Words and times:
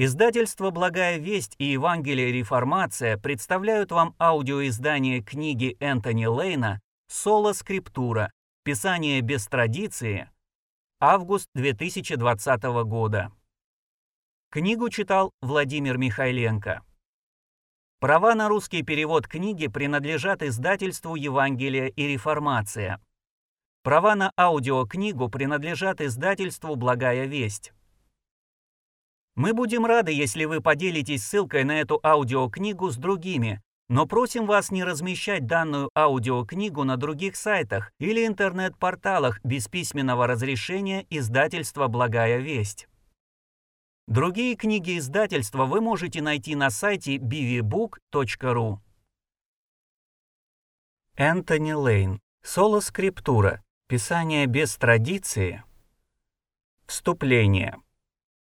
Издательство 0.00 0.70
«Благая 0.70 1.18
весть» 1.18 1.56
и 1.58 1.72
«Евангелие 1.72 2.30
реформация» 2.30 3.18
представляют 3.18 3.90
вам 3.90 4.14
аудиоиздание 4.20 5.20
книги 5.24 5.76
Энтони 5.80 6.26
Лейна 6.26 6.80
«Соло 7.08 7.52
скриптура. 7.52 8.30
Писание 8.62 9.20
без 9.22 9.48
традиции», 9.48 10.30
август 11.00 11.48
2020 11.56 12.62
года. 12.86 13.32
Книгу 14.50 14.88
читал 14.88 15.32
Владимир 15.42 15.98
Михайленко. 15.98 16.82
Права 17.98 18.36
на 18.36 18.48
русский 18.48 18.84
перевод 18.84 19.26
книги 19.26 19.66
принадлежат 19.66 20.44
издательству 20.44 21.16
«Евангелие 21.16 21.90
и 21.90 22.06
реформация». 22.06 23.00
Права 23.82 24.14
на 24.14 24.30
аудиокнигу 24.38 25.28
принадлежат 25.28 26.00
издательству 26.00 26.76
«Благая 26.76 27.24
весть». 27.26 27.72
Мы 29.38 29.54
будем 29.54 29.86
рады, 29.86 30.10
если 30.10 30.46
вы 30.46 30.60
поделитесь 30.60 31.22
ссылкой 31.22 31.62
на 31.62 31.80
эту 31.80 32.00
аудиокнигу 32.02 32.90
с 32.90 32.96
другими, 32.96 33.62
но 33.88 34.04
просим 34.04 34.46
вас 34.46 34.72
не 34.72 34.82
размещать 34.82 35.46
данную 35.46 35.90
аудиокнигу 35.96 36.82
на 36.82 36.96
других 36.96 37.36
сайтах 37.36 37.92
или 38.00 38.26
интернет-порталах 38.26 39.38
без 39.44 39.68
письменного 39.68 40.26
разрешения 40.26 41.06
издательства 41.08 41.86
«Благая 41.86 42.38
весть». 42.38 42.88
Другие 44.08 44.56
книги 44.56 44.98
издательства 44.98 45.66
вы 45.66 45.80
можете 45.80 46.20
найти 46.20 46.56
на 46.56 46.68
сайте 46.70 47.18
bvbook.ru. 47.18 48.78
Энтони 51.14 51.72
Лейн. 51.74 52.20
Соло-скриптура. 52.42 53.62
Писание 53.86 54.46
без 54.46 54.76
традиции. 54.76 55.62
Вступление. 56.86 57.76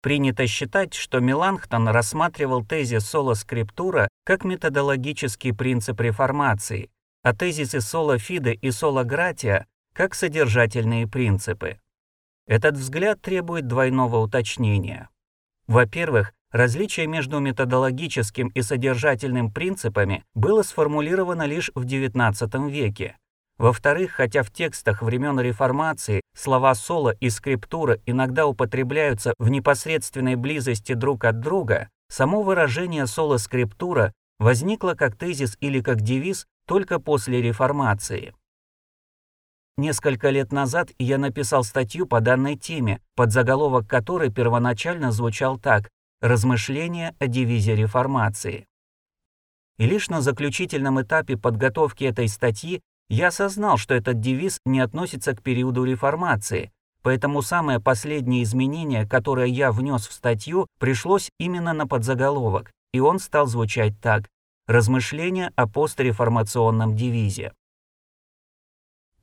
Принято 0.07 0.47
считать, 0.47 0.93
что 0.93 1.19
Меланхтон 1.19 1.89
рассматривал 1.89 2.63
тезис 2.63 3.05
соло-скриптура 3.09 4.07
как 4.23 4.45
методологический 4.45 5.53
принцип 5.53 5.99
реформации, 5.99 6.89
а 7.23 7.35
тезисы 7.35 7.81
соло-фиде 7.81 8.53
и 8.53 8.71
соло-гратия 8.71 9.67
как 9.91 10.15
содержательные 10.15 11.09
принципы. 11.09 11.81
Этот 12.45 12.77
взгляд 12.77 13.21
требует 13.21 13.67
двойного 13.67 14.19
уточнения. 14.19 15.09
Во-первых, 15.67 16.31
различие 16.51 17.07
между 17.07 17.41
методологическим 17.41 18.47
и 18.47 18.61
содержательным 18.61 19.51
принципами 19.51 20.23
было 20.33 20.63
сформулировано 20.63 21.43
лишь 21.43 21.69
в 21.75 21.83
XIX 21.83 22.71
веке, 22.71 23.17
во-вторых, 23.57 24.11
хотя 24.11 24.43
в 24.43 24.51
текстах 24.51 25.01
времен 25.01 25.39
реформации 25.39 26.21
слова 26.35 26.75
соло 26.75 27.09
и 27.19 27.29
скриптура 27.29 27.99
иногда 28.05 28.45
употребляются 28.45 29.33
в 29.39 29.49
непосредственной 29.49 30.35
близости 30.35 30.93
друг 30.93 31.25
от 31.25 31.39
друга, 31.39 31.89
само 32.09 32.43
выражение 32.43 33.07
соло-скриптура 33.07 34.13
возникло 34.39 34.93
как 34.93 35.15
тезис 35.15 35.57
или 35.59 35.81
как 35.81 36.01
девиз 36.01 36.45
только 36.67 36.99
после 36.99 37.41
реформации. 37.41 38.33
Несколько 39.77 40.31
лет 40.31 40.51
назад 40.51 40.89
я 40.97 41.17
написал 41.17 41.63
статью 41.63 42.07
по 42.07 42.19
данной 42.19 42.55
теме, 42.55 42.99
под 43.15 43.31
заголовок 43.31 43.87
которой 43.87 44.31
первоначально 44.31 45.11
звучал 45.11 45.59
так 45.59 45.89
«Размышления 46.19 47.15
о 47.19 47.27
девизе 47.27 47.75
реформации». 47.75 48.65
И 49.77 49.85
лишь 49.85 50.09
на 50.09 50.21
заключительном 50.21 50.99
этапе 50.99 51.37
подготовки 51.37 52.03
этой 52.03 52.27
статьи 52.27 52.81
я 53.09 53.27
осознал, 53.27 53.77
что 53.77 53.93
этот 53.93 54.19
девиз 54.19 54.59
не 54.65 54.79
относится 54.79 55.35
к 55.35 55.41
периоду 55.41 55.83
реформации, 55.83 56.71
поэтому 57.01 57.41
самое 57.41 57.79
последнее 57.79 58.43
изменение, 58.43 59.07
которое 59.07 59.47
я 59.47 59.71
внес 59.71 60.07
в 60.07 60.13
статью, 60.13 60.67
пришлось 60.79 61.29
именно 61.39 61.73
на 61.73 61.87
подзаголовок, 61.87 62.71
и 62.93 62.99
он 62.99 63.19
стал 63.19 63.47
звучать 63.47 63.99
так 64.01 64.27
«Размышления 64.67 65.51
о 65.55 65.67
постреформационном 65.67 66.95
девизе». 66.95 67.53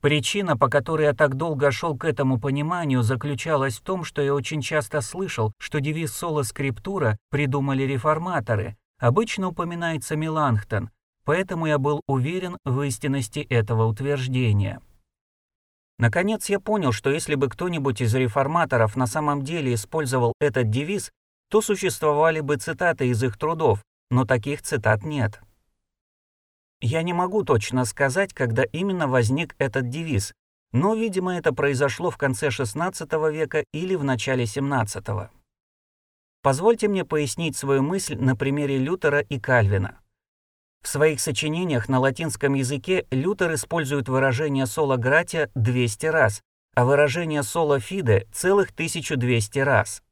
Причина, 0.05 0.57
по 0.59 0.69
которой 0.69 1.07
я 1.07 1.15
так 1.15 1.35
долго 1.35 1.71
шел 1.71 1.97
к 1.97 2.05
этому 2.05 2.39
пониманию, 2.39 3.03
заключалась 3.03 3.79
в 3.79 3.83
том, 3.83 4.05
что 4.05 4.21
я 4.21 4.35
очень 4.35 4.61
часто 4.61 5.01
слышал, 5.01 5.53
что 5.59 5.81
девиз 5.81 6.13
соло 6.13 6.43
скриптура 6.43 7.17
придумали 7.31 7.85
реформаторы. 7.85 8.77
Обычно 8.99 9.49
упоминается 9.49 10.15
Меланхтон, 10.15 10.91
поэтому 11.25 11.67
я 11.67 11.79
был 11.79 12.01
уверен 12.07 12.57
в 12.65 12.83
истинности 12.83 13.41
этого 13.41 13.87
утверждения. 13.87 14.81
Наконец 15.99 16.49
я 16.49 16.59
понял, 16.61 16.93
что 16.93 17.11
если 17.11 17.35
бы 17.35 17.49
кто-нибудь 17.49 18.01
из 18.01 18.15
реформаторов 18.15 18.97
на 18.97 19.07
самом 19.07 19.43
деле 19.43 19.75
использовал 19.75 20.35
этот 20.41 20.71
девиз, 20.71 21.11
то 21.51 21.61
существовали 21.61 22.41
бы 22.41 22.57
цитаты 22.57 23.09
из 23.09 23.23
их 23.23 23.39
трудов, 23.39 23.83
но 24.11 24.25
таких 24.25 24.63
цитат 24.63 25.05
нет. 25.05 25.41
Я 26.81 27.03
не 27.03 27.13
могу 27.13 27.45
точно 27.45 27.85
сказать, 27.85 28.35
когда 28.35 28.65
именно 28.65 29.07
возник 29.07 29.55
этот 29.59 29.89
девиз, 29.89 30.35
но, 30.73 30.95
видимо, 30.95 31.37
это 31.37 31.55
произошло 31.55 32.11
в 32.11 32.17
конце 32.17 32.49
XVI 32.49 33.33
века 33.33 33.65
или 33.73 33.95
в 33.95 34.03
начале 34.03 34.45
XVII. 34.45 35.29
Позвольте 36.43 36.89
мне 36.89 37.05
пояснить 37.05 37.57
свою 37.57 37.83
мысль 37.83 38.17
на 38.17 38.37
примере 38.37 38.77
Лютера 38.77 39.21
и 39.21 39.39
Кальвина. 39.39 40.01
В 40.85 40.89
своих 40.89 41.19
сочинениях 41.19 41.89
на 41.89 41.99
латинском 41.99 42.53
языке 42.53 43.07
Лютер 43.11 43.55
использует 43.55 44.11
выражение 44.11 44.67
«соло 44.67 44.99
гратия» 44.99 45.51
200 45.55 46.07
раз, 46.07 46.43
а 46.75 46.85
выражение 46.85 47.43
«соло 47.43 47.81
фиде» 47.81 48.27
целых 48.35 48.71
1200 48.71 49.61
раз. 49.61 50.03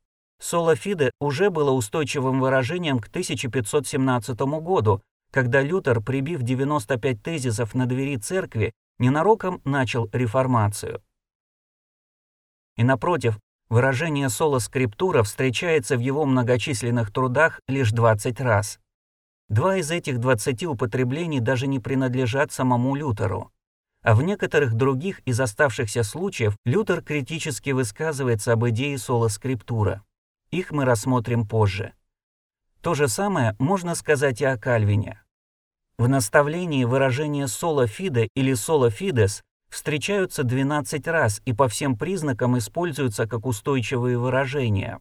«Соло 0.41 0.75
фиде» 0.75 1.11
уже 1.21 1.50
было 1.50 1.72
устойчивым 1.72 2.41
выражением 2.41 3.00
к 3.00 3.09
1517 3.09 4.41
году, 4.62 5.03
когда 5.31 5.61
Лютер, 5.61 6.00
прибив 6.00 6.41
95 6.41 7.22
тезисов 7.22 7.75
на 7.75 7.84
двери 7.84 8.16
церкви, 8.16 8.72
ненароком 8.99 9.61
начал 9.66 10.09
реформацию. 10.11 11.03
И 12.78 12.82
напротив, 12.82 13.38
выражение 13.69 14.31
«соло 14.31 14.59
скриптура» 14.59 15.22
встречается 15.22 15.99
в 15.99 16.00
его 16.00 16.25
многочисленных 16.25 17.12
трудах 17.12 17.61
лишь 17.69 17.93
20 17.93 18.41
раз. 18.41 18.78
Два 19.53 19.77
из 19.77 19.91
этих 19.91 20.19
двадцати 20.19 20.67
употреблений 20.67 21.39
даже 21.39 21.67
не 21.67 21.79
принадлежат 21.79 22.53
самому 22.53 22.95
Лютеру. 22.95 23.53
А 24.01 24.15
в 24.15 24.23
некоторых 24.23 24.73
других 24.73 25.21
из 25.27 25.39
оставшихся 25.41 26.05
случаев 26.05 26.57
Лютер 26.65 27.03
критически 27.03 27.69
высказывается 27.69 28.55
об 28.55 28.67
идее 28.67 28.97
соло-скриптура. 28.97 30.03
Их 30.51 30.71
мы 30.71 30.87
рассмотрим 30.87 31.47
позже. 31.47 31.93
То 32.81 32.95
же 32.95 33.09
самое 33.09 33.55
можно 33.59 33.95
сказать 33.95 34.41
и 34.41 34.47
о 34.47 34.57
Кальвине. 34.57 35.23
В 35.99 36.09
наставлении 36.09 36.85
выражения 36.85 37.47
соло 37.47 37.87
фиде 37.87 38.31
или 38.35 38.55
соло 38.55 38.89
фидес 38.89 39.43
встречаются 39.69 40.45
12 40.45 41.07
раз 41.09 41.43
и 41.45 41.53
по 41.53 41.69
всем 41.69 41.99
признакам 41.99 42.57
используются 42.57 43.27
как 43.27 43.45
устойчивые 43.45 44.17
выражения. 44.17 44.99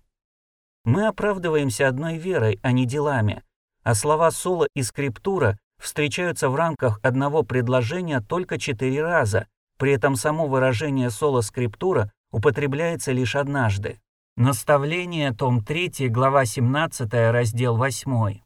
Мы 0.84 1.07
оправдываемся 1.07 1.88
одной 1.88 2.17
верой, 2.17 2.59
а 2.63 2.73
не 2.73 2.85
делами, 2.85 3.44
а 3.83 3.95
слова 3.95 4.31
соло 4.31 4.67
и 4.75 4.83
скриптура 4.83 5.57
встречаются 5.79 6.49
в 6.49 6.55
рамках 6.55 6.99
одного 7.03 7.43
предложения 7.43 8.21
только 8.21 8.59
четыре 8.59 9.01
раза, 9.03 9.47
при 9.77 9.93
этом 9.93 10.15
само 10.15 10.47
выражение 10.47 11.09
соло-скриптура 11.09 12.11
употребляется 12.31 13.11
лишь 13.11 13.35
однажды. 13.35 13.99
Наставление, 14.37 15.33
том 15.33 15.63
3, 15.63 16.07
глава 16.09 16.45
17, 16.45 17.11
раздел 17.31 17.75
8. 17.77 18.41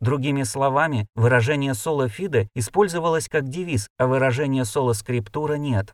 Другими 0.00 0.44
словами, 0.44 1.08
выражение 1.16 1.74
соло-фиде 1.74 2.48
использовалось 2.54 3.28
как 3.28 3.48
девиз, 3.48 3.88
а 3.98 4.06
выражение 4.06 4.64
соло-скриптура 4.64 5.54
нет. 5.54 5.92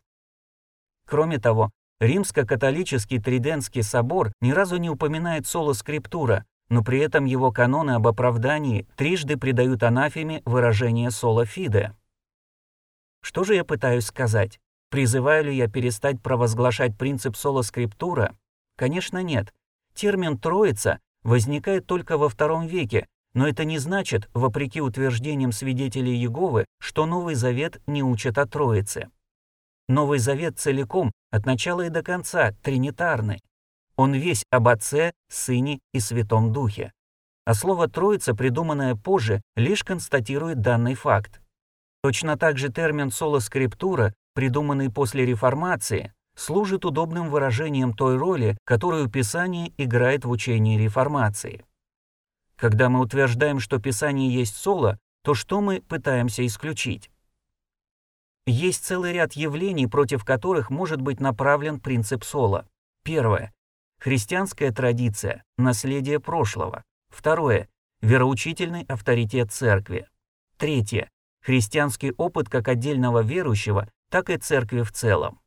Кроме 1.06 1.38
того, 1.38 1.70
Римско-католический 2.00 3.18
Тридентский 3.18 3.82
собор 3.82 4.32
ни 4.40 4.50
разу 4.50 4.76
не 4.76 4.90
упоминает 4.90 5.46
соло-скриптура, 5.46 6.44
но 6.68 6.82
при 6.82 6.98
этом 6.98 7.24
его 7.24 7.52
каноны 7.52 7.92
об 7.92 8.06
оправдании 8.06 8.86
трижды 8.96 9.36
придают 9.36 9.82
анафеме 9.82 10.42
выражение 10.44 11.10
соло 11.10 11.44
фиде. 11.44 11.94
Что 13.20 13.44
же 13.44 13.54
я 13.54 13.64
пытаюсь 13.64 14.06
сказать? 14.06 14.60
Призываю 14.90 15.44
ли 15.44 15.56
я 15.56 15.68
перестать 15.68 16.20
провозглашать 16.20 16.96
принцип 16.96 17.36
соло 17.36 17.62
скриптура? 17.62 18.36
Конечно, 18.76 19.22
нет. 19.22 19.52
Термин 19.94 20.38
«троица» 20.38 21.00
возникает 21.22 21.86
только 21.86 22.18
во 22.18 22.28
втором 22.28 22.66
веке, 22.66 23.06
но 23.32 23.48
это 23.48 23.64
не 23.64 23.78
значит, 23.78 24.28
вопреки 24.32 24.80
утверждениям 24.80 25.52
свидетелей 25.52 26.14
Иеговы, 26.14 26.66
что 26.78 27.06
Новый 27.06 27.34
Завет 27.34 27.80
не 27.86 28.02
учит 28.02 28.38
о 28.38 28.46
Троице. 28.46 29.10
Новый 29.88 30.18
Завет 30.18 30.58
целиком, 30.58 31.12
от 31.30 31.46
начала 31.46 31.82
и 31.82 31.88
до 31.90 32.02
конца, 32.02 32.52
тринитарный. 32.62 33.40
Он 33.96 34.14
весь 34.14 34.44
об 34.50 34.68
Отце, 34.68 35.12
Сыне 35.28 35.80
и 35.92 36.00
Святом 36.00 36.52
Духе. 36.52 36.92
А 37.44 37.54
слово 37.54 37.88
«троица», 37.88 38.34
придуманное 38.34 38.96
позже, 38.96 39.42
лишь 39.54 39.84
констатирует 39.84 40.60
данный 40.60 40.94
факт. 40.94 41.40
Точно 42.02 42.36
так 42.36 42.58
же 42.58 42.70
термин 42.70 43.10
«соло 43.10 43.38
скриптура», 43.38 44.14
придуманный 44.34 44.90
после 44.90 45.24
реформации, 45.24 46.12
служит 46.36 46.84
удобным 46.84 47.30
выражением 47.30 47.94
той 47.94 48.16
роли, 48.16 48.58
которую 48.64 49.08
Писание 49.08 49.72
играет 49.78 50.24
в 50.24 50.30
учении 50.30 50.78
реформации. 50.78 51.64
Когда 52.56 52.88
мы 52.88 53.00
утверждаем, 53.00 53.60
что 53.60 53.78
Писание 53.78 54.32
есть 54.32 54.56
соло, 54.56 54.98
то 55.22 55.34
что 55.34 55.60
мы 55.60 55.80
пытаемся 55.80 56.44
исключить? 56.46 57.10
Есть 58.46 58.84
целый 58.84 59.12
ряд 59.12 59.34
явлений, 59.34 59.86
против 59.86 60.24
которых 60.24 60.70
может 60.70 61.00
быть 61.00 61.20
направлен 61.20 61.80
принцип 61.80 62.24
соло. 62.24 62.66
Первое. 63.02 63.52
Христианская 63.98 64.70
традиция, 64.70 65.44
наследие 65.56 66.20
прошлого. 66.20 66.84
Второе. 67.08 67.68
Вероучительный 68.00 68.84
авторитет 68.84 69.52
церкви. 69.52 70.08
Третье. 70.58 71.10
Христианский 71.40 72.12
опыт 72.12 72.48
как 72.48 72.68
отдельного 72.68 73.22
верующего, 73.22 73.88
так 74.10 74.30
и 74.30 74.36
церкви 74.36 74.82
в 74.82 74.92
целом. 74.92 75.40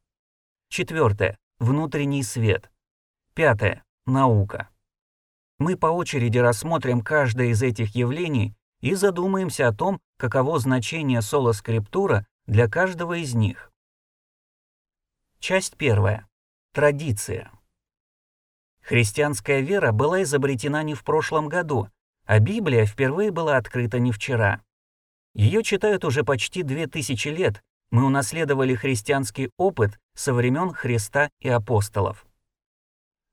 Четвертое. 0.70 1.38
Внутренний 1.60 2.24
свет. 2.24 2.72
Пятое. 3.34 3.84
Наука. 4.06 4.70
Мы 5.60 5.76
по 5.76 5.88
очереди 5.88 6.38
рассмотрим 6.38 7.02
каждое 7.02 7.48
из 7.48 7.64
этих 7.64 7.96
явлений 7.96 8.56
и 8.82 8.94
задумаемся 8.94 9.68
о 9.68 9.74
том, 9.74 10.00
каково 10.18 10.60
значение 10.60 11.22
соло-скриптура 11.22 12.26
для 12.46 12.70
каждого 12.70 13.18
из 13.18 13.34
них. 13.34 13.72
Часть 15.40 15.78
первая. 15.78 16.28
Традиция. 16.74 17.52
Христианская 18.88 19.60
вера 19.60 19.92
была 19.92 20.24
изобретена 20.24 20.82
не 20.82 20.94
в 20.94 21.04
прошлом 21.04 21.50
году, 21.50 21.90
а 22.26 22.40
Библия 22.40 22.86
впервые 22.86 23.32
была 23.32 23.58
открыта 23.58 24.00
не 24.00 24.14
вчера. 24.14 24.62
Ее 25.34 25.62
читают 25.62 26.06
уже 26.06 26.24
почти 26.24 26.64
две 26.64 26.88
тысячи 26.88 27.28
лет, 27.28 27.62
мы 27.92 28.06
унаследовали 28.06 28.76
христианский 28.76 29.50
опыт 29.58 30.00
со 30.16 30.34
времен 30.34 30.72
Христа 30.72 31.30
и 31.42 31.50
апостолов. 31.50 32.26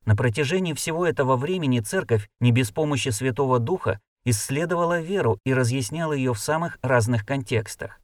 На 0.04 0.16
протяжении 0.16 0.72
всего 0.72 1.06
этого 1.06 1.36
времени 1.36 1.78
Церковь 1.78 2.28
не 2.40 2.50
без 2.50 2.72
помощи 2.72 3.10
Святого 3.10 3.60
Духа 3.60 4.00
исследовала 4.24 5.00
веру 5.00 5.38
и 5.44 5.54
разъясняла 5.54 6.14
ее 6.14 6.34
в 6.34 6.40
самых 6.40 6.80
разных 6.82 7.24
контекстах. 7.24 8.00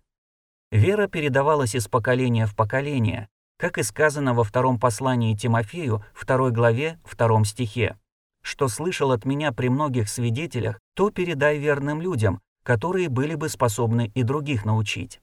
Вера 0.70 1.08
передавалась 1.08 1.75
из 1.75 1.88
поколения 1.88 2.46
в 2.46 2.55
поколение, 2.55 3.29
как 3.61 3.77
и 3.77 3.83
сказано 3.83 4.33
во 4.33 4.43
втором 4.43 4.81
послании 4.81 5.37
Тимофею, 5.37 6.03
второй 6.15 6.51
главе, 6.51 6.99
втором 7.05 7.45
стихе. 7.45 7.99
«Что 8.43 8.69
слышал 8.69 9.12
от 9.12 9.27
меня 9.27 9.53
при 9.53 9.69
многих 9.69 10.09
свидетелях, 10.09 10.81
то 10.95 11.11
передай 11.11 11.59
верным 11.59 12.01
людям, 12.01 12.41
которые 12.62 13.11
были 13.11 13.35
бы 13.35 13.51
способны 13.51 14.11
и 14.15 14.23
других 14.23 14.65
научить». 14.65 15.21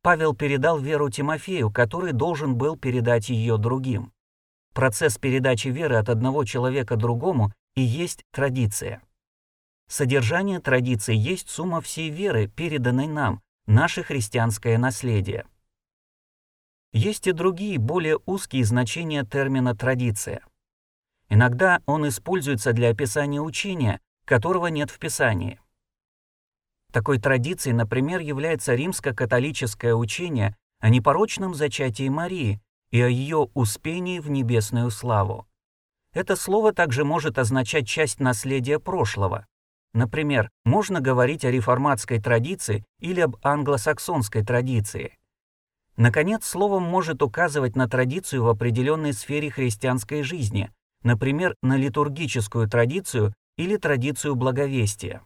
Павел 0.00 0.34
передал 0.34 0.78
веру 0.78 1.10
Тимофею, 1.10 1.70
который 1.70 2.12
должен 2.12 2.56
был 2.56 2.76
передать 2.76 3.28
ее 3.28 3.58
другим. 3.58 4.10
Процесс 4.72 5.18
передачи 5.18 5.68
веры 5.68 5.96
от 5.96 6.08
одного 6.08 6.46
человека 6.46 6.96
другому 6.96 7.52
и 7.76 7.82
есть 7.82 8.24
традиция. 8.32 9.02
Содержание 9.86 10.60
традиции 10.60 11.14
есть 11.14 11.50
сумма 11.50 11.82
всей 11.82 12.08
веры, 12.08 12.48
переданной 12.48 13.06
нам, 13.06 13.42
наше 13.66 14.02
христианское 14.02 14.78
наследие. 14.78 15.44
Есть 16.92 17.26
и 17.26 17.32
другие, 17.32 17.78
более 17.78 18.18
узкие 18.26 18.64
значения 18.64 19.24
термина 19.24 19.74
«традиция». 19.74 20.44
Иногда 21.30 21.80
он 21.86 22.06
используется 22.06 22.74
для 22.74 22.90
описания 22.90 23.40
учения, 23.40 24.00
которого 24.26 24.66
нет 24.66 24.90
в 24.90 24.98
Писании. 24.98 25.58
Такой 26.92 27.18
традицией, 27.18 27.74
например, 27.74 28.20
является 28.20 28.74
римско-католическое 28.74 29.94
учение 29.94 30.54
о 30.80 30.90
непорочном 30.90 31.54
зачатии 31.54 32.08
Марии 32.10 32.60
и 32.90 33.00
о 33.00 33.08
ее 33.08 33.48
успении 33.54 34.18
в 34.18 34.28
небесную 34.28 34.90
славу. 34.90 35.46
Это 36.12 36.36
слово 36.36 36.74
также 36.74 37.04
может 37.04 37.38
означать 37.38 37.88
часть 37.88 38.20
наследия 38.20 38.78
прошлого. 38.78 39.46
Например, 39.94 40.50
можно 40.64 41.00
говорить 41.00 41.46
о 41.46 41.50
реформатской 41.50 42.20
традиции 42.20 42.84
или 43.00 43.20
об 43.20 43.36
англосаксонской 43.42 44.44
традиции. 44.44 45.16
Наконец, 45.96 46.44
словом 46.46 46.84
может 46.84 47.22
указывать 47.22 47.76
на 47.76 47.88
традицию 47.88 48.44
в 48.44 48.48
определенной 48.48 49.12
сфере 49.12 49.50
христианской 49.50 50.22
жизни, 50.22 50.70
например, 51.02 51.54
на 51.62 51.76
литургическую 51.76 52.68
традицию 52.68 53.34
или 53.56 53.76
традицию 53.76 54.34
благовестия. 54.34 55.22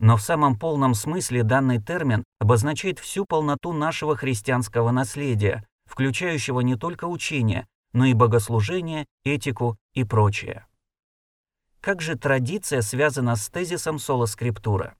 Но 0.00 0.16
в 0.16 0.22
самом 0.22 0.58
полном 0.58 0.94
смысле 0.94 1.42
данный 1.42 1.80
термин 1.80 2.24
обозначает 2.38 2.98
всю 2.98 3.24
полноту 3.24 3.72
нашего 3.72 4.16
христианского 4.16 4.90
наследия, 4.90 5.66
включающего 5.86 6.60
не 6.60 6.76
только 6.76 7.06
учение, 7.06 7.66
но 7.92 8.04
и 8.04 8.14
богослужение, 8.14 9.06
этику 9.24 9.76
и 9.94 10.04
прочее. 10.04 10.66
Как 11.80 12.00
же 12.00 12.16
традиция 12.16 12.82
связана 12.82 13.36
с 13.36 13.48
тезисом 13.48 13.98
соло-скриптура? 13.98 14.94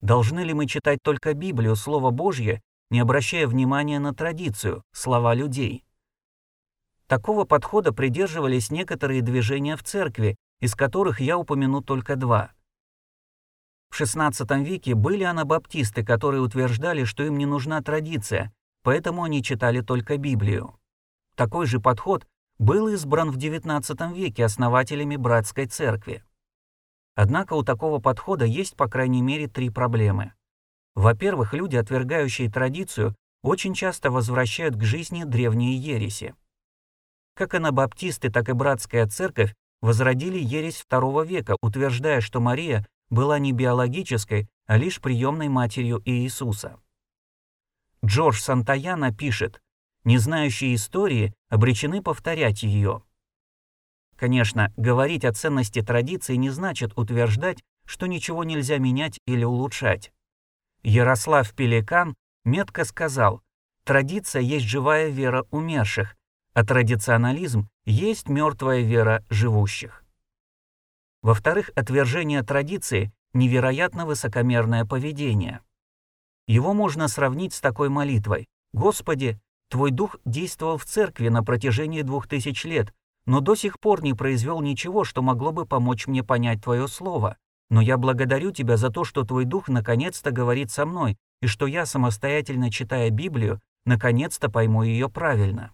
Должны 0.00 0.40
ли 0.40 0.52
мы 0.52 0.66
читать 0.66 0.98
только 1.02 1.32
Библию, 1.32 1.76
Слово 1.76 2.10
Божье, 2.10 2.60
не 2.92 3.00
обращая 3.00 3.48
внимания 3.48 3.98
на 3.98 4.14
традицию, 4.14 4.84
слова 4.92 5.34
людей? 5.34 5.84
Такого 7.08 7.44
подхода 7.44 7.92
придерживались 7.92 8.70
некоторые 8.70 9.20
движения 9.20 9.76
в 9.76 9.82
церкви, 9.82 10.36
из 10.60 10.76
которых 10.76 11.20
я 11.20 11.36
упомяну 11.36 11.82
только 11.82 12.14
два– 12.14 12.52
в 13.92 14.00
XVI 14.00 14.64
веке 14.64 14.94
были 14.94 15.22
анабаптисты, 15.22 16.02
которые 16.02 16.40
утверждали, 16.40 17.04
что 17.04 17.24
им 17.24 17.36
не 17.36 17.44
нужна 17.44 17.82
традиция, 17.82 18.50
поэтому 18.82 19.22
они 19.22 19.42
читали 19.42 19.82
только 19.82 20.16
Библию. 20.16 20.80
Такой 21.34 21.66
же 21.66 21.78
подход 21.78 22.26
был 22.58 22.88
избран 22.88 23.30
в 23.30 23.36
XIX 23.36 24.14
веке 24.14 24.46
основателями 24.46 25.16
братской 25.16 25.66
церкви. 25.66 26.24
Однако 27.14 27.52
у 27.52 27.62
такого 27.62 27.98
подхода 27.98 28.46
есть 28.46 28.76
по 28.76 28.88
крайней 28.88 29.20
мере 29.20 29.46
три 29.46 29.68
проблемы. 29.68 30.32
Во-первых, 30.94 31.54
люди, 31.54 31.76
отвергающие 31.76 32.50
традицию, 32.50 33.14
очень 33.42 33.74
часто 33.74 34.10
возвращают 34.10 34.76
к 34.76 34.82
жизни 34.82 35.24
древние 35.24 35.76
ереси. 35.76 36.34
Как 37.34 37.54
анабаптисты, 37.54 38.30
так 38.30 38.48
и 38.48 38.52
братская 38.52 39.06
церковь 39.06 39.54
возродили 39.80 40.38
ересь 40.38 40.84
II 40.88 41.26
века, 41.26 41.56
утверждая, 41.60 42.20
что 42.20 42.40
Мария 42.40 42.86
была 43.10 43.38
не 43.38 43.52
биологической, 43.52 44.48
а 44.66 44.76
лишь 44.76 45.00
приемной 45.00 45.48
матерью 45.48 46.00
Иисуса. 46.04 46.78
Джордж 48.04 48.40
Сантаяна 48.40 49.14
пишет, 49.14 49.60
«Не 50.04 50.18
знающие 50.18 50.74
истории 50.74 51.32
обречены 51.48 52.02
повторять 52.02 52.62
ее». 52.62 53.02
Конечно, 54.16 54.72
говорить 54.76 55.24
о 55.24 55.32
ценности 55.32 55.82
традиции 55.82 56.36
не 56.36 56.50
значит 56.50 56.96
утверждать, 56.96 57.62
что 57.84 58.06
ничего 58.06 58.44
нельзя 58.44 58.78
менять 58.78 59.18
или 59.26 59.44
улучшать. 59.44 60.12
Ярослав 60.82 61.52
Пеликан 61.54 62.14
метко 62.44 62.84
сказал, 62.84 63.42
«Традиция 63.84 64.42
есть 64.42 64.66
живая 64.66 65.08
вера 65.08 65.46
умерших, 65.50 66.16
а 66.54 66.64
традиционализм 66.64 67.68
есть 67.84 68.28
мертвая 68.28 68.80
вера 68.80 69.24
живущих». 69.30 70.04
Во-вторых, 71.22 71.70
отвержение 71.76 72.42
традиции– 72.42 73.12
невероятно 73.32 74.06
высокомерное 74.06 74.84
поведение. 74.84 75.60
Его 76.46 76.74
можно 76.74 77.08
сравнить 77.08 77.54
с 77.54 77.60
такой 77.60 77.88
молитвой. 77.88 78.48
«Господи, 78.72 79.40
Твой 79.70 79.90
Дух 79.90 80.16
действовал 80.26 80.76
в 80.76 80.84
церкви 80.84 81.28
на 81.28 81.42
протяжении 81.42 82.02
двух 82.02 82.26
тысяч 82.28 82.64
лет, 82.64 82.92
но 83.24 83.40
до 83.40 83.54
сих 83.54 83.80
пор 83.80 84.02
не 84.02 84.12
произвел 84.14 84.60
ничего, 84.60 85.04
что 85.04 85.22
могло 85.22 85.52
бы 85.52 85.64
помочь 85.64 86.06
мне 86.06 86.22
понять 86.22 86.62
Твое 86.62 86.88
Слово. 86.88 87.38
Но 87.72 87.80
я 87.80 87.96
благодарю 87.96 88.50
Тебя 88.50 88.76
за 88.76 88.90
то, 88.90 89.02
что 89.02 89.24
Твой 89.24 89.46
Дух 89.46 89.68
наконец-то 89.68 90.30
говорит 90.30 90.70
со 90.70 90.84
мной, 90.84 91.16
и 91.40 91.46
что 91.46 91.66
я, 91.66 91.86
самостоятельно 91.86 92.70
читая 92.70 93.08
Библию, 93.08 93.62
наконец-то 93.86 94.50
пойму 94.50 94.82
ее 94.82 95.08
правильно». 95.08 95.72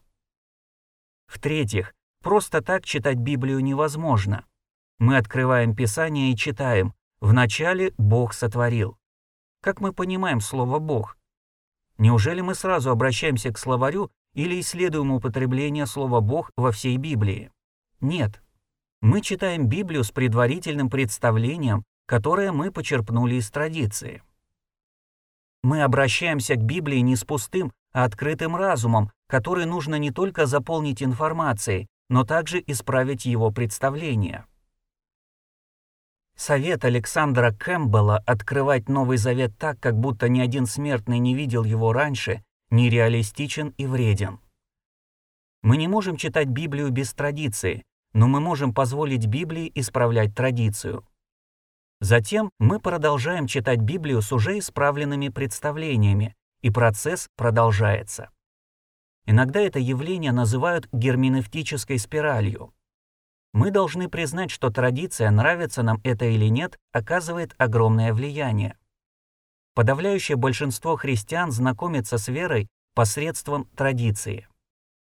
В-третьих, 1.26 1.92
просто 2.22 2.62
так 2.62 2.84
читать 2.84 3.16
Библию 3.16 3.58
невозможно. 3.58 4.44
Мы 5.00 5.16
открываем 5.16 5.74
Писание 5.74 6.30
и 6.30 6.36
читаем 6.36 6.94
«Вначале 7.20 7.92
Бог 7.98 8.32
сотворил». 8.32 8.96
Как 9.60 9.80
мы 9.80 9.92
понимаем 9.92 10.40
слово 10.40 10.78
«Бог»? 10.78 11.18
Неужели 11.98 12.42
мы 12.42 12.54
сразу 12.54 12.90
обращаемся 12.90 13.52
к 13.52 13.58
словарю 13.58 14.12
или 14.34 14.60
исследуем 14.60 15.10
употребление 15.10 15.86
слова 15.86 16.20
«Бог» 16.20 16.52
во 16.56 16.70
всей 16.70 16.96
Библии? 16.96 17.50
Нет. 18.00 18.40
Мы 19.00 19.20
читаем 19.20 19.68
Библию 19.68 20.02
с 20.02 20.10
предварительным 20.10 20.90
представлением, 20.90 21.84
которое 22.06 22.50
мы 22.50 22.72
почерпнули 22.72 23.36
из 23.36 23.48
традиции. 23.48 24.22
Мы 25.62 25.82
обращаемся 25.82 26.56
к 26.56 26.62
Библии 26.62 26.98
не 26.98 27.14
с 27.14 27.22
пустым, 27.22 27.72
а 27.92 28.04
открытым 28.04 28.56
разумом, 28.56 29.12
который 29.28 29.66
нужно 29.66 29.96
не 29.96 30.10
только 30.10 30.46
заполнить 30.46 31.00
информацией, 31.02 31.86
но 32.08 32.24
также 32.24 32.62
исправить 32.66 33.24
его 33.24 33.52
представление. 33.52 34.46
Совет 36.36 36.84
Александра 36.84 37.52
Кэмпбелла 37.52 38.18
открывать 38.26 38.88
Новый 38.88 39.16
Завет 39.16 39.56
так, 39.58 39.78
как 39.78 39.96
будто 39.96 40.28
ни 40.28 40.40
один 40.40 40.66
смертный 40.66 41.18
не 41.18 41.34
видел 41.34 41.62
его 41.62 41.92
раньше, 41.92 42.42
нереалистичен 42.70 43.74
и 43.76 43.86
вреден. 43.86 44.40
Мы 45.62 45.76
не 45.76 45.86
можем 45.86 46.16
читать 46.16 46.48
Библию 46.48 46.90
без 46.90 47.12
традиции, 47.12 47.84
но 48.18 48.26
мы 48.26 48.40
можем 48.40 48.74
позволить 48.74 49.26
Библии 49.26 49.70
исправлять 49.76 50.34
традицию. 50.34 51.06
Затем 52.00 52.50
мы 52.58 52.80
продолжаем 52.80 53.46
читать 53.46 53.78
Библию 53.78 54.22
с 54.22 54.32
уже 54.32 54.58
исправленными 54.58 55.28
представлениями, 55.28 56.34
и 56.60 56.70
процесс 56.70 57.28
продолжается. 57.36 58.30
Иногда 59.24 59.60
это 59.60 59.78
явление 59.78 60.32
называют 60.32 60.88
герменевтической 60.90 61.96
спиралью. 62.00 62.74
Мы 63.52 63.70
должны 63.70 64.08
признать, 64.08 64.50
что 64.50 64.70
традиция, 64.70 65.30
нравится 65.30 65.84
нам 65.84 66.00
это 66.02 66.24
или 66.24 66.46
нет, 66.46 66.76
оказывает 66.90 67.54
огромное 67.56 68.12
влияние. 68.12 68.76
Подавляющее 69.74 70.36
большинство 70.36 70.96
христиан 70.96 71.52
знакомится 71.52 72.18
с 72.18 72.26
верой 72.26 72.66
посредством 72.94 73.66
традиции. 73.76 74.47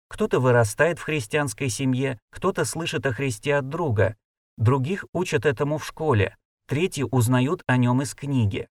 Кто-то 0.08 0.40
вырастает 0.40 0.98
в 0.98 1.02
христианской 1.02 1.68
семье, 1.68 2.18
кто-то 2.30 2.64
слышит 2.64 3.06
о 3.06 3.12
Христе 3.12 3.56
от 3.56 3.68
друга, 3.68 4.16
других 4.56 5.04
учат 5.12 5.46
этому 5.46 5.78
в 5.78 5.86
школе, 5.86 6.36
третьи 6.66 7.04
узнают 7.10 7.62
о 7.66 7.76
нем 7.76 8.02
из 8.02 8.14
книги. 8.14 8.68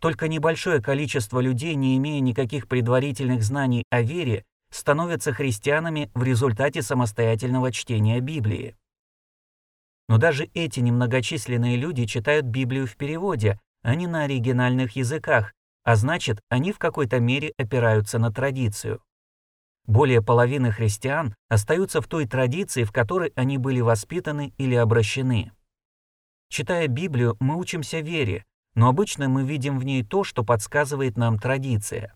Только 0.00 0.28
небольшое 0.28 0.82
количество 0.82 1.40
людей, 1.40 1.74
не 1.76 1.96
имея 1.96 2.20
никаких 2.20 2.68
предварительных 2.68 3.42
знаний 3.42 3.84
о 3.90 4.02
вере, 4.02 4.44
становятся 4.70 5.32
христианами 5.32 6.10
в 6.14 6.22
результате 6.24 6.82
самостоятельного 6.82 7.70
чтения 7.72 8.20
Библии. 8.20 8.76
Но 10.08 10.18
даже 10.18 10.50
эти 10.52 10.80
немногочисленные 10.80 11.76
люди 11.76 12.04
читают 12.06 12.44
Библию 12.44 12.86
в 12.86 12.96
переводе, 12.96 13.58
а 13.82 13.94
не 13.94 14.06
на 14.06 14.24
оригинальных 14.24 14.96
языках, 14.96 15.54
а 15.84 15.96
значит, 15.96 16.40
они 16.48 16.72
в 16.72 16.78
какой-то 16.78 17.20
мере 17.20 17.52
опираются 17.56 18.18
на 18.18 18.32
традицию. 18.32 19.00
Более 19.86 20.22
половины 20.22 20.70
христиан 20.70 21.34
остаются 21.48 22.00
в 22.00 22.08
той 22.08 22.26
традиции, 22.26 22.84
в 22.84 22.92
которой 22.92 23.32
они 23.36 23.58
были 23.58 23.80
воспитаны 23.80 24.54
или 24.56 24.74
обращены. 24.74 25.52
Читая 26.48 26.88
Библию, 26.88 27.36
мы 27.40 27.56
учимся 27.56 28.00
вере, 28.00 28.44
но 28.74 28.88
обычно 28.88 29.28
мы 29.28 29.44
видим 29.44 29.78
в 29.78 29.84
ней 29.84 30.02
то, 30.02 30.24
что 30.24 30.42
подсказывает 30.42 31.16
нам 31.16 31.38
традиция. 31.38 32.14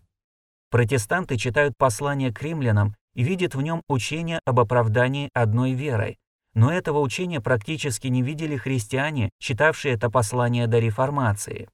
Протестанты 0.70 1.36
читают 1.36 1.74
послание 1.76 2.32
к 2.32 2.42
римлянам 2.42 2.94
и 3.14 3.22
видят 3.22 3.54
в 3.54 3.60
нем 3.62 3.82
учение 3.88 4.40
об 4.44 4.60
оправдании 4.60 5.30
одной 5.34 5.72
верой, 5.72 6.18
но 6.54 6.72
этого 6.72 7.00
учения 7.00 7.40
практически 7.40 8.08
не 8.08 8.22
видели 8.22 8.56
христиане, 8.56 9.30
читавшие 9.38 9.94
это 9.94 10.10
послание 10.10 10.66
до 10.66 10.78
реформации. 10.78 11.68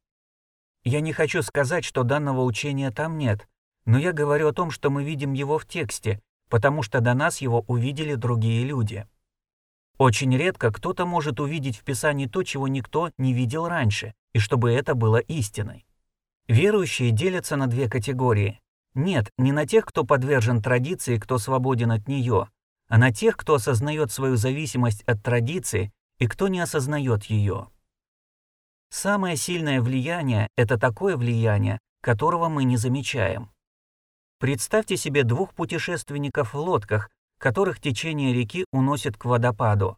Я 0.85 1.01
не 1.01 1.13
хочу 1.13 1.43
сказать, 1.43 1.85
что 1.85 2.03
данного 2.03 2.43
учения 2.43 2.91
там 2.91 3.17
нет, 3.17 3.47
но 3.87 3.99
я 3.99 4.13
говорю 4.13 4.49
о 4.49 4.53
том, 4.53 4.71
что 4.71 4.91
мы 4.91 5.05
видим 5.05 5.33
его 5.33 5.59
в 5.59 5.67
тексте, 5.67 6.21
потому 6.49 6.83
что 6.83 7.01
до 7.01 7.15
нас 7.15 7.41
его 7.41 7.65
увидели 7.67 8.15
другие 8.15 8.65
люди. 8.65 9.07
Очень 9.99 10.37
редко 10.37 10.73
кто-то 10.73 11.07
может 11.07 11.41
увидеть 11.41 11.77
в 11.77 11.85
Писании 11.85 12.27
то, 12.27 12.43
чего 12.43 12.67
никто 12.67 13.11
не 13.17 13.33
видел 13.33 13.69
раньше, 13.69 14.15
и 14.33 14.39
чтобы 14.39 14.73
это 14.73 14.95
было 14.95 15.19
истиной. 15.19 15.87
Верующие 16.49 17.11
делятся 17.11 17.57
на 17.57 17.69
две 17.69 17.89
категории. 17.89 18.61
Нет, 18.95 19.31
не 19.39 19.53
на 19.53 19.67
тех, 19.67 19.87
кто 19.87 20.05
подвержен 20.05 20.63
традиции, 20.63 21.19
кто 21.19 21.39
свободен 21.39 21.91
от 21.91 22.09
нее, 22.09 22.49
а 22.89 22.99
на 22.99 23.13
тех, 23.13 23.37
кто 23.37 23.55
осознает 23.55 24.13
свою 24.13 24.37
зависимость 24.37 25.03
от 25.03 25.23
традиции 25.23 25.93
и 26.19 26.27
кто 26.27 26.49
не 26.49 26.61
осознает 26.61 27.25
ее. 27.25 27.69
Самое 28.91 29.37
сильное 29.37 29.81
влияние– 29.81 30.49
это 30.57 30.79
такое 30.79 31.17
влияние, 31.17 31.81
которого 32.01 32.49
мы 32.49 32.65
не 32.65 32.77
замечаем. 32.77 33.51
Представьте 34.45 34.99
себе 34.99 35.25
двух 35.25 35.55
путешественников 35.55 36.53
в 36.53 36.59
лодках, 36.59 37.09
которых 37.39 37.81
течение 37.81 38.35
реки 38.35 38.67
уносит 38.73 39.17
к 39.17 39.25
водопаду. 39.25 39.97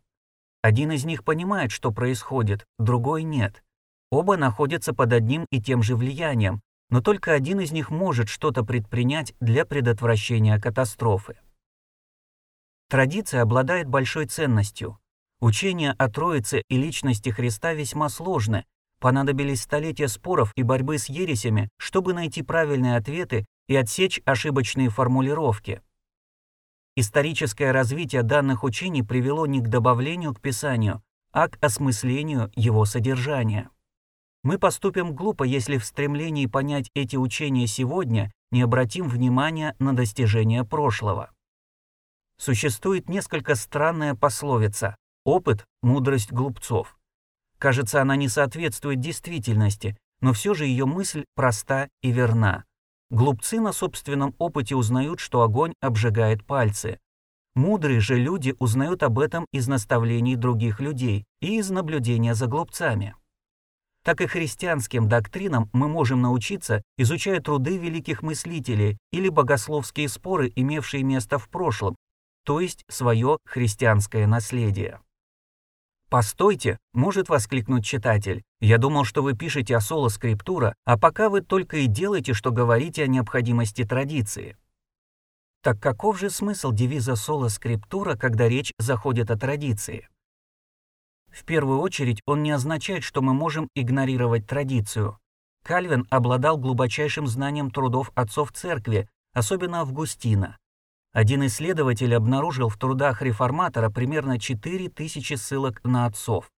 Один 0.62 0.92
из 0.92 1.04
них 1.04 1.24
понимает, 1.24 1.72
что 1.72 1.90
происходит, 1.90 2.64
другой 2.78 3.24
нет. 3.24 3.64
Оба 4.12 4.36
находятся 4.36 4.94
под 4.94 5.12
одним 5.12 5.46
и 5.50 5.60
тем 5.60 5.82
же 5.82 5.96
влиянием, 5.96 6.60
но 6.90 7.00
только 7.00 7.32
один 7.32 7.58
из 7.58 7.72
них 7.72 7.90
может 7.90 8.28
что-то 8.28 8.62
предпринять 8.62 9.34
для 9.40 9.64
предотвращения 9.64 10.60
катастрофы. 10.60 11.40
Традиция 12.88 13.42
обладает 13.42 13.88
большой 13.88 14.26
ценностью. 14.26 15.00
Учение 15.40 15.90
о 15.98 16.08
Троице 16.08 16.62
и 16.68 16.76
личности 16.76 17.30
Христа 17.30 17.72
весьма 17.72 18.08
сложны. 18.08 18.64
Понадобились 19.00 19.62
столетия 19.62 20.06
споров 20.06 20.52
и 20.54 20.62
борьбы 20.62 20.98
с 20.98 21.06
ересями, 21.08 21.68
чтобы 21.78 22.14
найти 22.14 22.44
правильные 22.44 22.96
ответы 22.96 23.44
и 23.68 23.76
отсечь 23.76 24.20
ошибочные 24.25 24.88
формулировки. 24.88 25.82
Историческое 26.94 27.73
развитие 27.73 28.23
данных 28.23 28.64
учений 28.64 29.02
привело 29.02 29.46
не 29.46 29.61
к 29.61 29.68
добавлению 29.68 30.35
к 30.35 30.40
Писанию, 30.40 31.02
а 31.32 31.49
к 31.49 31.62
осмыслению 31.62 32.50
его 32.56 32.85
содержания. 32.85 33.70
Мы 34.42 34.58
поступим 34.58 35.14
глупо, 35.14 35.42
если 35.42 35.76
в 35.76 35.85
стремлении 35.85 36.46
понять 36.46 36.90
эти 36.94 37.16
учения 37.16 37.66
сегодня 37.66 38.32
не 38.50 38.62
обратим 38.62 39.08
внимания 39.08 39.75
на 39.78 39.94
достижения 39.94 40.64
прошлого. 40.64 41.30
Существует 42.38 43.08
несколько 43.08 43.54
странная 43.54 44.14
пословица 44.14 44.96
«опыт– 45.25 45.66
мудрость 45.82 46.32
глупцов». 46.32 46.96
Кажется, 47.58 48.00
она 48.00 48.16
не 48.16 48.28
соответствует 48.28 49.00
действительности, 49.00 49.96
но 50.20 50.32
все 50.32 50.54
же 50.54 50.66
ее 50.66 50.87
мысль 50.87 51.25
проста 51.35 51.88
и 52.02 52.12
верна. 52.12 52.64
Глупцы 53.10 53.60
на 53.60 53.72
собственном 53.72 54.34
опыте 54.38 54.75
узнают, 54.75 55.20
что 55.20 55.42
огонь 55.42 55.75
обжигает 55.80 56.44
пальцы. 56.44 56.98
Мудрые 57.54 58.00
же 58.00 58.16
люди 58.18 58.54
узнают 58.58 59.02
об 59.02 59.18
этом 59.18 59.46
из 59.52 59.68
наставлений 59.68 60.36
других 60.36 60.80
людей 60.80 61.25
и 61.40 61.58
из 61.58 61.70
наблюдения 61.70 62.34
за 62.34 62.46
глупцами 62.46 63.14
так 64.06 64.20
и 64.20 64.28
христианским 64.28 65.08
доктринам 65.08 65.68
мы 65.72 65.88
можем 65.88 66.22
научиться, 66.22 66.80
изучая 66.96 67.40
труды 67.40 67.76
великих 67.76 68.22
мыслителей 68.22 68.98
или 69.10 69.28
богословские 69.28 70.08
споры, 70.08 70.52
имевшие 70.54 71.02
место 71.02 71.40
в 71.40 71.48
прошлом, 71.48 71.96
то 72.44 72.60
есть 72.60 72.84
свое 72.88 73.38
христианское 73.44 74.28
наследие. 74.28 75.00
«Постойте»,— 76.08 76.78
может 76.92 77.28
воскликнуть 77.28 77.84
читатель, 77.84 78.42
«я 78.60 78.78
думал, 78.78 79.04
что 79.04 79.22
вы 79.22 79.36
пишете 79.36 79.76
о 79.76 79.80
соло 79.80 80.08
скриптура, 80.08 80.75
а 80.84 80.96
пока 80.96 81.28
вы 81.28 81.40
только 81.40 81.78
и 81.78 81.86
делаете, 81.86 82.32
что 82.32 82.52
говорите 82.52 83.02
о 83.02 83.08
необходимости 83.08 83.84
традиции». 83.84 84.56
Так 85.62 85.80
каков 85.80 86.18
же 86.18 86.30
смысл 86.30 86.70
девиза 86.70 87.16
соло 87.16 87.48
скриптура, 87.48 88.14
когда 88.14 88.48
речь 88.48 88.72
заходит 88.78 89.32
о 89.32 89.36
традиции? 89.36 90.08
В 91.28 91.44
первую 91.44 91.80
очередь 91.80 92.22
он 92.25 92.44
не 92.44 92.52
означает, 92.52 93.02
что 93.02 93.20
мы 93.20 93.34
можем 93.34 93.68
игнорировать 93.75 94.46
традицию. 94.46 95.18
Кальвин 95.64 96.06
обладал 96.08 96.56
глубочайшим 96.56 97.26
знанием 97.26 97.72
трудов 97.72 98.12
отцов 98.14 98.52
церкви, 98.52 99.08
особенно 99.34 99.80
Августина. 99.80 100.56
Один 101.16 101.46
исследователь 101.46 102.14
обнаружил 102.14 102.68
в 102.68 102.76
трудах 102.76 103.23
реформатора 103.23 103.88
примерно 103.88 104.38
4000 104.38 105.32
ссылок 105.37 105.80
на 105.82 106.04
отцов. 106.04 106.50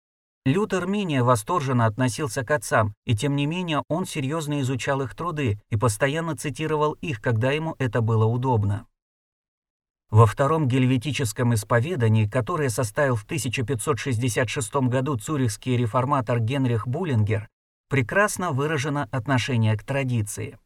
Лютер 0.45 0.88
менее 0.88 1.23
восторженно 1.23 1.87
относился 1.87 2.45
к 2.45 2.50
отцам, 2.50 2.93
и 3.07 3.15
тем 3.15 3.37
не 3.37 3.47
менее 3.47 3.85
он 3.88 4.05
серьезно 4.05 4.61
изучал 4.62 5.00
их 5.00 5.15
труды 5.15 5.61
и 5.71 5.77
постоянно 5.77 6.37
цитировал 6.37 6.95
их, 6.95 7.21
когда 7.21 7.53
ему 7.53 7.77
это 7.79 8.00
было 8.00 8.25
удобно. 8.25 8.88
Во 10.11 10.27
втором 10.27 10.67
гельветическом 10.67 11.55
исповедании, 11.55 12.27
которое 12.27 12.69
составил 12.69 13.15
в 13.15 13.23
1566 13.23 14.75
году 14.88 15.17
цюрихский 15.17 15.77
реформатор 15.77 16.41
Генрих 16.41 16.88
Буллингер, 16.88 17.49
прекрасно 17.88 18.50
выражено 18.50 19.09
отношение 19.12 19.77
к 19.77 19.85
традиции. 19.85 20.59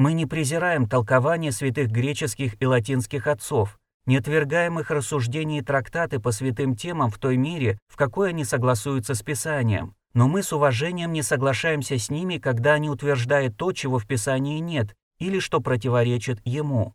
Мы 0.00 0.14
не 0.14 0.24
презираем 0.24 0.88
толкование 0.88 1.52
святых 1.52 1.90
греческих 1.90 2.56
и 2.58 2.64
латинских 2.64 3.26
отцов, 3.26 3.78
не 4.06 4.16
отвергаем 4.16 4.80
их 4.80 4.90
рассуждения 4.90 5.58
и 5.58 5.62
трактаты 5.62 6.20
по 6.20 6.32
святым 6.32 6.74
темам 6.74 7.10
в 7.10 7.18
той 7.18 7.36
мере, 7.36 7.78
в 7.86 7.96
какой 7.96 8.30
они 8.30 8.46
согласуются 8.46 9.12
с 9.12 9.20
Писанием, 9.20 9.94
но 10.14 10.26
мы 10.26 10.42
с 10.42 10.54
уважением 10.54 11.12
не 11.12 11.20
соглашаемся 11.20 11.98
с 11.98 12.08
ними, 12.08 12.38
когда 12.38 12.72
они 12.72 12.88
утверждают 12.88 13.58
то, 13.58 13.72
чего 13.72 13.98
в 13.98 14.06
Писании 14.06 14.58
нет, 14.60 14.94
или 15.18 15.38
что 15.38 15.60
противоречит 15.60 16.40
ему. 16.46 16.94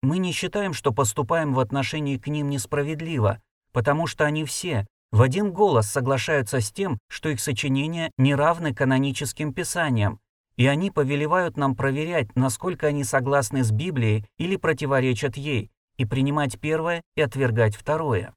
Мы 0.00 0.18
не 0.18 0.30
считаем, 0.30 0.74
что 0.74 0.92
поступаем 0.92 1.54
в 1.54 1.58
отношении 1.58 2.18
к 2.18 2.28
ним 2.28 2.50
несправедливо, 2.50 3.42
потому 3.72 4.06
что 4.06 4.24
они 4.24 4.44
все 4.44 4.86
в 5.10 5.22
один 5.22 5.50
голос 5.50 5.90
соглашаются 5.90 6.60
с 6.60 6.70
тем, 6.70 7.00
что 7.08 7.30
их 7.30 7.40
сочинения 7.40 8.12
не 8.16 8.36
равны 8.36 8.72
каноническим 8.72 9.52
писаниям, 9.52 10.20
и 10.56 10.66
они 10.66 10.90
повелевают 10.90 11.56
нам 11.56 11.74
проверять, 11.74 12.34
насколько 12.36 12.88
они 12.88 13.04
согласны 13.04 13.64
с 13.64 13.70
Библией 13.70 14.26
или 14.38 14.56
противоречат 14.56 15.36
ей, 15.36 15.70
и 15.96 16.04
принимать 16.04 16.58
первое 16.60 17.02
и 17.16 17.22
отвергать 17.22 17.76
второе. 17.76 18.34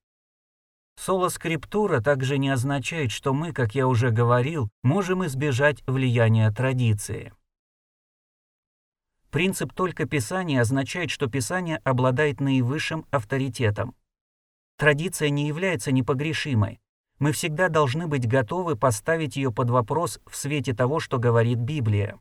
Соло 0.97 1.29
скриптура 1.29 1.99
также 1.99 2.37
не 2.37 2.49
означает, 2.49 3.11
что 3.11 3.33
мы, 3.33 3.51
как 3.51 3.75
я 3.75 3.87
уже 3.87 4.11
говорил, 4.11 4.69
можем 4.81 5.25
избежать 5.25 5.83
влияния 5.85 6.49
традиции. 6.51 7.33
Принцип 9.29 9.73
«только 9.73 10.05
Писание» 10.05 10.61
означает, 10.61 11.09
что 11.09 11.27
Писание 11.27 11.81
обладает 11.83 12.39
наивысшим 12.39 13.05
авторитетом. 13.11 13.93
Традиция 14.77 15.29
не 15.29 15.47
является 15.47 15.91
непогрешимой. 15.91 16.79
Мы 17.19 17.31
всегда 17.31 17.69
должны 17.69 18.07
быть 18.07 18.27
готовы 18.27 18.75
поставить 18.75 19.37
ее 19.37 19.51
под 19.51 19.69
вопрос 19.69 20.19
в 20.25 20.35
свете 20.35 20.73
того, 20.73 20.99
что 20.99 21.17
говорит 21.17 21.59
Библия. 21.59 22.19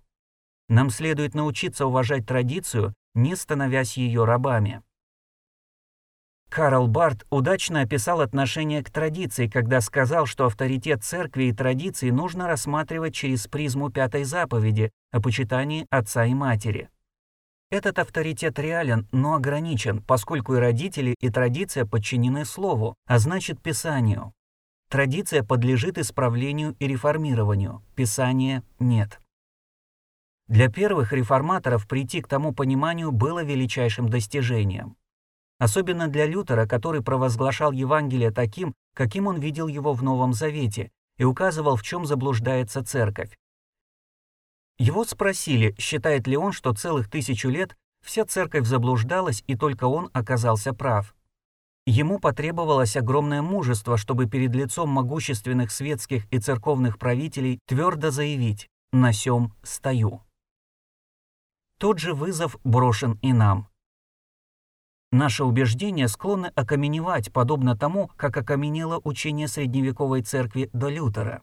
Нам 0.69 0.91
следует 0.91 1.35
научиться 1.35 1.87
уважать 1.87 2.27
традицию, 2.27 2.95
не 3.15 3.35
становясь 3.37 3.97
ее 3.97 4.25
рабами. 4.25 4.83
Карл 6.49 6.87
Барт 6.87 7.27
удачно 7.31 7.81
описал 7.81 8.21
отношение 8.21 8.85
к 8.85 8.91
традиции, 8.91 9.49
когда 9.49 9.81
сказал, 9.81 10.27
что 10.27 10.47
авторитет 10.47 11.03
церкви 11.03 11.45
и 11.45 11.53
традиции 11.53 12.11
нужно 12.11 12.47
рассматривать 12.47 13.15
через 13.15 13.49
призму 13.49 13.91
пятой 13.91 14.23
заповеди 14.23 14.93
о 15.11 15.21
почитании 15.21 15.87
отца 15.91 16.25
и 16.25 16.35
матери. 16.35 16.91
Этот 17.71 17.99
авторитет 17.99 18.61
реален, 18.61 19.09
но 19.11 19.35
ограничен, 19.35 20.01
поскольку 20.01 20.55
и 20.55 20.59
родители, 20.59 21.17
и 21.21 21.29
традиция 21.29 21.87
подчинены 21.87 22.45
слову, 22.45 22.95
а 23.07 23.19
значит 23.19 23.61
Писанию. 23.61 24.33
Традиция 24.95 25.43
подлежит 25.43 25.99
исправлению 25.99 26.77
и 26.79 26.87
реформированию, 26.87 27.83
Писания 27.97 28.63
нет. 28.79 29.19
Для 30.47 30.71
первых 30.71 31.13
реформаторов 31.13 31.89
прийти 31.89 32.23
к 32.23 32.29
тому 32.29 32.55
пониманию 32.55 33.11
было 33.11 33.43
величайшим 33.43 34.09
достижением. 34.09 34.95
Особенно 35.59 36.07
для 36.07 36.27
Лютера, 36.27 36.69
который 36.69 37.03
провозглашал 37.03 37.73
Евангелие 37.73 38.31
таким, 38.31 38.73
каким 38.95 39.27
он 39.27 39.41
видел 39.41 39.67
его 39.67 39.95
в 39.95 40.05
Новом 40.05 40.33
Завете, 40.33 40.93
и 41.19 41.25
указывал, 41.25 41.75
в 41.75 41.83
чем 41.83 42.07
заблуждается 42.07 42.85
церковь. 42.85 43.37
Его 44.79 45.03
спросили, 45.03 45.75
считает 45.77 46.29
ли 46.29 46.37
он, 46.37 46.53
что 46.53 46.73
целых 46.73 47.11
тысячу 47.11 47.49
лет 47.49 47.75
вся 48.01 48.25
церковь 48.27 48.69
заблуждалась 48.69 49.43
и 49.49 49.57
только 49.57 49.87
он 49.87 50.11
оказался 50.13 50.73
прав. 50.73 51.14
Ему 51.87 52.19
потребовалось 52.19 52.97
огромное 52.97 53.43
мужество, 53.43 53.99
чтобы 53.99 54.27
перед 54.27 54.55
лицом 54.55 54.89
могущественных 54.89 55.71
светских 55.71 56.31
и 56.33 56.39
церковных 56.39 56.99
правителей 56.99 57.59
твердо 57.67 58.11
заявить 58.11 58.69
«на 58.93 59.13
сём 59.13 59.53
стою». 59.63 60.23
Тот 61.79 61.99
же 61.99 62.15
вызов 62.15 62.57
брошен 62.65 63.19
и 63.21 63.33
нам. 63.33 63.69
Наши 65.13 65.45
убеждения 65.45 66.09
склонны 66.09 66.47
окаменевать, 66.55 67.33
подобно 67.33 67.77
тому, 67.77 68.11
как 68.17 68.37
окаменело 68.37 69.01
учение 69.05 69.47
средневековой 69.47 70.23
церкви 70.23 70.71
до 70.73 70.89
Лютера. 70.89 71.43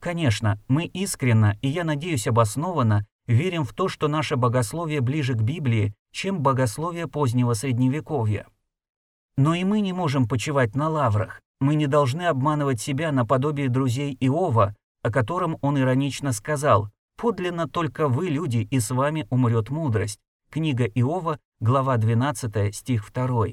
Конечно, 0.00 0.60
мы 0.68 0.84
искренно, 0.84 1.56
и 1.62 1.68
я 1.68 1.84
надеюсь 1.84 2.26
обоснованно, 2.26 3.06
верим 3.26 3.64
в 3.64 3.72
то, 3.72 3.88
что 3.88 4.08
наше 4.08 4.36
богословие 4.36 5.00
ближе 5.00 5.34
к 5.34 5.40
Библии, 5.40 5.94
чем 6.10 6.42
богословие 6.42 7.06
позднего 7.08 7.54
Средневековья. 7.54 8.46
Но 9.36 9.54
и 9.54 9.64
мы 9.64 9.80
не 9.80 9.92
можем 9.92 10.28
почивать 10.28 10.76
на 10.76 10.88
лаврах, 10.88 11.40
мы 11.60 11.74
не 11.74 11.86
должны 11.86 12.22
обманывать 12.22 12.80
себя 12.80 13.10
наподобие 13.10 13.68
друзей 13.68 14.16
Иова, 14.20 14.76
о 15.02 15.10
котором 15.10 15.58
он 15.60 15.78
иронично 15.78 16.32
сказал 16.32 16.90
«Подлинно 17.16 17.68
только 17.68 18.08
вы, 18.08 18.28
люди, 18.28 18.68
и 18.70 18.80
с 18.80 18.90
вами 18.90 19.26
умрет 19.30 19.70
мудрость». 19.70 20.20
Книга 20.50 20.84
Иова, 20.84 21.40
глава 21.60 21.96
12, 21.96 22.74
стих 22.74 23.12
2. 23.12 23.46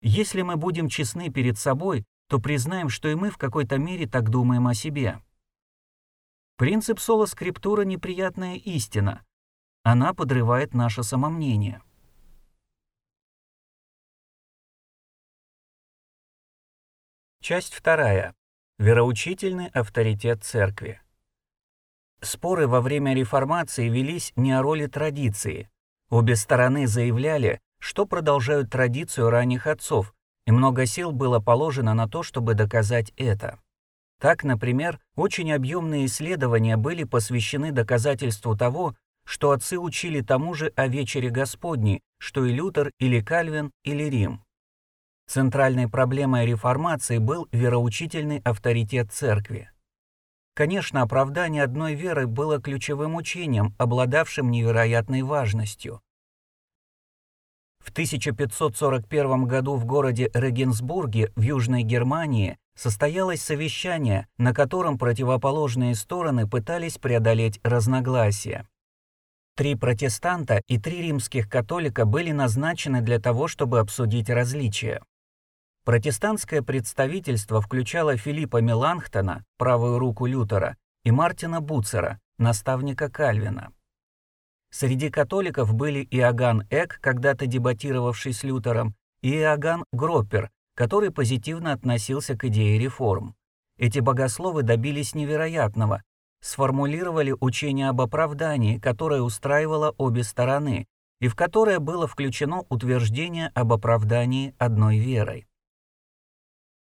Если 0.00 0.42
мы 0.42 0.56
будем 0.56 0.88
честны 0.88 1.30
перед 1.30 1.58
собой, 1.58 2.04
то 2.28 2.38
признаем, 2.38 2.88
что 2.88 3.08
и 3.08 3.14
мы 3.14 3.30
в 3.30 3.38
какой-то 3.38 3.78
мере 3.78 4.08
так 4.08 4.28
думаем 4.28 4.66
о 4.66 4.74
себе. 4.74 5.20
Принцип 6.56 6.98
соло-скриптура— 6.98 7.82
неприятная 7.84 8.56
истина. 8.56 9.24
Она 9.84 10.12
подрывает 10.14 10.74
наше 10.74 11.02
самомнение. 11.02 11.80
Часть 17.40 17.74
вторая. 17.74 18.34
Вероучительный 18.78 19.68
авторитет 19.68 20.44
церкви. 20.44 21.00
Споры 22.20 22.66
во 22.66 22.80
время 22.80 23.14
реформации 23.14 23.88
велись 23.88 24.32
не 24.36 24.52
о 24.52 24.62
роли 24.62 24.86
традиции, 24.86 25.68
Обе 26.10 26.36
стороны 26.36 26.86
заявляли, 26.86 27.60
что 27.80 28.06
продолжают 28.06 28.70
традицию 28.70 29.28
ранних 29.28 29.66
отцов, 29.66 30.14
и 30.46 30.50
много 30.50 30.86
сил 30.86 31.12
было 31.12 31.38
положено 31.38 31.92
на 31.92 32.08
то, 32.08 32.22
чтобы 32.22 32.54
доказать 32.54 33.12
это. 33.16 33.58
Так, 34.18 34.42
например, 34.42 34.98
очень 35.16 35.52
объемные 35.52 36.06
исследования 36.06 36.78
были 36.78 37.04
посвящены 37.04 37.72
доказательству 37.72 38.56
того, 38.56 38.96
что 39.26 39.50
отцы 39.50 39.78
учили 39.78 40.22
тому 40.22 40.54
же 40.54 40.72
о 40.76 40.86
вечере 40.88 41.28
Господней, 41.28 42.00
что 42.18 42.46
и 42.46 42.52
Лютер, 42.52 42.90
или 42.98 43.20
Кальвин, 43.20 43.70
или 43.84 44.04
Рим. 44.04 44.42
Центральной 45.28 45.88
проблемой 45.88 46.46
реформации 46.46 47.18
был 47.18 47.48
вероучительный 47.52 48.40
авторитет 48.44 49.12
церкви. 49.12 49.70
Конечно, 50.54 51.02
оправдание 51.02 51.64
одной 51.64 51.94
веры 51.94 52.26
было 52.26 52.60
ключевым 52.62 53.14
учением, 53.14 53.74
обладавшим 53.76 54.50
невероятной 54.50 55.20
важностью. 55.20 56.00
В 57.78 57.90
1541 57.90 59.44
году 59.44 59.76
в 59.76 59.84
городе 59.84 60.30
Регенсбурге 60.32 61.30
в 61.36 61.42
Южной 61.42 61.82
Германии 61.82 62.56
состоялось 62.74 63.42
совещание, 63.42 64.26
на 64.38 64.54
котором 64.54 64.96
противоположные 64.96 65.94
стороны 65.94 66.48
пытались 66.48 66.96
преодолеть 66.96 67.60
разногласия. 67.62 68.66
Три 69.56 69.74
протестанта 69.74 70.62
и 70.68 70.78
три 70.78 71.02
римских 71.02 71.50
католика 71.50 72.06
были 72.06 72.30
назначены 72.30 73.02
для 73.02 73.18
того, 73.18 73.46
чтобы 73.46 73.80
обсудить 73.80 74.30
различия. 74.30 75.02
Протестантское 75.88 76.60
представительство 76.60 77.62
включало 77.62 78.18
Филиппа 78.18 78.58
Меланхтона, 78.58 79.42
правую 79.56 79.98
руку 79.98 80.26
Лютера, 80.26 80.76
и 81.02 81.10
Мартина 81.10 81.62
Буцера, 81.62 82.20
наставника 82.36 83.10
Кальвина. 83.10 83.72
Среди 84.70 85.08
католиков 85.08 85.72
были 85.72 86.06
Иоганн 86.10 86.66
Эк, 86.68 86.98
когда-то 87.00 87.46
дебатировавший 87.46 88.34
с 88.34 88.42
Лютером, 88.42 88.96
и 89.22 89.34
Иоганн 89.34 89.86
Гроппер, 89.90 90.50
который 90.74 91.10
позитивно 91.10 91.72
относился 91.72 92.36
к 92.36 92.44
идее 92.44 92.78
реформ. 92.78 93.34
Эти 93.78 94.00
богословы 94.00 94.64
добились 94.64 95.14
невероятного, 95.14 96.02
сформулировали 96.42 97.34
учение 97.40 97.88
об 97.88 98.02
оправдании, 98.02 98.78
которое 98.78 99.22
устраивало 99.22 99.94
обе 99.96 100.22
стороны, 100.22 100.86
и 101.22 101.28
в 101.28 101.34
которое 101.34 101.78
было 101.78 102.06
включено 102.06 102.66
утверждение 102.68 103.50
об 103.54 103.72
оправдании 103.72 104.54
одной 104.58 104.98
верой. 104.98 105.47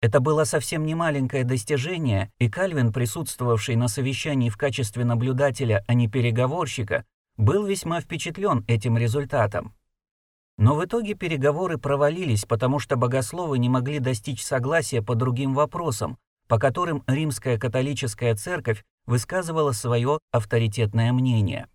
Это 0.05 0.21
было 0.21 0.45
совсем 0.45 0.85
не 0.85 0.95
маленькое 0.95 1.45
достижение, 1.45 2.31
и 2.39 2.51
Кальвин, 2.51 2.93
присутствовавший 2.93 3.75
на 3.75 3.89
совещании 3.89 4.51
в 4.51 4.59
качестве 4.59 5.03
наблюдателя, 5.03 5.83
а 5.89 5.95
не 5.95 6.09
переговорщика, 6.09 7.07
был 7.39 7.65
весьма 7.65 8.03
впечатлен 8.03 8.67
этим 8.69 8.99
результатом. 8.99 9.73
Но 10.59 10.75
в 10.75 10.85
итоге 10.85 11.15
переговоры 11.15 11.79
провалились, 11.79 12.45
потому 12.45 12.81
что 12.81 12.97
богословы 12.97 13.59
не 13.59 13.71
могли 13.71 13.99
достичь 13.99 14.45
согласия 14.45 15.01
по 15.01 15.15
другим 15.15 15.55
вопросам, 15.55 16.19
по 16.49 16.59
которым 16.59 17.03
римская 17.07 17.57
католическая 17.57 18.37
церковь 18.37 18.85
высказывала 19.07 19.73
свое 19.73 20.19
авторитетное 20.33 21.15
мнение. 21.15 21.67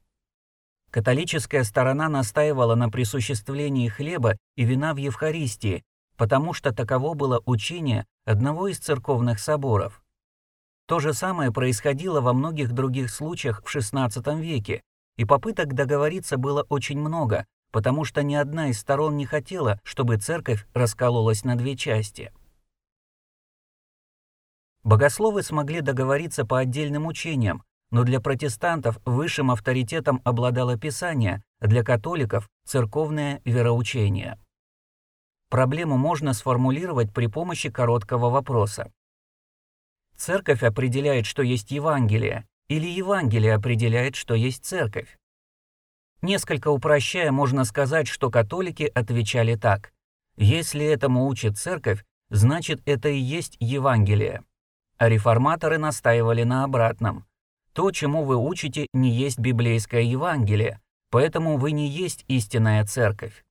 Католическая 0.92 1.64
сторона 1.64 2.10
настаивала 2.10 2.76
на 2.76 2.90
присуществлении 2.90 3.88
хлеба 3.88 4.38
и 4.56 4.66
вина 4.66 4.94
в 4.94 4.98
Евхаристии, 4.98 5.82
потому 6.20 6.54
что 6.54 6.74
таково 6.74 7.14
было 7.14 7.42
учение 7.46 8.06
одного 8.26 8.68
из 8.68 8.78
церковных 8.78 9.40
соборов. 9.40 10.04
То 10.86 11.00
же 11.00 11.14
самое 11.14 11.50
происходило 11.54 12.20
во 12.20 12.34
многих 12.34 12.74
других 12.74 13.10
случаях 13.10 13.64
в 13.64 13.74
XVI 13.74 14.42
веке, 14.42 14.82
и 15.16 15.24
попыток 15.24 15.74
договориться 15.74 16.38
было 16.38 16.64
очень 16.64 17.00
много, 17.00 17.46
потому 17.72 18.04
что 18.04 18.22
ни 18.22 18.36
одна 18.36 18.68
из 18.68 18.80
сторон 18.82 19.16
не 19.16 19.26
хотела, 19.26 19.80
чтобы 19.86 20.18
церковь 20.18 20.68
раскололась 20.74 21.46
на 21.46 21.56
две 21.56 21.78
части. 21.78 22.34
Богословы 24.84 25.42
смогли 25.42 25.80
договориться 25.80 26.46
по 26.46 26.60
отдельным 26.60 27.08
учениям, 27.08 27.64
но 27.92 28.04
для 28.04 28.20
протестантов 28.20 29.00
высшим 29.06 29.52
авторитетом 29.52 30.20
обладало 30.26 30.78
Писание, 30.78 31.44
для 31.62 31.82
католиков– 31.82 32.50
церковное 32.66 33.42
вероучение. 33.46 34.38
Проблему 35.50 35.98
можно 35.98 36.34
сформулировать 36.34 37.12
при 37.12 37.26
помощи 37.26 37.70
короткого 37.70 38.30
вопроса. 38.30 38.92
Церковь 40.16 40.64
определяет, 40.64 41.26
что 41.26 41.42
есть 41.42 41.72
Евангелие, 41.72 42.46
или 42.68 42.88
Евангелие 42.88 43.56
определяет, 43.56 44.16
что 44.16 44.36
есть 44.36 44.64
церковь? 44.64 45.18
Несколько 46.22 46.70
упрощая, 46.70 47.32
можно 47.32 47.64
сказать, 47.64 48.08
что 48.08 48.30
католики 48.30 48.92
отвечали 48.94 49.56
так. 49.56 49.92
Если 50.38 50.86
этому 50.86 51.26
учит 51.26 51.58
церковь, 51.58 52.06
значит 52.30 52.82
это 52.86 53.10
и 53.10 53.18
есть 53.18 53.58
Евангелие. 53.60 54.44
А 54.98 55.10
реформаторы 55.10 55.78
настаивали 55.78 56.44
на 56.44 56.64
обратном. 56.64 57.26
То, 57.74 57.92
чему 57.92 58.24
вы 58.24 58.36
учите, 58.36 58.88
не 58.94 59.10
есть 59.10 59.40
библейское 59.40 60.02
Евангелие, 60.02 60.80
поэтому 61.10 61.58
вы 61.58 61.72
не 61.72 61.88
есть 61.88 62.26
истинная 62.28 62.86
церковь. 62.86 63.44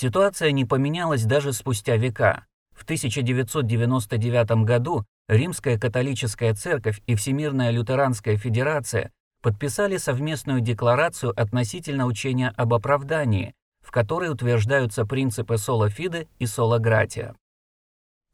Ситуация 0.00 0.52
не 0.52 0.64
поменялась 0.64 1.24
даже 1.24 1.52
спустя 1.52 1.96
века. 1.96 2.46
В 2.70 2.84
1999 2.84 4.64
году 4.64 5.04
Римская 5.26 5.76
католическая 5.76 6.54
церковь 6.54 7.02
и 7.08 7.16
Всемирная 7.16 7.72
лютеранская 7.72 8.36
федерация 8.36 9.10
подписали 9.42 9.96
совместную 9.96 10.60
декларацию 10.60 11.32
относительно 11.36 12.06
учения 12.06 12.50
об 12.56 12.74
оправдании, 12.74 13.54
в 13.84 13.90
которой 13.90 14.30
утверждаются 14.30 15.04
принципы 15.04 15.58
соло 15.58 15.90
фиде 15.90 16.28
и 16.38 16.46
соло 16.46 16.78
гратия. 16.78 17.34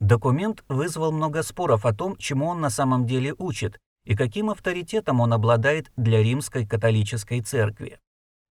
Документ 0.00 0.64
вызвал 0.68 1.12
много 1.12 1.42
споров 1.42 1.86
о 1.86 1.94
том, 1.94 2.18
чему 2.18 2.48
он 2.48 2.60
на 2.60 2.68
самом 2.68 3.06
деле 3.06 3.34
учит 3.38 3.78
и 4.04 4.14
каким 4.14 4.50
авторитетом 4.50 5.18
он 5.20 5.32
обладает 5.32 5.90
для 5.96 6.22
римской 6.22 6.66
католической 6.66 7.40
церкви. 7.40 8.00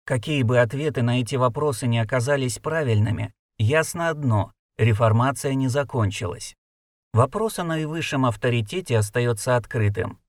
Какие 0.10 0.42
бы 0.42 0.58
ответы 0.58 1.04
на 1.04 1.22
эти 1.22 1.36
вопросы 1.36 1.86
не 1.86 2.00
оказались 2.00 2.58
правильными, 2.58 3.32
ясно 3.60 4.10
одно– 4.10 4.52
реформация 4.80 5.54
не 5.54 5.68
закончилась. 5.68 6.56
Вопрос 7.14 7.60
о 7.60 7.64
наивысшем 7.64 8.26
авторитете 8.26 8.98
остается 8.98 9.56
открытым. 9.56 10.20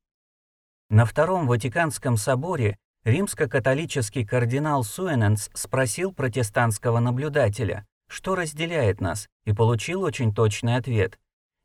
На 0.91 1.07
Втором 1.07 1.47
Ватиканском 1.47 2.19
соборе 2.19 2.77
римско-католический 3.05 4.27
кардинал 4.27 4.85
Суэненс 4.85 5.49
спросил 5.55 6.13
протестантского 6.13 6.99
наблюдателя, 6.99 7.87
что 8.07 8.35
разделяет 8.35 9.01
нас, 9.01 9.29
и 9.47 9.55
получил 9.55 10.03
очень 10.03 10.35
точный 10.35 10.77
ответ. 10.77 11.19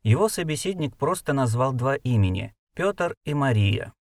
Его 0.04 0.30
собеседник 0.30 0.96
просто 0.96 1.34
назвал 1.34 1.74
два 1.74 1.96
имени– 1.96 2.54
Петр 2.74 3.14
и 3.26 3.34
Мария. 3.34 3.92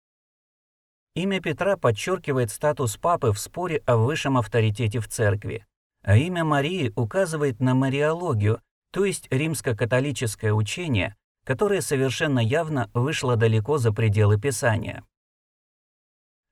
Имя 1.15 1.39
Петра 1.39 1.77
подчеркивает 1.77 2.51
статус 2.51 2.97
папы 2.97 3.31
в 3.31 3.39
споре 3.39 3.81
о 3.85 3.95
высшем 3.95 4.37
авторитете 4.37 4.99
в 4.99 5.07
церкви, 5.07 5.65
а 6.03 6.17
имя 6.17 6.43
Марии 6.43 6.91
указывает 6.97 7.61
на 7.61 7.73
мариологию, 7.73 8.61
то 8.91 9.05
есть 9.05 9.27
римско-католическое 9.31 10.51
учение, 10.51 11.15
которое 11.45 11.79
совершенно 11.79 12.39
явно 12.39 12.89
вышло 12.93 13.37
далеко 13.37 13.77
за 13.77 13.93
пределы 13.93 14.37
Писания. 14.37 15.05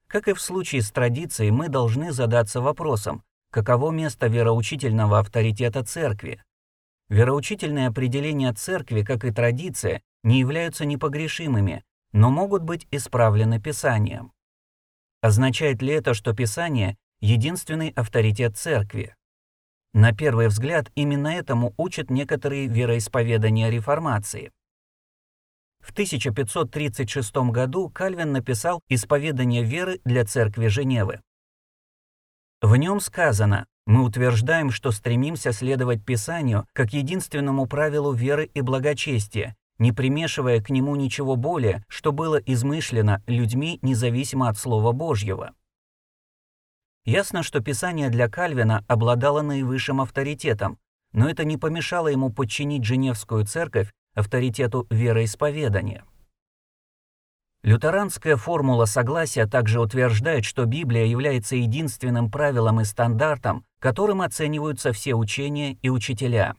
Как 0.08 0.30
и 0.30 0.34
в 0.34 0.40
случае 0.40 0.82
с 0.82 0.92
традицией, 0.92 1.52
мы 1.52 1.68
должны 1.68 2.14
задаться 2.14 2.62
вопросом, 2.62 3.24
каково 3.52 3.92
место 3.92 4.28
вероучительного 4.28 5.20
авторитета 5.20 5.84
церкви. 5.84 6.42
Вероучительные 7.10 7.88
определения 7.88 8.54
церкви, 8.54 9.02
как 9.02 9.26
и 9.26 9.32
традиция, 9.32 10.02
не 10.24 10.40
являются 10.40 10.86
непогрешимыми, 10.86 11.84
но 12.14 12.30
могут 12.30 12.64
быть 12.64 12.88
исправлены 12.92 13.60
Писанием. 13.60 14.32
Означает 15.24 15.82
ли 15.82 15.94
это, 15.94 16.14
что 16.14 16.34
Писание– 16.34 16.98
единственный 17.22 17.92
авторитет 17.92 18.58
церкви? 18.58 19.16
На 19.94 20.12
первый 20.12 20.50
взгляд, 20.50 20.92
именно 20.96 21.30
этому 21.30 21.74
учат 21.78 22.10
некоторые 22.10 22.68
вероисповедания 22.68 23.70
реформации. 23.70 24.52
В 25.80 25.92
1536 25.92 27.38
году 27.52 27.90
Кальвин 27.90 28.34
написал 28.34 28.82
«Исповедание 28.90 29.64
веры 29.64 30.02
для 30.04 30.26
церкви 30.26 30.68
Женевы». 30.68 31.22
В 32.62 32.76
нем 32.76 33.00
сказано, 33.00 33.66
мы 33.86 34.04
утверждаем, 34.04 34.72
что 34.72 34.92
стремимся 34.92 35.54
следовать 35.54 36.04
Писанию 36.04 36.68
как 36.74 36.92
единственному 36.92 37.66
правилу 37.66 38.12
веры 38.12 38.52
и 38.54 38.60
благочестия, 38.60 39.56
не 39.80 39.92
примешивая 39.92 40.62
к 40.62 40.70
нему 40.70 40.96
ничего 40.96 41.36
более, 41.36 41.84
что 41.88 42.12
было 42.12 42.38
измышлено 42.38 43.22
людьми 43.28 43.80
независимо 43.82 44.50
от 44.50 44.58
Слова 44.58 44.92
Божьего. 44.92 45.54
Ясно, 47.06 47.44
что 47.44 47.60
Писание 47.60 48.10
для 48.10 48.30
Кальвина 48.30 48.86
обладало 48.88 49.42
наивысшим 49.42 50.00
авторитетом, 50.00 50.80
но 51.12 51.30
это 51.30 51.44
не 51.44 51.58
помешало 51.58 52.08
ему 52.08 52.32
подчинить 52.32 52.86
Женевскую 52.86 53.46
церковь 53.46 53.92
авторитету 54.16 54.88
вероисповедания. 54.90 56.06
Лютеранская 57.64 58.36
формула 58.36 58.86
согласия 58.86 59.46
также 59.48 59.80
утверждает, 59.80 60.44
что 60.44 60.66
Библия 60.66 61.06
является 61.06 61.56
единственным 61.56 62.30
правилом 62.30 62.82
и 62.82 62.84
стандартом, 62.84 63.66
которым 63.80 64.22
оцениваются 64.22 64.92
все 64.92 65.14
учения 65.16 65.78
и 65.82 65.90
учителя. 65.90 66.56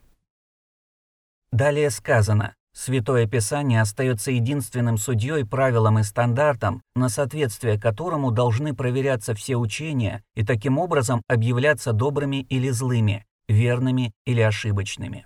Далее 1.51 1.91
сказано, 1.91 2.55
Святое 2.77 3.25
Писание 3.25 3.81
остается 3.81 4.31
единственным 4.31 4.97
судьей, 4.97 5.45
правилом 5.45 5.99
и 5.99 6.03
стандартом, 6.03 6.81
на 6.93 7.07
соответствие 7.07 7.79
которому 7.79 8.31
должны 8.31 8.75
проверяться 8.75 9.33
все 9.33 9.55
учения 9.55 10.23
и 10.35 10.45
таким 10.45 10.77
образом 10.77 11.21
объявляться 11.29 11.93
добрыми 11.93 12.41
или 12.43 12.69
злыми, 12.69 13.25
верными 13.47 14.11
или 14.25 14.41
ошибочными. 14.41 15.25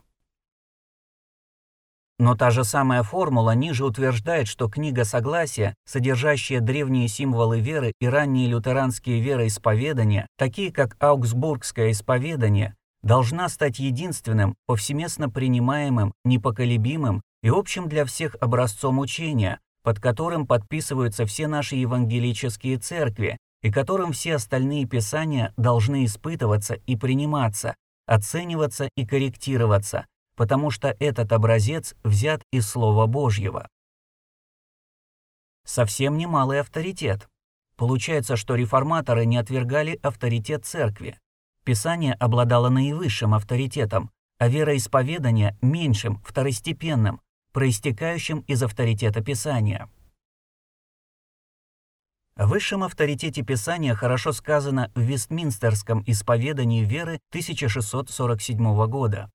Но 2.19 2.35
та 2.35 2.51
же 2.51 2.63
самая 2.63 3.01
формула 3.01 3.55
ниже 3.55 3.83
утверждает, 3.83 4.47
что 4.47 4.69
книга 4.69 5.03
Согласия, 5.03 5.73
содержащая 5.85 6.59
древние 6.59 7.07
символы 7.07 7.61
веры 7.61 7.93
и 7.99 8.07
ранние 8.07 8.47
лютеранские 8.47 9.21
вероисповедания, 9.21 10.27
такие 10.37 10.71
как 10.71 10.95
Аугсбургское 10.99 11.91
исповедание, 11.91 12.75
должна 13.01 13.49
стать 13.49 13.79
единственным, 13.79 14.55
повсеместно 14.67 15.29
принимаемым, 15.29 16.13
непоколебимым 16.25 17.21
и 17.41 17.49
общим 17.49 17.87
для 17.87 18.05
всех 18.05 18.35
образцом 18.41 18.99
учения, 18.99 19.59
под 19.83 19.99
которым 19.99 20.45
подписываются 20.45 21.25
все 21.25 21.47
наши 21.47 21.75
евангелические 21.75 22.77
церкви 22.77 23.37
и 23.61 23.71
которым 23.71 24.13
все 24.13 24.35
остальные 24.35 24.85
писания 24.85 25.53
должны 25.57 26.05
испытываться 26.05 26.75
и 26.75 26.95
приниматься, 26.95 27.75
оцениваться 28.05 28.89
и 28.95 29.05
корректироваться, 29.05 30.05
потому 30.35 30.71
что 30.71 30.95
этот 30.99 31.31
образец 31.31 31.95
взят 32.03 32.41
из 32.51 32.69
Слова 32.69 33.05
Божьего. 33.05 33.67
Совсем 35.65 36.17
немалый 36.17 36.61
авторитет. 36.61 37.27
Получается, 37.75 38.35
что 38.35 38.55
реформаторы 38.55 39.25
не 39.25 39.37
отвергали 39.37 39.99
авторитет 40.01 40.65
церкви. 40.65 41.17
Писание 41.63 42.13
обладало 42.13 42.69
наивысшим 42.69 43.33
авторитетом, 43.33 44.09
а 44.39 44.47
вероисповедание– 44.47 45.57
меньшим, 45.61 46.21
второстепенным, 46.25 47.21
проистекающим 47.51 48.39
из 48.47 48.61
авторитета 48.63 49.21
Писания. 49.21 49.89
О 52.35 52.47
высшем 52.47 52.83
авторитете 52.83 53.41
Писания 53.41 53.93
хорошо 53.95 54.31
сказано 54.31 54.91
в 54.95 55.01
Вестминстерском 55.01 56.03
исповедании 56.07 56.85
веры 56.85 57.19
1647 57.31 58.87
года. 58.87 59.29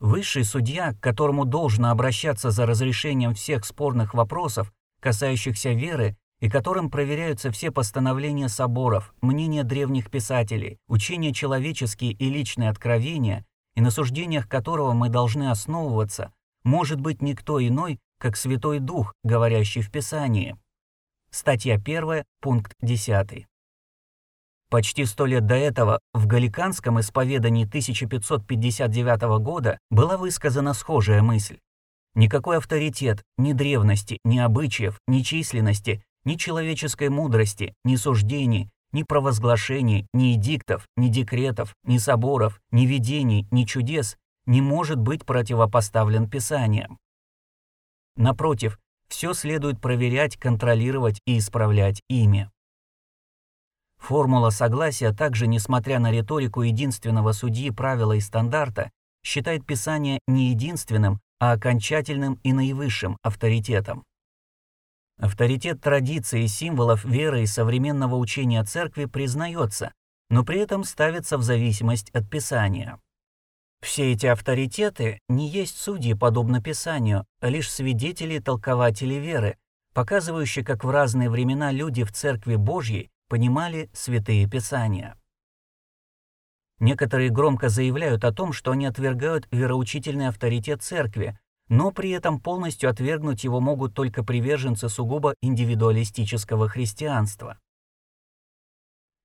Высший 0.00 0.44
судья, 0.44 0.92
к 0.92 1.00
которому 1.00 1.44
должно 1.44 1.90
обращаться 1.90 2.50
за 2.50 2.66
разрешением 2.66 3.34
всех 3.34 3.64
спорных 3.64 4.12
вопросов, 4.12 4.70
касающихся 5.00 5.70
веры, 5.70 6.16
и 6.40 6.50
которым 6.50 6.90
проверяются 6.90 7.52
все 7.52 7.70
постановления 7.70 8.48
соборов, 8.48 9.14
мнения 9.22 9.62
древних 9.62 10.10
писателей, 10.10 10.76
учения 10.88 11.32
человеческие 11.32 12.12
и 12.12 12.28
личные 12.28 12.68
откровения, 12.68 13.46
и 13.76 13.80
на 13.80 13.90
суждениях 13.90 14.48
которого 14.48 14.92
мы 14.92 15.08
должны 15.08 15.50
основываться, 15.50 16.32
может 16.64 17.00
быть 17.00 17.22
никто 17.22 17.60
иной, 17.60 17.98
как 18.18 18.36
Святой 18.36 18.78
Дух, 18.78 19.14
говорящий 19.24 19.82
в 19.82 19.90
Писании. 19.90 20.56
Статья 21.30 21.74
1, 21.74 22.24
пункт 22.40 22.74
10. 22.80 23.46
Почти 24.70 25.04
сто 25.04 25.26
лет 25.26 25.44
до 25.46 25.54
этого 25.54 26.00
в 26.14 26.26
Галиканском 26.26 27.00
исповедании 27.00 27.66
1559 27.66 29.42
года 29.42 29.78
была 29.90 30.16
высказана 30.16 30.72
схожая 30.72 31.20
мысль. 31.20 31.58
Никакой 32.14 32.58
авторитет, 32.58 33.22
ни 33.38 33.52
древности, 33.52 34.18
ни 34.24 34.38
обычаев, 34.38 34.98
ни 35.06 35.22
численности, 35.22 36.02
ни 36.24 36.36
человеческой 36.36 37.08
мудрости, 37.08 37.74
ни 37.84 37.96
суждений, 37.96 38.70
ни 38.92 39.02
провозглашений, 39.02 40.06
ни 40.12 40.36
эдиктов, 40.36 40.86
ни 40.96 41.08
декретов, 41.08 41.74
ни 41.84 41.98
соборов, 41.98 42.60
ни 42.70 42.86
видений, 42.86 43.46
ни 43.50 43.64
чудес 43.64 44.16
не 44.46 44.60
может 44.60 44.98
быть 44.98 45.24
противопоставлен 45.24 46.28
Писаниям. 46.28 46.98
Напротив, 48.16 48.78
все 49.08 49.34
следует 49.34 49.80
проверять, 49.80 50.36
контролировать 50.36 51.20
и 51.26 51.38
исправлять 51.38 52.02
ими. 52.08 52.50
Формула 53.98 54.50
согласия 54.50 55.12
также, 55.12 55.46
несмотря 55.46 56.00
на 56.00 56.10
риторику 56.10 56.62
единственного 56.62 57.32
судьи 57.32 57.70
правила 57.70 58.14
и 58.14 58.20
стандарта, 58.20 58.90
считает 59.24 59.64
Писание 59.64 60.18
не 60.26 60.50
единственным, 60.50 61.20
а 61.38 61.52
окончательным 61.52 62.40
и 62.42 62.52
наивысшим 62.52 63.16
авторитетом. 63.22 64.04
Авторитет 65.18 65.80
традиций 65.80 66.44
и 66.44 66.48
символов 66.48 67.04
веры 67.04 67.42
и 67.42 67.46
современного 67.46 68.16
учения 68.16 68.64
церкви 68.64 69.04
признается, 69.04 69.92
но 70.30 70.44
при 70.44 70.58
этом 70.58 70.82
ставится 70.82 71.38
в 71.38 71.42
зависимость 71.42 72.10
от 72.10 72.28
Писания. 72.28 72.98
Все 73.82 74.12
эти 74.12 74.26
авторитеты 74.26 75.18
не 75.28 75.48
есть 75.48 75.76
судьи, 75.76 76.14
подобно 76.14 76.62
Писанию, 76.62 77.26
а 77.40 77.48
лишь 77.48 77.70
свидетели 77.70 78.34
и 78.34 78.40
толкователи 78.40 79.14
веры, 79.14 79.58
показывающий, 79.92 80.62
как 80.62 80.84
в 80.84 80.90
разные 80.90 81.28
времена 81.28 81.72
люди 81.72 82.04
в 82.04 82.12
Церкви 82.12 82.54
Божьей 82.54 83.10
понимали 83.28 83.90
святые 83.92 84.48
писания. 84.48 85.16
Некоторые 86.78 87.30
громко 87.30 87.68
заявляют 87.68 88.24
о 88.24 88.32
том, 88.32 88.52
что 88.52 88.70
они 88.70 88.86
отвергают 88.86 89.48
вероучительный 89.50 90.28
авторитет 90.28 90.82
церкви, 90.82 91.38
но 91.68 91.90
при 91.90 92.10
этом 92.10 92.40
полностью 92.40 92.88
отвергнуть 92.88 93.44
его 93.44 93.60
могут 93.60 93.94
только 93.94 94.22
приверженцы 94.24 94.88
сугубо 94.88 95.34
индивидуалистического 95.42 96.68
христианства. 96.68 97.58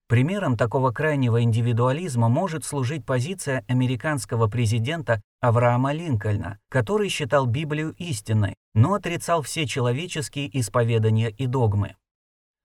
Примером 0.08 0.56
такого 0.56 0.92
крайнего 0.92 1.44
индивидуализма 1.44 2.30
может 2.30 2.64
служить 2.64 3.06
позиция 3.06 3.66
американского 3.68 4.48
президента 4.48 5.22
Авраама 5.42 5.92
Линкольна, 5.92 6.60
который 6.70 7.10
считал 7.10 7.46
Библию 7.46 7.94
истинной, 7.98 8.56
но 8.74 8.94
отрицал 8.94 9.42
все 9.42 9.68
человеческие 9.68 10.50
исповедания 10.58 11.30
и 11.30 11.46
догмы. 11.46 11.98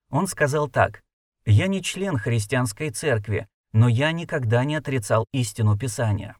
Он 0.09 0.27
сказал 0.27 0.69
так 0.69 1.01
«Я 1.45 1.67
не 1.67 1.83
член 1.83 2.17
христианской 2.17 2.91
церкви, 2.91 3.47
но 3.73 3.89
я 3.89 4.13
никогда 4.13 4.63
не 4.63 4.75
отрицал 4.75 5.25
истину 5.33 5.77
Писания». 5.77 6.37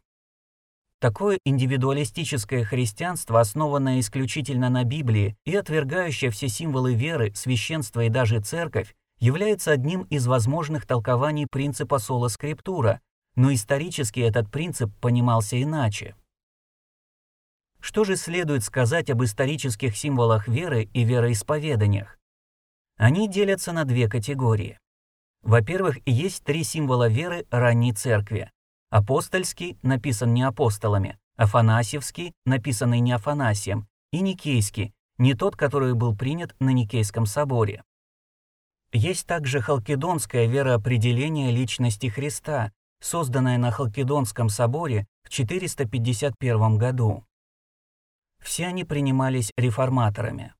Такое 1.00 1.38
индивидуалистическое 1.44 2.64
христианство, 2.64 3.40
основанное 3.40 4.00
исключительно 4.00 4.70
на 4.70 4.84
Библии 4.84 5.36
и 5.44 5.54
отвергающее 5.54 6.30
все 6.30 6.48
символы 6.48 6.94
веры, 6.94 7.30
священства 7.34 8.04
и 8.04 8.08
даже 8.08 8.40
церковь, 8.40 8.94
является 9.18 9.72
одним 9.72 10.02
из 10.04 10.26
возможных 10.26 10.86
толкований 10.86 11.46
принципа 11.46 11.98
соло 11.98 12.28
скриптура, 12.28 13.00
но 13.36 13.52
исторически 13.52 14.20
этот 14.20 14.50
принцип 14.50 14.90
понимался 15.00 15.60
иначе. 15.62 16.14
Что 17.80 18.04
же 18.04 18.16
следует 18.16 18.64
сказать 18.64 19.10
об 19.10 19.22
исторических 19.22 19.96
символах 19.96 20.48
веры 20.48 20.88
и 20.94 21.04
вероисповеданиях? 21.04 22.18
Они 22.96 23.28
делятся 23.28 23.72
на 23.72 23.84
две 23.84 24.08
категории. 24.08 24.78
Во-первых, 25.42 25.98
есть 26.06 26.44
три 26.44 26.64
символа 26.64 27.08
веры 27.08 27.46
ранней 27.50 27.92
церкви. 27.92 28.50
Апостольский, 28.88 29.76
написан 29.82 30.32
не 30.32 30.42
апостолами, 30.42 31.18
Афанасьевский, 31.36 32.32
написанный 32.46 33.00
не 33.00 33.12
Афанасием, 33.12 33.86
и 34.12 34.20
Никейский, 34.20 34.94
не 35.18 35.34
тот, 35.34 35.56
который 35.56 35.94
был 35.94 36.16
принят 36.16 36.54
на 36.60 36.70
Никейском 36.70 37.26
соборе. 37.26 37.82
Есть 38.96 39.26
также 39.26 39.60
халкидонское 39.60 40.46
вероопределение 40.46 41.50
личности 41.50 42.06
Христа, 42.06 42.70
созданное 43.00 43.58
на 43.58 43.72
Халкидонском 43.72 44.48
соборе 44.48 45.08
в 45.24 45.30
451 45.30 46.78
году. 46.78 47.24
Все 48.40 48.66
они 48.66 48.84
принимались 48.84 49.50
реформаторами. 49.56 50.54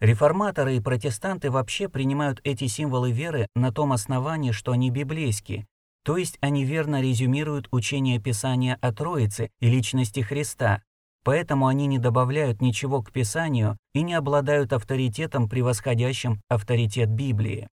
Реформаторы 0.00 0.76
и 0.76 0.80
протестанты 0.80 1.52
вообще 1.52 1.88
принимают 1.88 2.40
эти 2.42 2.66
символы 2.66 3.12
веры 3.12 3.46
на 3.54 3.70
том 3.72 3.92
основании, 3.92 4.50
что 4.50 4.72
они 4.72 4.90
библейские, 4.90 5.68
то 6.02 6.16
есть 6.16 6.36
они 6.40 6.64
верно 6.64 7.00
резюмируют 7.00 7.68
учение 7.70 8.18
Писания 8.18 8.76
о 8.80 8.92
Троице 8.92 9.52
и 9.60 9.70
личности 9.70 10.18
Христа, 10.18 10.82
Поэтому 11.24 11.66
они 11.66 11.86
не 11.86 11.98
добавляют 11.98 12.60
ничего 12.60 13.02
к 13.02 13.10
Писанию 13.10 13.78
и 13.94 14.02
не 14.02 14.14
обладают 14.14 14.72
авторитетом, 14.72 15.48
превосходящим 15.48 16.40
авторитет 16.48 17.08
Библии. 17.08 17.68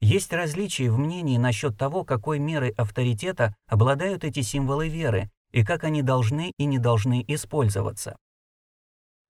Есть 0.00 0.32
различия 0.32 0.90
в 0.90 0.98
мнении 0.98 1.38
насчет 1.38 1.76
того, 1.76 2.04
какой 2.04 2.38
мерой 2.38 2.70
авторитета 2.70 3.56
обладают 3.66 4.22
эти 4.22 4.42
символы 4.42 4.88
веры 4.88 5.30
и 5.50 5.64
как 5.64 5.82
они 5.82 6.02
должны 6.02 6.52
и 6.56 6.66
не 6.66 6.78
должны 6.78 7.24
использоваться. 7.26 8.16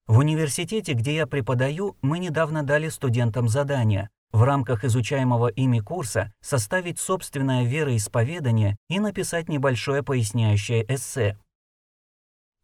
В 0.06 0.18
университете, 0.18 0.94
где 0.94 1.14
я 1.14 1.26
преподаю, 1.26 1.96
мы 2.02 2.18
недавно 2.18 2.62
дали 2.62 2.88
студентам 2.88 3.48
задание 3.48 4.10
в 4.32 4.42
рамках 4.42 4.84
изучаемого 4.84 5.48
ими 5.48 5.80
курса 5.80 6.32
составить 6.40 6.98
собственное 6.98 7.64
вероисповедание 7.64 8.76
и 8.88 9.00
написать 9.00 9.48
небольшое 9.48 10.02
поясняющее 10.02 10.84
эссе. 10.92 11.38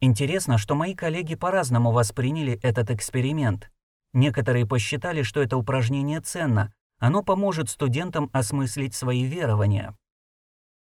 Интересно, 0.04 0.58
что 0.58 0.74
мои 0.74 0.94
коллеги 0.94 1.34
по-разному 1.34 1.90
восприняли 1.90 2.60
этот 2.62 2.90
эксперимент. 2.90 3.70
Некоторые 4.12 4.66
посчитали, 4.66 5.22
что 5.22 5.40
это 5.40 5.56
упражнение 5.56 6.20
ценно, 6.20 6.74
оно 6.98 7.22
поможет 7.22 7.70
студентам 7.70 8.28
осмыслить 8.34 8.94
свои 8.94 9.24
верования. 9.24 9.96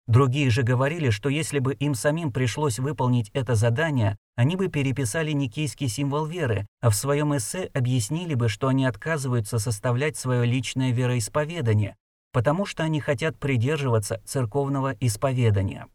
Другие 0.05 0.51
же 0.51 0.61
говорили, 0.61 1.09
что 1.09 1.29
если 1.29 1.57
бы 1.57 1.73
им 1.73 1.95
самим 1.95 2.31
пришлось 2.31 2.77
выполнить 2.77 3.31
это 3.33 3.55
задание, 3.55 4.17
они 4.35 4.55
бы 4.55 4.67
переписали 4.67 5.31
никейский 5.31 5.87
символ 5.87 6.27
веры, 6.27 6.67
а 6.79 6.91
в 6.91 6.95
своем 6.95 7.35
эссе 7.35 7.71
объяснили 7.73 8.35
бы, 8.35 8.49
что 8.49 8.67
они 8.67 8.85
отказываются 8.85 9.57
составлять 9.57 10.15
свое 10.15 10.45
личное 10.45 10.91
вероисповедание, 10.91 11.95
потому 12.33 12.67
что 12.67 12.83
они 12.83 12.99
хотят 12.99 13.39
придерживаться 13.39 14.21
церковного 14.25 14.95
исповедания. 14.99 15.87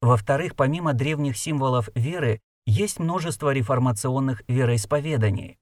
Во-вторых, 0.00 0.56
помимо 0.56 0.92
древних 0.92 1.36
символов 1.36 1.88
веры, 1.94 2.40
есть 2.66 2.98
множество 2.98 3.52
реформационных 3.52 4.42
вероисповеданий. 4.48 5.58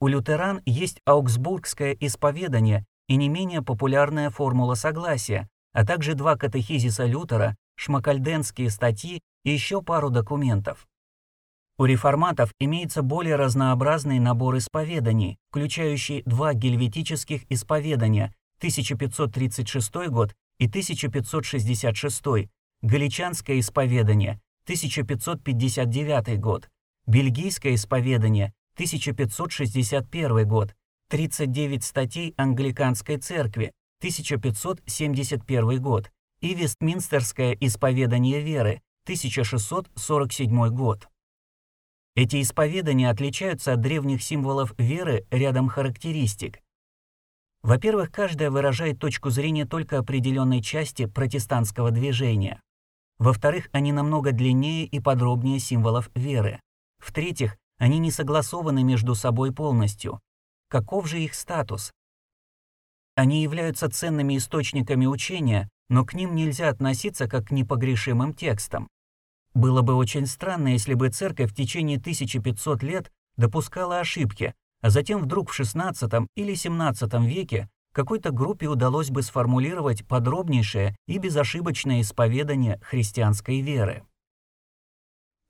У 0.00 0.08
лютеран 0.08 0.60
есть 0.66 1.00
аугсбургское 1.06 1.96
исповедание 2.00 2.84
и 3.08 3.16
не 3.16 3.28
менее 3.28 3.62
популярная 3.62 4.30
формула 4.30 4.74
согласия, 4.74 5.48
а 5.72 5.86
также 5.86 6.14
два 6.14 6.36
катехизиса 6.36 7.04
Лютера, 7.04 7.56
шмакальденские 7.76 8.70
статьи 8.70 9.20
и 9.44 9.50
еще 9.50 9.82
пару 9.82 10.10
документов. 10.10 10.88
У 11.78 11.84
реформатов 11.84 12.52
имеется 12.58 13.02
более 13.02 13.36
разнообразный 13.36 14.18
набор 14.18 14.56
исповеданий, 14.58 15.38
включающий 15.50 16.22
два 16.24 16.54
гельветических 16.54 17.50
исповедания 17.50 18.34
1536 18.58 20.08
год 20.08 20.34
и 20.58 20.68
1566, 20.68 22.50
Галичанское 22.82 23.60
исповедание, 23.60 24.40
1559 24.64 26.40
год, 26.40 26.68
Бельгийское 27.06 27.76
исповедание, 27.76 28.52
1561 28.74 30.48
год, 30.48 30.74
39 31.08 31.84
статей 31.84 32.34
Англиканской 32.36 33.18
церкви, 33.18 33.72
1571 34.00 35.80
год 35.80 36.10
и 36.40 36.54
Вестминстерское 36.54 37.56
исповедание 37.60 38.40
веры, 38.40 38.80
1647 39.04 40.68
год. 40.70 41.08
Эти 42.16 42.42
исповедания 42.42 43.10
отличаются 43.10 43.74
от 43.74 43.80
древних 43.80 44.24
символов 44.24 44.74
веры 44.76 45.24
рядом 45.30 45.68
характеристик. 45.68 46.58
Во-первых, 47.62 48.10
каждая 48.10 48.50
выражает 48.50 48.98
точку 48.98 49.30
зрения 49.30 49.66
только 49.66 49.98
определенной 49.98 50.60
части 50.60 51.06
протестантского 51.06 51.92
движения. 51.92 52.60
Во-вторых, 53.22 53.68
они 53.70 53.92
намного 53.92 54.32
длиннее 54.32 54.84
и 54.84 54.98
подробнее 54.98 55.60
символов 55.60 56.10
веры. 56.16 56.60
В-третьих, 56.98 57.56
они 57.78 58.00
не 58.00 58.10
согласованы 58.10 58.82
между 58.82 59.14
собой 59.14 59.52
полностью. 59.52 60.18
Каков 60.68 61.06
же 61.06 61.20
их 61.20 61.34
статус? 61.34 61.92
Они 63.14 63.44
являются 63.44 63.88
ценными 63.88 64.36
источниками 64.36 65.06
учения, 65.06 65.68
но 65.88 66.04
к 66.04 66.14
ним 66.14 66.34
нельзя 66.34 66.68
относиться 66.68 67.28
как 67.28 67.46
к 67.46 67.50
непогрешимым 67.52 68.34
текстам. 68.34 68.88
Было 69.54 69.82
бы 69.82 69.94
очень 69.94 70.26
странно, 70.26 70.72
если 70.72 70.94
бы 70.94 71.08
церковь 71.08 71.52
в 71.52 71.54
течение 71.54 71.98
1500 71.98 72.82
лет 72.82 73.12
допускала 73.36 74.00
ошибки, 74.00 74.52
а 74.80 74.90
затем 74.90 75.22
вдруг 75.22 75.48
в 75.48 75.60
XVI 75.60 76.26
или 76.34 76.54
XVII 76.54 77.24
веке 77.24 77.68
какой-то 77.92 78.30
группе 78.30 78.66
удалось 78.66 79.10
бы 79.10 79.22
сформулировать 79.22 80.06
подробнейшее 80.06 80.96
и 81.06 81.18
безошибочное 81.18 82.00
исповедание 82.00 82.80
христианской 82.82 83.60
веры. 83.60 84.04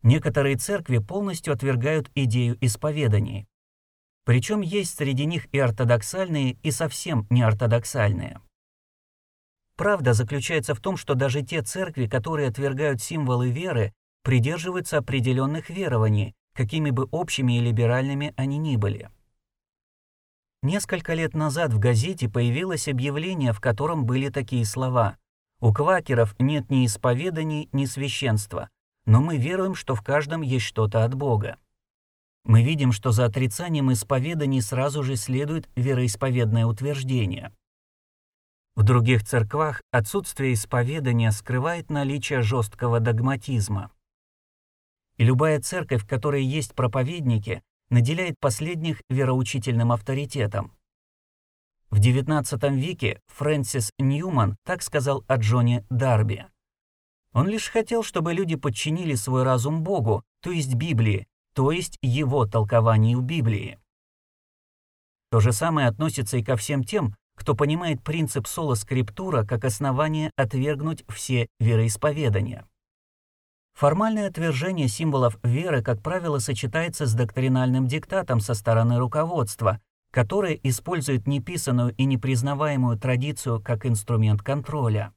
Некоторые 0.02 0.56
церкви 0.56 0.98
полностью 0.98 1.54
отвергают 1.54 2.10
идею 2.14 2.58
исповеданий. 2.60 3.46
Причем 4.24 4.60
есть 4.60 4.96
среди 4.96 5.24
них 5.24 5.46
и 5.52 5.58
ортодоксальные, 5.58 6.58
и 6.62 6.70
совсем 6.70 7.26
неортодоксальные. 7.30 8.40
Правда 9.76 10.12
заключается 10.12 10.74
в 10.74 10.80
том, 10.80 10.96
что 10.96 11.14
даже 11.14 11.42
те 11.42 11.62
церкви, 11.62 12.06
которые 12.06 12.48
отвергают 12.48 13.02
символы 13.02 13.50
веры, 13.50 13.92
придерживаются 14.22 14.98
определенных 14.98 15.70
верований, 15.70 16.34
какими 16.54 16.90
бы 16.90 17.08
общими 17.10 17.58
и 17.58 17.60
либеральными 17.60 18.34
они 18.36 18.58
ни 18.58 18.76
были. 18.76 19.10
Несколько 20.62 21.14
лет 21.14 21.34
назад 21.34 21.72
в 21.72 21.80
газете 21.80 22.28
появилось 22.28 22.86
объявление, 22.86 23.52
в 23.52 23.60
котором 23.60 24.06
были 24.06 24.28
такие 24.28 24.64
слова. 24.64 25.16
«У 25.60 25.72
квакеров 25.72 26.36
нет 26.38 26.70
ни 26.70 26.86
исповеданий, 26.86 27.68
ни 27.72 27.84
священства, 27.84 28.68
но 29.04 29.20
мы 29.20 29.38
веруем, 29.38 29.74
что 29.74 29.96
в 29.96 30.02
каждом 30.02 30.42
есть 30.42 30.64
что-то 30.64 31.04
от 31.04 31.14
Бога». 31.14 31.56
Мы 32.44 32.62
видим, 32.62 32.92
что 32.92 33.10
за 33.12 33.24
отрицанием 33.24 33.92
исповеданий 33.92 34.60
сразу 34.60 35.02
же 35.02 35.16
следует 35.16 35.68
вероисповедное 35.76 36.66
утверждение. 36.66 37.52
В 38.74 38.84
других 38.84 39.24
церквах 39.24 39.82
отсутствие 39.90 40.54
исповедания 40.54 41.30
скрывает 41.30 41.90
наличие 41.90 42.42
жесткого 42.42 43.00
догматизма. 43.00 43.92
И 45.18 45.24
любая 45.24 45.60
церковь, 45.60 46.02
в 46.02 46.08
которой 46.08 46.44
есть 46.44 46.74
проповедники, 46.74 47.62
наделяет 47.92 48.40
последних 48.40 49.02
вероучительным 49.08 49.92
авторитетом. 49.92 50.72
В 51.90 52.00
XIX 52.00 52.74
веке 52.74 53.20
Фрэнсис 53.28 53.92
Ньюман 53.98 54.56
так 54.64 54.82
сказал 54.82 55.24
о 55.28 55.36
Джоне 55.36 55.84
Дарби. 55.90 56.46
Он 57.34 57.46
лишь 57.46 57.68
хотел, 57.68 58.02
чтобы 58.02 58.32
люди 58.32 58.56
подчинили 58.56 59.14
свой 59.14 59.42
разум 59.42 59.82
Богу, 59.82 60.24
то 60.42 60.50
есть 60.50 60.74
Библии, 60.74 61.26
то 61.54 61.70
есть 61.70 61.98
его 62.00 62.46
толкованию 62.46 63.20
Библии. 63.20 63.78
То 65.30 65.40
же 65.40 65.52
самое 65.52 65.86
относится 65.86 66.38
и 66.38 66.42
ко 66.42 66.56
всем 66.56 66.84
тем, 66.84 67.14
кто 67.36 67.54
понимает 67.54 68.02
принцип 68.02 68.46
соло-скриптура 68.46 69.44
как 69.44 69.64
основание 69.64 70.30
отвергнуть 70.36 71.04
все 71.08 71.48
вероисповедания. 71.60 72.66
Формальное 73.74 74.28
отвержение 74.28 74.88
символов 74.88 75.38
веры, 75.42 75.82
как 75.82 76.02
правило, 76.02 76.38
сочетается 76.38 77.06
с 77.06 77.14
доктринальным 77.14 77.86
диктатом 77.86 78.40
со 78.40 78.54
стороны 78.54 78.98
руководства, 78.98 79.80
которое 80.10 80.58
использует 80.62 81.26
неписанную 81.26 81.94
и 81.96 82.04
непризнаваемую 82.04 82.98
традицию 82.98 83.62
как 83.62 83.86
инструмент 83.86 84.42
контроля. 84.42 85.12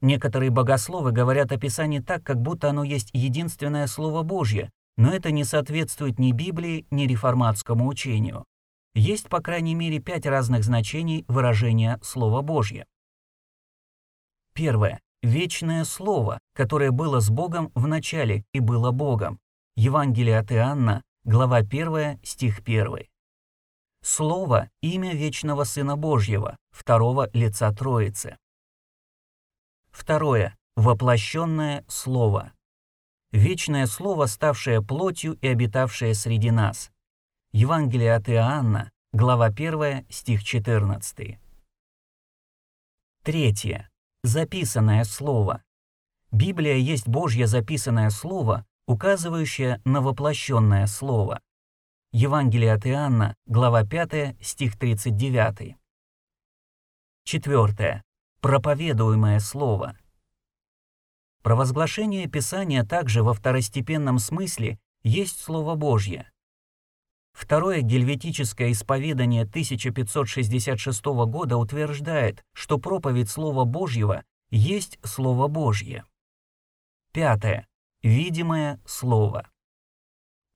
Некоторые 0.00 0.50
богословы 0.50 1.12
говорят 1.12 1.52
о 1.52 1.58
Писании 1.58 2.00
так, 2.00 2.24
как 2.24 2.42
будто 2.42 2.68
оно 2.68 2.82
есть 2.82 3.10
единственное 3.12 3.86
Слово 3.86 4.24
Божье, 4.24 4.70
но 4.96 5.12
это 5.12 5.30
не 5.30 5.44
соответствует 5.44 6.18
ни 6.18 6.32
Библии, 6.32 6.86
ни 6.90 7.06
реформатскому 7.06 7.86
учению. 7.86 8.44
Есть, 8.94 9.28
по 9.28 9.40
крайней 9.40 9.76
мере, 9.76 10.00
пять 10.00 10.26
разных 10.26 10.64
значений 10.64 11.24
выражения 11.28 11.98
Слова 12.02 12.42
Божье. 12.42 12.84
Первое. 14.52 15.00
Вечное 15.22 15.84
Слово, 15.84 16.40
которое 16.52 16.90
было 16.90 17.20
с 17.20 17.30
Богом 17.30 17.70
в 17.76 17.86
начале 17.86 18.44
и 18.52 18.58
было 18.58 18.90
Богом. 18.90 19.38
Евангелие 19.76 20.36
от 20.36 20.50
Иоанна, 20.50 21.02
глава 21.22 21.58
1, 21.58 22.18
стих 22.24 22.58
1. 22.58 23.06
Слово– 24.02 24.68
имя 24.82 25.14
вечного 25.14 25.62
Сына 25.62 25.96
Божьего, 25.96 26.56
второго 26.72 27.30
лица 27.32 27.72
Троицы. 27.72 28.36
Второе. 29.92 30.56
Воплощенное 30.74 31.84
Слово. 31.86 32.52
Вечное 33.30 33.86
Слово, 33.86 34.26
ставшее 34.26 34.82
плотью 34.82 35.34
и 35.34 35.46
обитавшее 35.46 36.14
среди 36.14 36.50
нас. 36.50 36.90
Евангелие 37.52 38.14
от 38.14 38.28
Иоанна, 38.28 38.90
глава 39.12 39.46
1, 39.46 40.04
стих 40.10 40.42
14. 40.42 41.38
Третье. 43.22 43.91
Записанное 44.24 45.02
Слово. 45.02 45.64
Библия 46.30 46.76
есть 46.76 47.08
Божье 47.08 47.48
записанное 47.48 48.08
Слово, 48.10 48.64
указывающее 48.86 49.80
на 49.84 50.00
воплощенное 50.00 50.86
Слово. 50.86 51.40
Евангелие 52.12 52.72
от 52.72 52.86
Иоанна, 52.86 53.34
глава 53.46 53.84
5, 53.84 54.36
стих 54.40 54.78
39. 54.78 55.76
Четвертое. 57.24 58.04
Проповедуемое 58.40 59.40
Слово. 59.40 59.98
Провозглашение 61.42 62.28
Писания 62.28 62.84
также 62.84 63.24
во 63.24 63.34
второстепенном 63.34 64.20
смысле 64.20 64.78
есть 65.02 65.40
Слово 65.40 65.74
Божье. 65.74 66.31
Второе 67.32 67.80
гельветическое 67.80 68.72
исповедание 68.72 69.42
1566 69.42 71.04
года 71.04 71.56
утверждает, 71.56 72.42
что 72.54 72.78
проповедь 72.78 73.30
Слова 73.30 73.64
Божьего 73.64 74.22
есть 74.50 74.98
Слово 75.02 75.48
Божье. 75.48 76.04
Пятое. 77.12 77.66
Видимое 78.02 78.80
Слово. 78.86 79.48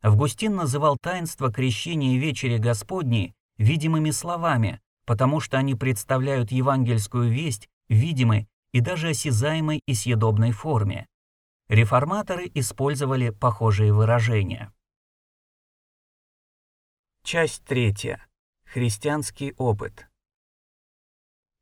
Августин 0.03 0.55
называл 0.55 0.97
таинство 1.01 1.53
крещения 1.53 2.15
и 2.15 2.19
вечери 2.19 2.59
Господней 2.59 3.35
видимыми 3.59 4.11
словами, 4.11 4.81
потому 5.07 5.41
что 5.41 5.57
они 5.57 5.75
представляют 5.75 6.51
евангельскую 6.53 7.31
весть 7.31 7.69
видимой 7.89 8.49
и 8.73 8.81
даже 8.81 9.09
осязаемой 9.09 9.81
и 9.87 9.95
съедобной 9.95 10.53
форме. 10.53 11.07
Реформаторы 11.69 12.51
использовали 12.55 13.31
похожие 13.31 13.93
выражения. 13.93 14.73
Часть 17.27 17.65
третья. 17.65 18.25
Христианский 18.67 19.53
опыт. 19.59 20.07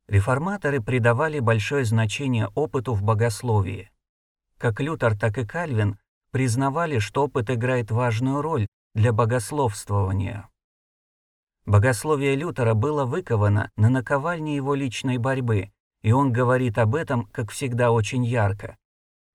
Реформаторы 0.07 0.79
придавали 0.79 1.39
большое 1.39 1.85
значение 1.85 2.49
опыту 2.53 2.93
в 2.93 3.01
богословии. 3.01 3.89
Как 4.59 4.79
Лютер, 4.79 5.17
так 5.17 5.39
и 5.39 5.43
Кальвин 5.43 5.97
признавали, 6.29 6.99
что 6.99 7.23
опыт 7.23 7.49
играет 7.49 7.89
важную 7.89 8.43
роль 8.43 8.67
для 8.93 9.11
богословствования. 9.11 10.47
Богословие 11.65 12.35
Лютера 12.35 12.75
было 12.75 13.05
выковано 13.05 13.71
на 13.75 13.89
наковальне 13.89 14.55
его 14.55 14.75
личной 14.75 15.17
борьбы, 15.17 15.71
и 16.03 16.11
он 16.11 16.31
говорит 16.31 16.77
об 16.77 16.93
этом, 16.93 17.25
как 17.31 17.49
всегда, 17.49 17.89
очень 17.89 18.23
ярко. 18.23 18.77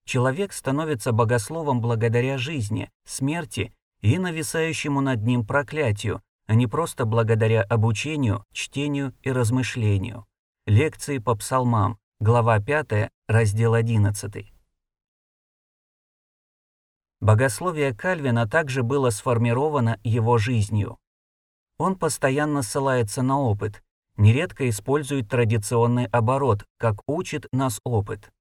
Человек 0.04 0.52
становится 0.52 1.10
богословом 1.10 1.80
благодаря 1.80 2.38
жизни, 2.38 2.88
смерти 3.04 3.74
и 4.00 4.18
нависающему 4.18 5.00
над 5.00 5.22
ним 5.22 5.46
проклятию, 5.46 6.22
а 6.46 6.54
не 6.54 6.66
просто 6.66 7.04
благодаря 7.04 7.62
обучению, 7.62 8.44
чтению 8.52 9.14
и 9.22 9.30
размышлению. 9.30 10.26
Лекции 10.66 11.18
по 11.18 11.34
псалмам, 11.34 11.98
глава 12.18 12.60
5, 12.60 13.10
раздел 13.28 13.74
11. 13.74 14.52
Богословие 17.20 17.94
Кальвина 17.94 18.48
также 18.48 18.82
было 18.82 19.10
сформировано 19.10 20.00
его 20.02 20.38
жизнью. 20.38 20.98
Он 21.78 21.96
постоянно 21.96 22.62
ссылается 22.62 23.22
на 23.22 23.38
опыт, 23.38 23.82
нередко 24.16 24.68
использует 24.68 25.28
традиционный 25.28 26.06
оборот, 26.06 26.64
как 26.78 26.96
учит 27.06 27.46
нас 27.52 27.80
опыт. 27.84 28.32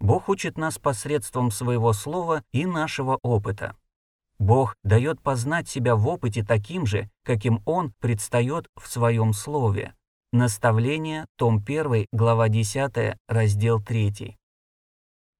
Бог 0.00 0.28
учит 0.28 0.58
нас 0.58 0.78
посредством 0.78 1.50
своего 1.50 1.92
слова 1.92 2.42
и 2.50 2.66
нашего 2.66 3.18
опыта. 3.22 3.76
Бог 4.38 4.74
дает 4.82 5.20
познать 5.20 5.68
себя 5.68 5.96
в 5.96 6.06
опыте 6.08 6.44
таким 6.44 6.86
же, 6.86 7.08
каким 7.24 7.62
Он 7.64 7.92
предстает 8.00 8.66
в 8.76 8.88
Своем 8.88 9.32
Слове. 9.32 9.94
Наставление, 10.32 11.26
том 11.36 11.62
1, 11.64 12.06
глава 12.12 12.48
10, 12.48 13.16
раздел 13.28 13.80
3. 13.82 14.36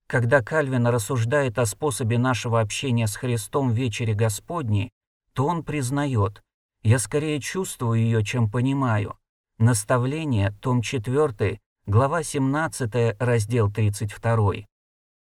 Когда 0.07 0.43
Кальвин 0.43 0.87
рассуждает 0.87 1.59
о 1.59 1.65
способе 1.65 2.19
нашего 2.19 2.61
общения 2.61 3.07
с 3.07 3.17
Христом 3.17 3.71
в 3.71 3.75
вечере 3.75 4.13
Господней, 4.13 4.91
то 5.33 5.47
он 5.47 5.63
признает, 5.63 6.43
«Я 6.83 6.99
скорее 6.99 7.41
чувствую 7.41 8.01
ее, 8.01 8.23
чем 8.23 8.51
понимаю». 8.51 9.17
Наставление, 9.59 10.53
том 10.61 10.83
4, 10.83 11.59
глава 11.87 12.23
17, 12.23 13.17
раздел 13.19 13.71
32. 13.73 14.67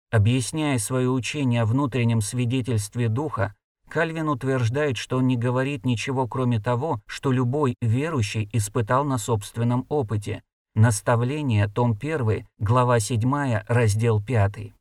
Объясняя 0.10 0.78
свое 0.78 1.10
учение 1.10 1.64
о 1.64 1.66
внутреннем 1.66 2.22
свидетельстве 2.22 3.10
Духа, 3.10 3.54
Кальвин 3.90 4.30
утверждает, 4.30 4.96
что 4.96 5.18
он 5.18 5.28
не 5.28 5.36
говорит 5.36 5.86
ничего, 5.86 6.28
кроме 6.28 6.62
того, 6.62 7.02
что 7.08 7.32
любой 7.32 7.76
верующий 7.82 8.50
испытал 8.54 9.04
на 9.04 9.18
собственном 9.18 9.86
опыте. 9.90 10.44
Наставление, 10.76 11.68
том 11.68 11.92
1, 11.92 12.48
глава 12.58 13.00
7, 13.02 13.64
раздел 13.68 14.24
5. 14.24 14.74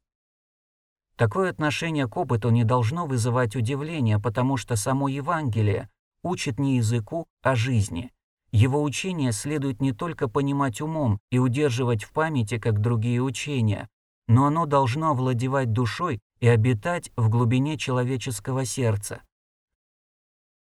Такое 1.16 1.50
отношение 1.50 2.06
к 2.06 2.16
опыту 2.16 2.50
не 2.50 2.62
должно 2.62 3.06
вызывать 3.06 3.56
удивления, 3.56 4.20
потому 4.20 4.56
что 4.56 4.76
само 4.76 5.08
Евангелие 5.08 5.88
учит 6.22 6.60
не 6.60 6.76
языку, 6.76 7.26
а 7.42 7.56
жизни. 7.56 8.12
Его 8.52 8.80
учение 8.82 9.32
следует 9.32 9.80
не 9.80 9.92
только 9.92 10.28
понимать 10.28 10.80
умом 10.80 11.18
и 11.30 11.38
удерживать 11.38 12.04
в 12.04 12.12
памяти, 12.12 12.58
как 12.58 12.80
другие 12.80 13.20
учения, 13.20 13.88
но 14.28 14.46
оно 14.46 14.66
должно 14.66 15.10
овладевать 15.10 15.72
душой 15.72 16.20
и 16.40 16.48
обитать 16.48 17.10
в 17.16 17.28
глубине 17.28 17.78
человеческого 17.78 18.64
сердца. 18.64 19.22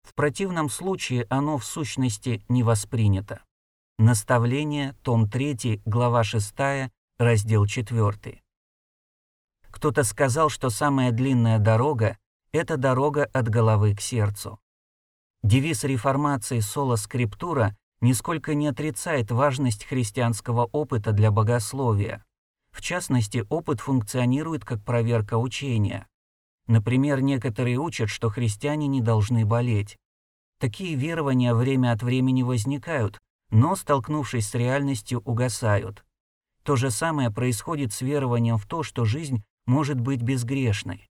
В 0.02 0.14
противном 0.14 0.68
случае 0.68 1.26
оно 1.30 1.58
в 1.58 1.64
сущности 1.64 2.44
не 2.48 2.62
воспринято. 2.62 3.42
Наставление, 3.98 4.94
том 5.02 5.28
3, 5.28 5.82
глава 5.84 6.24
6, 6.24 6.54
раздел 7.18 7.66
4. 7.66 8.42
Кто-то 9.70 10.04
сказал, 10.04 10.48
что 10.48 10.70
самая 10.70 11.12
длинная 11.12 11.58
дорога– 11.58 12.18
это 12.52 12.76
дорога 12.76 13.24
от 13.26 13.48
головы 13.48 13.94
к 13.94 14.00
сердцу. 14.00 14.58
Девиз 15.42 15.84
реформации 15.84 16.60
«Соло 16.60 16.96
скриптура» 16.96 17.76
нисколько 18.00 18.54
не 18.54 18.68
отрицает 18.68 19.30
важность 19.30 19.84
христианского 19.84 20.64
опыта 20.72 21.12
для 21.12 21.30
богословия. 21.30 22.24
В 22.72 22.80
частности, 22.82 23.44
опыт 23.48 23.80
функционирует 23.80 24.64
как 24.64 24.84
проверка 24.84 25.38
учения. 25.38 26.06
Например, 26.66 27.20
некоторые 27.20 27.78
учат, 27.78 28.08
что 28.08 28.30
христиане 28.30 28.86
не 28.86 29.00
должны 29.00 29.44
болеть. 29.44 29.96
Такие 30.58 30.94
верования 30.94 31.54
время 31.54 31.92
от 31.92 32.02
времени 32.02 32.42
возникают, 32.42 33.18
но, 33.50 33.74
столкнувшись 33.74 34.48
с 34.48 34.54
реальностью, 34.54 35.20
угасают. 35.24 36.04
То 36.62 36.76
же 36.76 36.90
самое 36.90 37.30
происходит 37.30 37.92
с 37.92 38.02
верованием 38.02 38.58
в 38.58 38.66
то, 38.66 38.82
что 38.82 39.04
жизнь 39.04 39.42
может 39.66 40.00
быть 40.00 40.22
безгрешной. 40.22 41.08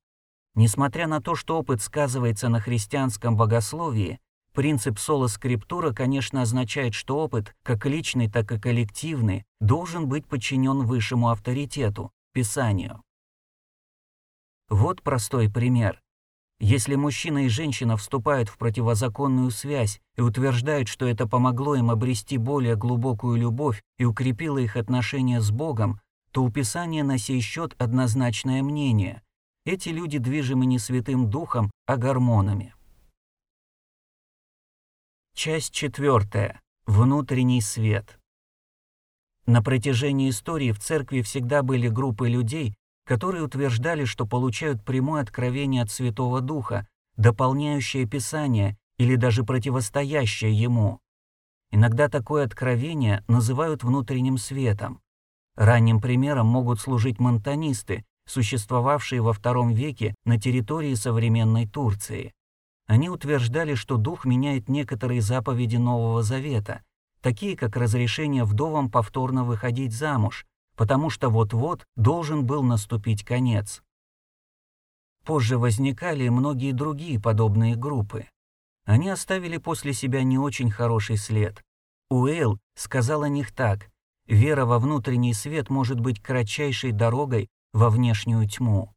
Несмотря 0.54 1.06
на 1.06 1.20
то, 1.20 1.34
что 1.34 1.58
опыт 1.58 1.82
сказывается 1.82 2.48
на 2.48 2.60
христианском 2.60 3.36
богословии, 3.36 4.20
принцип 4.52 4.98
соло-скриптура, 4.98 5.92
конечно, 5.92 6.42
означает, 6.42 6.94
что 6.94 7.18
опыт, 7.18 7.54
как 7.62 7.86
личный, 7.86 8.30
так 8.30 8.50
и 8.52 8.58
коллективный, 8.58 9.44
должен 9.60 10.08
быть 10.08 10.26
подчинен 10.26 10.86
высшему 10.86 11.30
авторитету– 11.30 12.10
Писанию. 12.32 13.02
Вот 14.68 15.02
простой 15.02 15.50
пример. 15.50 16.00
Если 16.60 16.94
мужчина 16.94 17.46
и 17.46 17.48
женщина 17.48 17.96
вступают 17.96 18.50
в 18.50 18.58
противозаконную 18.58 19.50
связь 19.50 20.00
и 20.16 20.20
утверждают, 20.20 20.88
что 20.88 21.06
это 21.06 21.26
помогло 21.26 21.74
им 21.74 21.90
обрести 21.90 22.36
более 22.36 22.76
глубокую 22.76 23.36
любовь 23.36 23.82
и 23.98 24.04
укрепило 24.04 24.58
их 24.58 24.76
отношения 24.76 25.40
с 25.40 25.50
Богом, 25.50 26.00
то 26.32 26.44
у 26.44 26.50
Писания 26.50 27.02
на 27.02 27.18
сей 27.18 27.40
счет 27.40 27.74
однозначное 27.78 28.62
мнение. 28.62 29.22
Эти 29.64 29.88
люди 29.88 30.18
движимы 30.18 30.66
не 30.66 30.78
Святым 30.78 31.28
Духом, 31.28 31.70
а 31.86 31.96
гормонами. 31.96 32.74
Часть 35.42 35.72
четвертая. 35.72 36.60
Внутренний 36.84 37.62
свет. 37.62 38.20
На 39.46 39.62
протяжении 39.62 40.28
истории 40.28 40.70
в 40.70 40.78
церкви 40.80 41.22
всегда 41.22 41.62
были 41.62 41.88
группы 41.88 42.28
людей, 42.28 42.74
которые 43.06 43.44
утверждали, 43.44 44.04
что 44.04 44.26
получают 44.26 44.84
прямое 44.84 45.22
откровение 45.22 45.82
от 45.82 45.90
Святого 45.90 46.42
Духа, 46.42 46.86
дополняющее 47.16 48.04
Писание 48.04 48.76
или 48.98 49.16
даже 49.16 49.42
противостоящее 49.42 50.52
ему. 50.52 51.00
Иногда 51.70 52.10
такое 52.10 52.44
откровение 52.44 53.24
называют 53.26 53.82
внутренним 53.82 54.36
светом. 54.36 55.00
Ранним 55.56 56.02
примером 56.02 56.48
могут 56.48 56.80
служить 56.80 57.18
монтанисты, 57.18 58.04
существовавшие 58.26 59.22
во 59.22 59.32
II 59.32 59.72
веке 59.72 60.14
на 60.26 60.38
территории 60.38 60.92
современной 60.92 61.66
Турции. 61.66 62.34
Они 62.90 63.08
утверждали, 63.08 63.74
что 63.76 63.98
Дух 63.98 64.24
меняет 64.24 64.68
некоторые 64.68 65.20
заповеди 65.20 65.76
Нового 65.76 66.24
Завета, 66.24 66.82
такие 67.22 67.56
как 67.56 67.76
разрешение 67.76 68.42
вдовам 68.42 68.90
повторно 68.90 69.44
выходить 69.44 69.92
замуж, 69.92 70.44
потому 70.74 71.08
что 71.08 71.28
вот-вот 71.28 71.84
должен 71.94 72.44
был 72.44 72.64
наступить 72.64 73.24
конец. 73.24 73.80
Позже 75.24 75.56
возникали 75.56 76.28
многие 76.30 76.72
другие 76.72 77.20
подобные 77.20 77.76
группы. 77.76 78.26
Они 78.86 79.08
оставили 79.08 79.58
после 79.58 79.92
себя 79.92 80.24
не 80.24 80.40
очень 80.40 80.72
хороший 80.72 81.16
след. 81.16 81.62
Уэйл 82.10 82.58
сказал 82.74 83.22
о 83.22 83.28
них 83.28 83.52
так 83.52 83.88
«Вера 84.26 84.66
во 84.66 84.80
внутренний 84.80 85.32
свет 85.32 85.70
может 85.70 86.00
быть 86.00 86.20
кратчайшей 86.20 86.90
дорогой 86.90 87.50
во 87.72 87.88
внешнюю 87.88 88.48
тьму». 88.48 88.92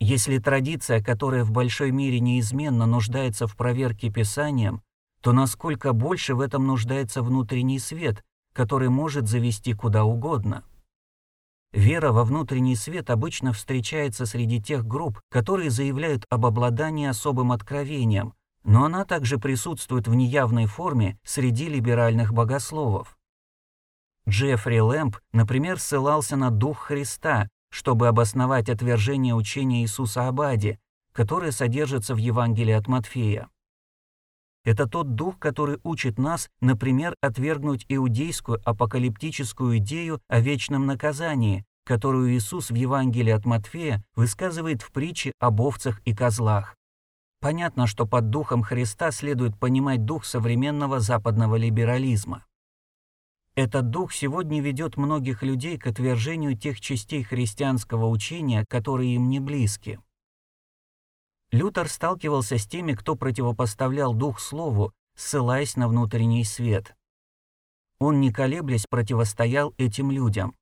Если 0.00 0.38
традиция, 0.38 1.02
которая 1.02 1.44
в 1.44 1.50
большой 1.50 1.90
мере 1.90 2.20
неизменно 2.20 2.86
нуждается 2.86 3.46
в 3.46 3.54
проверке 3.54 4.10
Писанием, 4.10 4.82
то 5.20 5.32
насколько 5.32 5.92
больше 5.92 6.34
в 6.34 6.40
этом 6.40 6.66
нуждается 6.66 7.22
внутренний 7.22 7.78
свет, 7.78 8.24
который 8.54 8.88
может 8.88 9.28
завести 9.28 9.74
куда 9.74 10.04
угодно. 10.04 10.64
Вера 11.72 12.12
во 12.12 12.24
внутренний 12.24 12.76
свет 12.76 13.10
обычно 13.10 13.52
встречается 13.52 14.24
среди 14.24 14.60
тех 14.60 14.86
групп, 14.86 15.20
которые 15.30 15.70
заявляют 15.70 16.24
об 16.30 16.46
обладании 16.46 17.06
особым 17.06 17.52
откровением, 17.52 18.32
но 18.64 18.84
она 18.84 19.04
также 19.04 19.38
присутствует 19.38 20.08
в 20.08 20.14
неявной 20.14 20.64
форме 20.66 21.18
среди 21.24 21.68
либеральных 21.68 22.32
богословов. 22.32 23.16
Джеффри 24.28 24.80
Лэмп, 24.80 25.18
например, 25.32 25.78
ссылался 25.78 26.36
на 26.36 26.50
Дух 26.50 26.78
Христа, 26.78 27.48
чтобы 27.70 28.08
обосновать 28.08 28.68
отвержение 28.68 29.34
учения 29.34 29.82
Иисуса 29.82 30.28
об 30.28 30.40
Аде, 30.40 30.78
которое 31.12 31.52
содержится 31.52 32.14
в 32.14 32.18
Евангелии 32.18 32.72
от 32.72 32.86
Матфея. 32.88 33.48
Это 34.64 34.86
тот 34.86 35.14
дух, 35.14 35.38
который 35.38 35.78
учит 35.84 36.18
нас, 36.18 36.48
например, 36.60 37.14
отвергнуть 37.22 37.86
иудейскую 37.88 38.60
апокалиптическую 38.64 39.78
идею 39.78 40.20
о 40.28 40.40
вечном 40.40 40.86
наказании, 40.86 41.64
которую 41.86 42.32
Иисус 42.34 42.70
в 42.70 42.74
Евангелии 42.74 43.32
от 43.32 43.46
Матфея 43.46 44.04
высказывает 44.14 44.82
в 44.82 44.92
притче 44.92 45.32
об 45.38 45.62
овцах 45.62 46.00
и 46.04 46.14
козлах. 46.14 46.76
Понятно, 47.40 47.86
что 47.86 48.06
под 48.06 48.28
духом 48.28 48.62
Христа 48.62 49.10
следует 49.12 49.58
понимать 49.58 50.04
дух 50.04 50.26
современного 50.26 51.00
западного 51.00 51.56
либерализма. 51.56 52.44
Этот 53.56 53.90
дух 53.90 54.12
сегодня 54.12 54.60
ведет 54.60 54.96
многих 54.96 55.42
людей 55.42 55.76
к 55.76 55.86
отвержению 55.86 56.56
тех 56.56 56.80
частей 56.80 57.22
христианского 57.22 58.06
учения, 58.06 58.64
которые 58.68 59.14
им 59.14 59.28
не 59.28 59.40
близки. 59.40 59.98
Лютер 61.50 61.88
сталкивался 61.88 62.58
с 62.58 62.66
теми, 62.66 62.92
кто 62.92 63.16
противопоставлял 63.16 64.14
дух 64.14 64.38
слову, 64.38 64.92
ссылаясь 65.16 65.76
на 65.76 65.88
внутренний 65.88 66.44
свет. 66.44 66.94
Он, 67.98 68.20
не 68.20 68.32
колеблясь, 68.32 68.86
противостоял 68.88 69.74
этим 69.76 70.10
людям. 70.10 70.54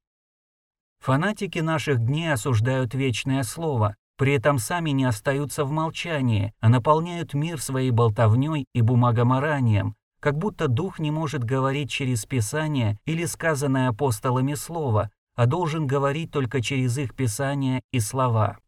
Фанатики 1.00 1.60
наших 1.60 2.04
дней 2.04 2.32
осуждают 2.32 2.94
вечное 2.94 3.42
слово, 3.44 3.96
при 4.16 4.32
этом 4.32 4.58
сами 4.58 4.90
не 4.90 5.04
остаются 5.04 5.64
в 5.64 5.70
молчании, 5.70 6.52
а 6.58 6.68
наполняют 6.68 7.34
мир 7.34 7.60
своей 7.60 7.92
болтовней 7.92 8.66
и 8.72 8.80
бумагоморанием, 8.80 9.94
как 10.20 10.36
будто 10.36 10.68
дух 10.68 10.98
не 10.98 11.10
может 11.10 11.44
говорить 11.44 11.90
через 11.90 12.24
Писание 12.26 12.98
или 13.04 13.24
сказанное 13.24 13.88
апостолами 13.88 14.54
слово, 14.54 15.10
а 15.34 15.46
должен 15.46 15.86
говорить 15.86 16.30
только 16.30 16.60
через 16.60 16.98
их 16.98 17.14
Писание 17.14 17.82
и 17.92 18.00
слова. 18.00 18.58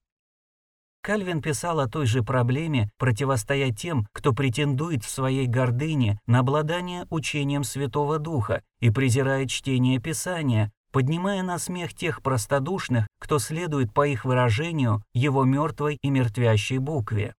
Кальвин 1.02 1.40
писал 1.40 1.80
о 1.80 1.88
той 1.88 2.04
же 2.04 2.22
проблеме, 2.22 2.90
противостоя 2.98 3.70
тем, 3.70 4.06
кто 4.12 4.34
претендует 4.34 5.02
в 5.02 5.08
своей 5.08 5.46
гордыне 5.46 6.20
на 6.26 6.40
обладание 6.40 7.06
учением 7.08 7.64
Святого 7.64 8.18
Духа 8.18 8.62
и 8.80 8.90
презирает 8.90 9.48
чтение 9.48 9.98
Писания, 9.98 10.70
поднимая 10.92 11.42
на 11.42 11.58
смех 11.58 11.94
тех 11.94 12.22
простодушных, 12.22 13.06
кто 13.18 13.38
следует, 13.38 13.94
по 13.94 14.06
их 14.06 14.24
выражению, 14.24 15.02
его 15.14 15.44
мертвой 15.44 15.98
и 16.02 16.10
мертвящей 16.10 16.78
букве. 16.78 17.34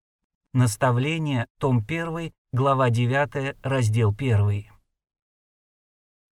Наставление, 0.52 1.46
том 1.58 1.78
1, 1.78 2.32
глава 2.54 2.90
9, 2.90 3.56
раздел 3.62 4.10
1. 4.10 4.66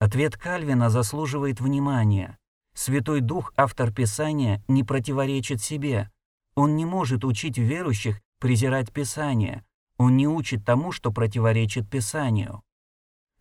Ответ 0.00 0.36
Кальвина 0.36 0.90
заслуживает 0.90 1.62
внимания. 1.62 2.36
Святой 2.74 3.22
Дух, 3.22 3.54
автор 3.56 3.90
Писания, 3.90 4.62
не 4.68 4.84
противоречит 4.84 5.62
себе, 5.62 6.10
он 6.54 6.76
не 6.76 6.84
может 6.84 7.24
учить 7.24 7.56
верующих 7.56 8.20
презирать 8.38 8.92
Писание. 8.92 9.64
Он 9.96 10.18
не 10.18 10.28
учит 10.28 10.62
тому, 10.62 10.92
что 10.92 11.10
противоречит 11.10 11.88
Писанию. 11.88 12.62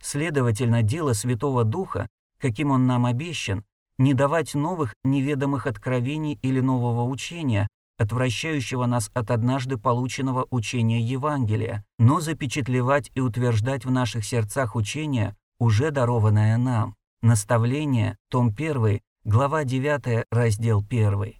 Следовательно, 0.01 0.81
дело 0.81 1.11
Святого 1.11 1.65
Духа, 1.65 2.07
каким 2.39 2.71
он 2.71 2.87
нам 2.87 3.05
обещан, 3.05 3.65
не 3.97 4.13
давать 4.13 4.55
новых 4.55 4.95
неведомых 5.03 5.67
откровений 5.67 6.39
или 6.41 6.61
нового 6.61 7.03
учения, 7.03 7.67
отвращающего 7.99 8.85
нас 8.85 9.11
от 9.13 9.29
однажды 9.31 9.77
полученного 9.77 10.47
учения 10.49 11.01
Евангелия, 11.01 11.83
но 11.97 12.21
запечатлевать 12.21 13.11
и 13.13 13.19
утверждать 13.19 13.85
в 13.85 13.91
наших 13.91 14.25
сердцах 14.25 14.75
учение, 14.75 15.35
уже 15.59 15.91
дарованное 15.91 16.57
нам. 16.57 16.95
Наставление, 17.21 18.17
том 18.29 18.47
1, 18.47 19.01
глава 19.25 19.65
9, 19.65 20.25
раздел 20.31 20.83
1. 20.89 21.33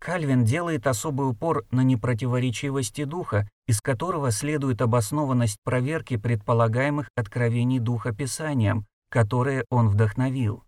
Кальвин 0.00 0.44
делает 0.44 0.86
особый 0.86 1.28
упор 1.28 1.66
на 1.70 1.82
непротиворечивости 1.82 3.04
духа, 3.04 3.48
из 3.66 3.80
которого 3.80 4.30
следует 4.30 4.80
обоснованность 4.80 5.58
проверки 5.64 6.16
предполагаемых 6.16 7.10
откровений 7.16 7.80
духа 7.80 8.12
Писанием, 8.12 8.86
которые 9.10 9.64
он 9.70 9.88
вдохновил. 9.88 10.64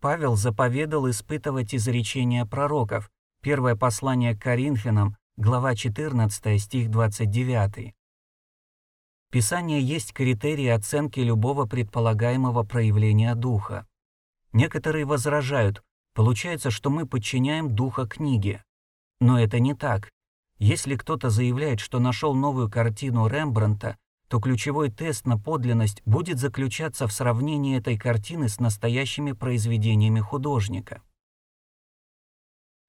Павел 0.00 0.36
заповедал 0.36 1.10
испытывать 1.10 1.74
изречения 1.74 2.44
пророков. 2.46 3.10
Первое 3.46 3.76
послание 3.76 4.34
к 4.34 4.42
Коринфянам, 4.42 5.16
глава 5.36 5.76
14, 5.76 6.60
стих 6.60 6.90
29. 6.90 7.94
Писание 9.30 9.80
есть 9.80 10.12
критерий 10.12 10.66
оценки 10.66 11.20
любого 11.20 11.66
предполагаемого 11.66 12.64
проявления 12.64 13.36
духа. 13.36 13.86
Некоторые 14.52 15.04
возражают, 15.04 15.84
Получается, 16.12 16.72
что 16.72 16.90
мы 16.90 17.06
подчиняем 17.06 17.72
духа 17.72 18.08
книге. 18.08 18.64
Но 19.20 19.38
это 19.38 19.60
не 19.60 19.74
так. 19.74 20.10
Если 20.58 20.96
кто-то 20.96 21.30
заявляет, 21.30 21.78
что 21.78 22.00
нашел 22.00 22.34
новую 22.34 22.68
картину 22.68 23.28
Рембрандта, 23.28 23.96
то 24.26 24.40
ключевой 24.40 24.90
тест 24.90 25.24
на 25.24 25.38
подлинность 25.38 26.02
будет 26.04 26.40
заключаться 26.40 27.06
в 27.06 27.12
сравнении 27.12 27.78
этой 27.78 27.96
картины 27.96 28.48
с 28.48 28.58
настоящими 28.58 29.30
произведениями 29.30 30.18
художника. 30.18 31.00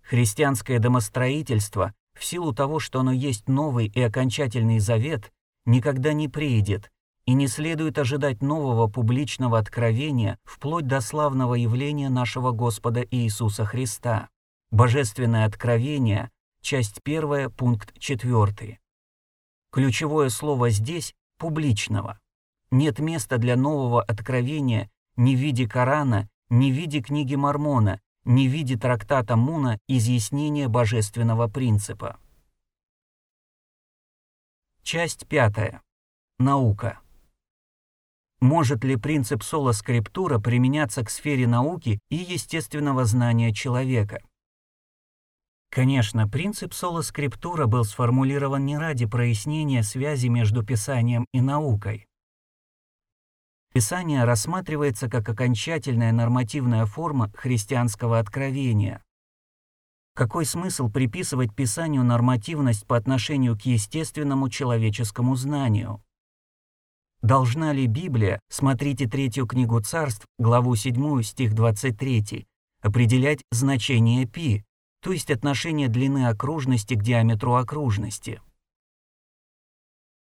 Христианское 0.01 0.79
домостроительство, 0.79 1.93
в 2.17 2.23
силу 2.23 2.53
того, 2.53 2.79
что 2.79 3.01
оно 3.01 3.11
есть 3.11 3.49
новый 3.49 3.87
и 3.87 3.99
окончательный 4.01 4.79
завет, 4.79 5.29
никогда 5.65 6.13
не 6.13 6.27
приедет, 6.27 6.91
и 7.25 7.33
не 7.33 7.47
следует 7.47 7.97
ожидать 7.97 8.41
нового 8.41 8.87
публичного 8.87 9.57
откровения 9.57 10.37
вплоть 10.43 10.87
до 10.87 10.99
славного 11.01 11.55
явления 11.55 12.09
нашего 12.09 12.51
Господа 12.51 13.01
Иисуса 13.01 13.65
Христа. 13.65 14.29
Божественное 14.71 15.45
откровение, 15.45 16.31
часть 16.61 16.99
1, 17.05 17.51
пункт 17.51 17.97
4. 17.99 18.79
Ключевое 19.71 20.29
слово 20.29 20.69
здесь– 20.69 21.13
публичного. 21.37 22.19
Нет 22.71 22.99
места 22.99 23.37
для 23.37 23.55
нового 23.55 24.01
откровения 24.01 24.89
ни 25.15 25.35
в 25.35 25.39
виде 25.39 25.67
Корана, 25.67 26.27
ни 26.49 26.71
в 26.71 26.75
виде 26.75 27.01
книги 27.01 27.35
Мормона, 27.35 27.99
ни 28.25 28.47
в 28.47 28.51
виде 28.51 28.77
трактата 28.77 29.35
Муна 29.35 29.77
изъяснения 29.87 30.67
божественного 30.67 31.47
принципа. 31.47 32.17
Часть 34.83 35.27
пятая. 35.27 35.81
Наука. 36.39 36.99
Может 38.41 38.83
ли 38.83 38.97
принцип 38.97 39.41
соло-скриптура 39.41 40.39
применяться 40.39 41.05
к 41.05 41.09
сфере 41.09 41.47
науки 41.47 41.99
и 42.09 42.17
естественного 42.17 43.05
знания 43.05 43.53
человека? 43.53 44.21
Конечно, 45.71 46.27
принцип 46.27 46.73
соло-скриптура 46.73 47.65
был 47.65 47.85
сформулирован 47.85 48.65
не 48.65 48.77
ради 48.77 49.05
прояснения 49.05 49.83
связи 49.83 50.27
между 50.27 50.65
Писанием 50.65 51.27
и 51.31 51.39
наукой. 51.39 52.05
Писание 53.73 54.25
рассматривается 54.25 55.09
как 55.09 55.29
окончательная 55.29 56.11
нормативная 56.11 56.85
форма 56.85 57.31
христианского 57.35 58.19
откровения. 58.19 59.01
Какой 60.15 60.45
смысл 60.45 60.89
приписывать 60.89 61.55
Писанию 61.55 62.03
нормативность 62.03 62.85
по 62.85 62.95
отношению 62.95 63.57
к 63.57 63.63
естественному 63.63 64.47
человеческому 64.47 65.35
знанию? 65.35 66.03
Должна 67.23 67.73
ли 67.73 67.87
Библия, 67.87 68.39
смотрите 68.47 69.07
третью 69.07 69.47
книгу 69.47 69.79
царств, 69.81 70.27
главу 70.37 70.75
7, 70.75 71.23
стих 71.23 71.55
23, 71.55 72.45
определять 72.81 73.41
значение 73.51 74.27
π, 74.27 74.63
то 75.01 75.11
есть 75.11 75.31
отношение 75.31 75.87
длины 75.87 76.27
окружности 76.27 76.93
к 76.93 77.01
диаметру 77.01 77.55
окружности. 77.55 78.39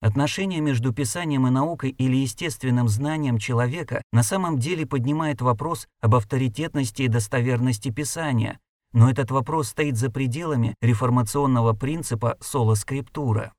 Отношение 0.01 0.61
между 0.61 0.93
писанием 0.93 1.47
и 1.47 1.51
наукой 1.51 1.91
или 1.91 2.17
естественным 2.17 2.89
знанием 2.89 3.39
человека 3.39 4.03
на 4.13 4.23
самом 4.25 4.59
деле 4.59 4.85
поднимает 4.85 5.41
вопрос 5.41 5.87
об 6.01 6.17
авторитетности 6.17 7.03
и 7.03 7.09
достоверности 7.09 7.91
писания, 7.91 8.59
но 8.97 9.11
этот 9.11 9.31
вопрос 9.31 9.69
стоит 9.69 9.99
за 9.99 10.11
пределами 10.11 10.75
реформационного 10.81 11.75
принципа 11.75 12.39
соло-скриптура. 12.41 13.53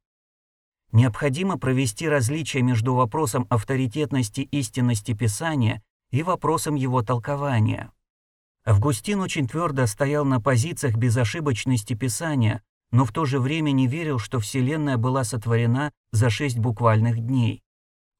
Необходимо 0.91 1.59
провести 1.59 2.09
различие 2.09 2.63
между 2.63 2.95
вопросом 2.95 3.45
авторитетности 3.51 4.41
истинности 4.41 5.13
писания 5.13 5.83
и 6.09 6.23
вопросом 6.23 6.73
его 6.73 7.03
толкования. 7.03 7.91
Августин 8.65 9.19
очень 9.21 9.47
твердо 9.47 9.85
стоял 9.85 10.25
на 10.25 10.41
позициях 10.41 10.95
безошибочности 10.95 11.93
Писания, 11.93 12.63
но 12.89 13.05
в 13.05 13.11
то 13.11 13.25
же 13.25 13.39
время 13.39 13.69
не 13.69 13.85
верил, 13.85 14.17
что 14.17 14.39
Вселенная 14.39 14.97
была 14.97 15.23
сотворена 15.23 15.91
за 16.11 16.31
шесть 16.31 16.57
буквальных 16.57 17.19
дней. 17.19 17.61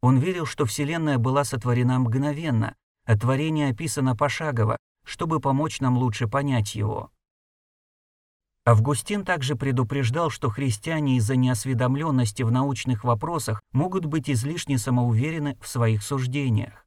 Он 0.01 0.19
верил, 0.19 0.45
что 0.45 0.67
Вселенная 0.67 1.17
была 1.17 1.45
сотворена 1.45 1.97
мгновенно, 1.97 2.75
а 3.05 3.17
творение 3.17 3.69
описано 3.71 4.15
пошагово, 4.15 4.77
чтобы 5.07 5.39
помочь 5.39 5.79
нам 5.79 5.97
лучше 5.97 6.27
понять 6.27 6.75
его. 6.75 7.09
Августин 8.65 9.23
также 9.23 9.55
предупреждал, 9.55 10.29
что 10.29 10.49
христиане 10.49 11.15
из-за 11.17 11.37
неосведомленности 11.37 12.43
в 12.43 12.51
научных 12.51 13.05
вопросах 13.05 13.63
могут 13.71 14.05
быть 14.05 14.29
излишне 14.29 14.77
самоуверены 14.77 15.57
в 15.61 15.67
своих 15.69 16.03
суждениях. 16.03 16.85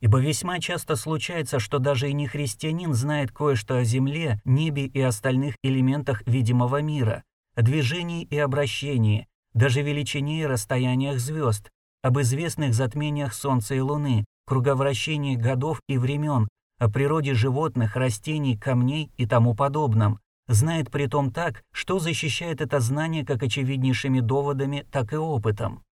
Ибо 0.00 0.18
весьма 0.18 0.60
часто 0.60 0.96
случается, 0.96 1.58
что 1.58 1.78
даже 1.78 2.10
и 2.10 2.12
не 2.12 2.26
христианин 2.26 2.92
знает 2.92 3.32
кое-что 3.32 3.78
о 3.78 3.84
Земле, 3.84 4.40
небе 4.44 4.84
и 4.84 5.00
остальных 5.00 5.56
элементах 5.62 6.22
видимого 6.26 6.82
мира, 6.82 7.22
о 7.54 7.62
движении 7.62 8.24
и 8.24 8.38
обращении, 8.38 9.26
даже 9.54 9.80
величине 9.80 10.42
и 10.42 10.46
расстояниях 10.46 11.18
звезд, 11.18 11.70
об 12.02 12.20
известных 12.20 12.74
затмениях 12.74 13.32
Солнца 13.32 13.74
и 13.74 13.80
Луны, 13.80 14.26
круговращении 14.46 15.36
годов 15.36 15.80
и 15.88 15.96
времен, 15.96 16.48
о 16.80 16.88
природе 16.88 17.34
животных, 17.34 17.94
растений, 17.94 18.56
камней 18.56 19.12
и 19.18 19.26
тому 19.26 19.54
подобном, 19.54 20.18
знает 20.48 20.90
при 20.90 21.06
том 21.06 21.30
так, 21.30 21.62
что 21.72 21.98
защищает 21.98 22.60
это 22.60 22.80
знание 22.80 23.24
как 23.24 23.42
очевиднейшими 23.42 24.20
доводами, 24.20 24.86
так 24.90 25.12
и 25.12 25.16
опытом. 25.16 25.82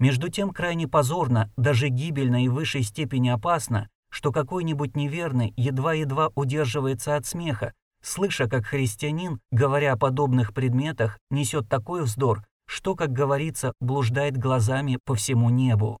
Между 0.00 0.28
тем 0.28 0.50
крайне 0.50 0.88
позорно, 0.88 1.52
даже 1.56 1.88
гибельно 1.88 2.44
и 2.44 2.48
в 2.48 2.54
высшей 2.54 2.82
степени 2.82 3.28
опасно, 3.28 3.88
что 4.10 4.32
какой-нибудь 4.32 4.96
неверный 4.96 5.52
едва-едва 5.56 6.30
удерживается 6.34 7.16
от 7.16 7.26
смеха, 7.26 7.74
слыша, 8.02 8.48
как 8.48 8.64
христианин, 8.64 9.38
говоря 9.50 9.92
о 9.92 9.98
подобных 9.98 10.54
предметах, 10.54 11.18
несет 11.30 11.68
такой 11.68 12.02
вздор, 12.02 12.42
что, 12.66 12.94
как 12.94 13.12
говорится, 13.12 13.74
блуждает 13.80 14.38
глазами 14.38 14.98
по 15.04 15.14
всему 15.14 15.50
небу. 15.50 15.98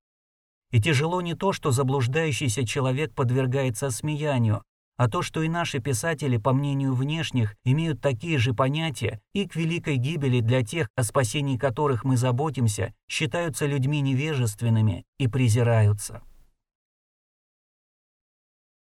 И 0.76 0.78
тяжело 0.78 1.22
не 1.22 1.32
то, 1.32 1.54
что 1.54 1.70
заблуждающийся 1.70 2.66
человек 2.66 3.14
подвергается 3.14 3.88
смеянию, 3.88 4.62
а 4.98 5.08
то, 5.08 5.22
что 5.22 5.40
и 5.40 5.48
наши 5.48 5.78
писатели, 5.78 6.36
по 6.36 6.52
мнению 6.52 6.94
внешних, 6.94 7.56
имеют 7.64 8.02
такие 8.02 8.36
же 8.36 8.52
понятия 8.52 9.22
и 9.32 9.48
к 9.48 9.56
великой 9.56 9.96
гибели 9.96 10.40
для 10.40 10.62
тех, 10.62 10.90
о 10.94 11.02
спасении 11.02 11.56
которых 11.56 12.04
мы 12.04 12.18
заботимся, 12.18 12.92
считаются 13.08 13.64
людьми 13.64 14.02
невежественными 14.02 15.06
и 15.18 15.28
презираются. 15.28 16.20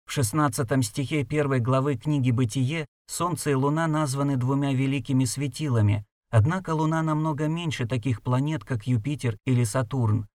В 0.04 0.10
16 0.10 0.84
стихе 0.84 1.22
первой 1.22 1.60
главы 1.60 1.94
книги 1.94 2.32
«Бытие» 2.32 2.86
Солнце 3.06 3.50
и 3.50 3.54
Луна 3.54 3.86
названы 3.86 4.36
двумя 4.36 4.72
великими 4.72 5.24
светилами, 5.26 6.04
однако 6.30 6.74
Луна 6.74 7.02
намного 7.02 7.46
меньше 7.46 7.86
таких 7.86 8.20
планет, 8.20 8.64
как 8.64 8.88
Юпитер 8.88 9.38
или 9.46 9.62
Сатурн. 9.62 10.26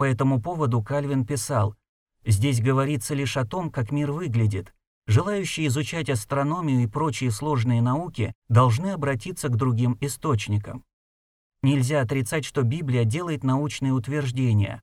По 0.00 0.04
этому 0.04 0.40
поводу 0.40 0.82
Кальвин 0.82 1.26
писал, 1.26 1.76
Здесь 2.24 2.62
говорится 2.62 3.14
лишь 3.14 3.36
о 3.36 3.44
том, 3.44 3.70
как 3.70 3.92
мир 3.92 4.12
выглядит. 4.12 4.72
Желающие 5.06 5.66
изучать 5.66 6.08
астрономию 6.08 6.82
и 6.82 6.86
прочие 6.86 7.30
сложные 7.30 7.82
науки 7.82 8.32
должны 8.48 8.92
обратиться 8.92 9.48
к 9.48 9.56
другим 9.56 9.98
источникам. 10.00 10.84
Нельзя 11.62 12.00
отрицать, 12.00 12.46
что 12.46 12.62
Библия 12.62 13.04
делает 13.04 13.44
научные 13.44 13.92
утверждения. 13.92 14.80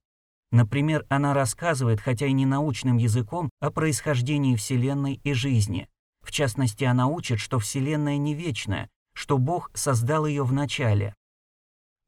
Например, 0.52 1.04
она 1.10 1.34
рассказывает, 1.34 2.00
хотя 2.00 2.28
и 2.28 2.32
не 2.32 2.46
научным 2.46 2.98
языком, 2.98 3.50
о 3.60 3.72
происхождении 3.72 4.56
Вселенной 4.56 5.20
и 5.24 5.34
жизни. 5.34 5.90
В 6.22 6.32
частности, 6.32 6.84
она 6.84 7.08
учит, 7.08 7.40
что 7.40 7.58
Вселенная 7.58 8.18
не 8.18 8.36
вечная, 8.36 8.88
что 9.16 9.40
Бог 9.40 9.72
создал 9.74 10.28
ее 10.28 10.44
в 10.44 10.54
начале. 10.54 11.16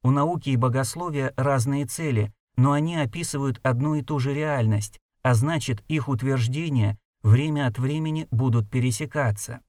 У 0.04 0.12
науки 0.12 0.50
и 0.50 0.56
богословия 0.56 1.34
разные 1.36 1.86
цели, 1.86 2.32
но 2.60 2.72
они 2.72 2.94
описывают 2.94 3.58
одну 3.62 3.94
и 3.94 4.02
ту 4.02 4.18
же 4.18 4.34
реальность, 4.34 4.98
а 5.22 5.32
значит 5.32 5.82
их 5.88 6.10
утверждения 6.10 6.98
время 7.22 7.66
от 7.66 7.78
времени 7.78 8.28
будут 8.30 8.68
пересекаться. 8.68 9.62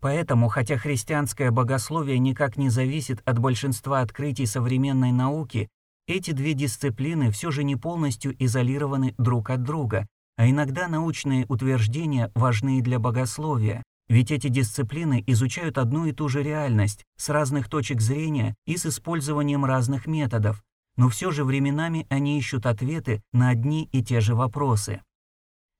Поэтому, 0.00 0.48
хотя 0.48 0.78
христианское 0.78 1.52
богословие 1.52 2.18
никак 2.18 2.56
не 2.56 2.70
зависит 2.70 3.22
от 3.24 3.38
большинства 3.38 4.00
открытий 4.00 4.46
современной 4.46 5.12
науки, 5.12 5.68
эти 6.08 6.32
две 6.32 6.54
дисциплины 6.54 7.30
все 7.30 7.52
же 7.52 7.62
не 7.62 7.76
полностью 7.76 8.34
изолированы 8.44 9.14
друг 9.16 9.50
от 9.50 9.62
друга, 9.62 10.08
а 10.36 10.50
иногда 10.50 10.88
научные 10.88 11.46
утверждения 11.46 12.32
важны 12.34 12.78
и 12.78 12.82
для 12.82 12.98
богословия, 12.98 13.84
ведь 14.08 14.32
эти 14.32 14.48
дисциплины 14.48 15.22
изучают 15.28 15.78
одну 15.78 16.06
и 16.06 16.12
ту 16.12 16.28
же 16.28 16.42
реальность 16.42 17.04
с 17.16 17.28
разных 17.28 17.68
точек 17.68 18.00
зрения 18.00 18.56
и 18.66 18.76
с 18.76 18.86
использованием 18.86 19.64
разных 19.64 20.08
методов, 20.08 20.64
но 20.98 21.08
все 21.08 21.30
же 21.30 21.44
временами 21.44 22.06
они 22.10 22.36
ищут 22.38 22.66
ответы 22.66 23.22
на 23.32 23.50
одни 23.50 23.88
и 23.92 24.02
те 24.02 24.20
же 24.20 24.34
вопросы. 24.34 25.00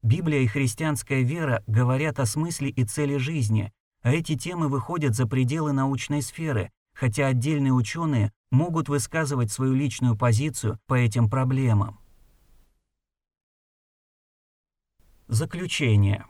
Библия 0.01 0.41
и 0.43 0.47
христианская 0.47 1.23
вера 1.23 1.65
говорят 1.67 2.21
о 2.21 2.25
смысле 2.25 2.71
и 2.71 2.85
цели 2.85 3.17
жизни, 3.17 3.73
а 4.01 4.13
эти 4.13 4.37
темы 4.37 4.69
выходят 4.69 5.17
за 5.17 5.27
пределы 5.27 5.73
научной 5.73 6.23
сферы, 6.23 6.71
хотя 6.95 7.27
отдельные 7.27 7.73
ученые 7.73 8.33
могут 8.53 8.89
высказывать 8.89 9.51
свою 9.51 9.75
личную 9.75 10.17
позицию 10.17 10.79
по 10.87 10.95
этим 10.95 11.29
проблемам. 11.29 11.99
Заключение. 15.27 16.27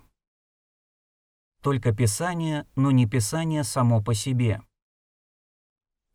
Только 1.62 1.94
Писание, 1.94 2.66
но 2.74 2.90
не 2.90 3.06
Писание 3.06 3.64
само 3.64 4.02
по 4.02 4.14
себе. 4.14 4.62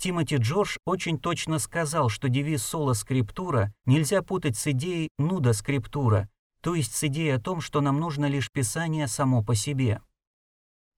Тимоти 0.04 0.36
Джордж 0.36 0.76
очень 0.84 1.18
точно 1.18 1.60
сказал, 1.60 2.10
что 2.10 2.28
девиз 2.28 2.62
соло 2.62 2.92
скриптура 2.92 3.74
нельзя 3.86 4.22
путать 4.22 4.58
с 4.58 4.68
идеей 4.68 5.08
нуда 5.18 5.54
скриптура, 5.54 6.28
то 6.62 6.76
есть 6.76 6.94
с 6.94 7.06
идеей 7.06 7.30
о 7.30 7.40
том, 7.40 7.62
что 7.62 7.80
нам 7.80 8.02
нужно 8.02 8.26
лишь 8.26 8.52
Писание 8.52 9.08
само 9.08 9.46
по 9.46 9.56
себе. 9.56 10.02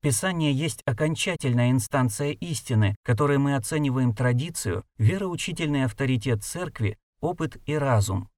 Писание 0.02 0.52
есть 0.52 0.82
окончательная 0.88 1.70
инстанция 1.70 2.32
истины, 2.32 2.96
которой 3.04 3.38
мы 3.38 3.56
оцениваем 3.56 4.12
традицию, 4.12 4.84
вероучительный 4.98 5.86
авторитет 5.86 6.44
церкви, 6.44 6.98
опыт 7.22 7.58
и 7.68 7.76
разум. 7.76 8.32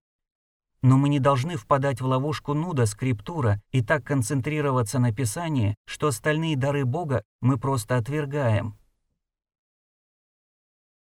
Но 0.82 0.98
мы 0.98 1.08
не 1.08 1.20
должны 1.20 1.56
впадать 1.56 2.02
в 2.02 2.06
ловушку 2.06 2.54
нуда 2.54 2.88
скриптура 2.88 3.62
и 3.72 3.82
так 3.82 4.04
концентрироваться 4.04 5.00
на 5.00 5.14
Писании, 5.14 5.76
что 5.86 6.08
остальные 6.08 6.58
дары 6.58 6.84
Бога 6.84 7.24
мы 7.40 7.58
просто 7.58 7.96
отвергаем. 7.96 8.78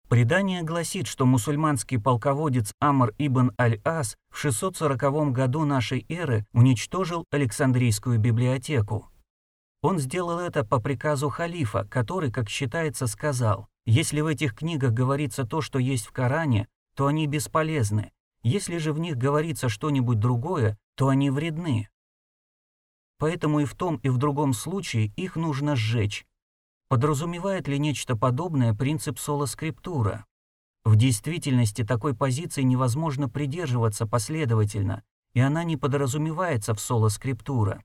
Предание 0.09 0.63
гласит, 0.63 1.09
что 1.09 1.27
мусульманский 1.27 1.99
полководец 1.99 2.73
Амр 2.79 3.13
ибн 3.19 3.51
Аль-Ас 3.61 4.17
в 4.31 4.39
640 4.39 5.33
году 5.33 5.65
нашей 5.65 6.07
эры 6.09 6.47
уничтожил 6.53 7.25
Александрийскую 7.33 8.21
библиотеку. 8.21 9.11
Он 9.83 9.99
сделал 9.99 10.39
это 10.39 10.65
по 10.65 10.81
приказу 10.81 11.29
халифа, 11.29 11.85
который, 11.91 12.31
как 12.31 12.49
считается, 12.49 13.09
сказал, 13.09 13.67
«Если 13.85 14.21
в 14.21 14.27
этих 14.27 14.55
книгах 14.55 14.93
говорится 14.93 15.45
то, 15.45 15.61
что 15.61 15.81
есть 15.81 16.07
в 16.07 16.13
Коране, 16.13 16.69
то 16.95 17.09
они 17.09 17.27
бесполезны. 17.27 18.13
Если 18.45 18.79
же 18.79 18.93
в 18.93 19.01
них 19.01 19.17
говорится 19.17 19.69
что-нибудь 19.69 20.21
другое, 20.21 20.79
то 20.95 21.09
они 21.09 21.31
вредны. 21.31 21.89
Поэтому 23.19 23.61
и 23.61 23.65
в 23.65 23.75
том, 23.75 23.97
и 24.05 24.09
в 24.09 24.19
другом 24.19 24.53
случае 24.53 25.13
их 25.17 25.35
нужно 25.35 25.75
сжечь. 25.75 26.25
Подразумевает 26.89 27.67
ли 27.67 27.79
нечто 27.79 28.17
подобное 28.17 28.73
принцип 28.73 29.19
соло-скриптура? 29.19 30.25
В 30.85 30.95
действительности 30.95 31.85
такой 31.85 32.15
позиции 32.15 32.63
невозможно 32.63 33.29
придерживаться 33.29 34.07
последовательно, 34.07 35.03
и 35.35 35.41
она 35.41 35.65
не 35.65 35.77
подразумевается 35.77 36.75
в 36.75 36.81
соло-скриптура. 36.81 37.83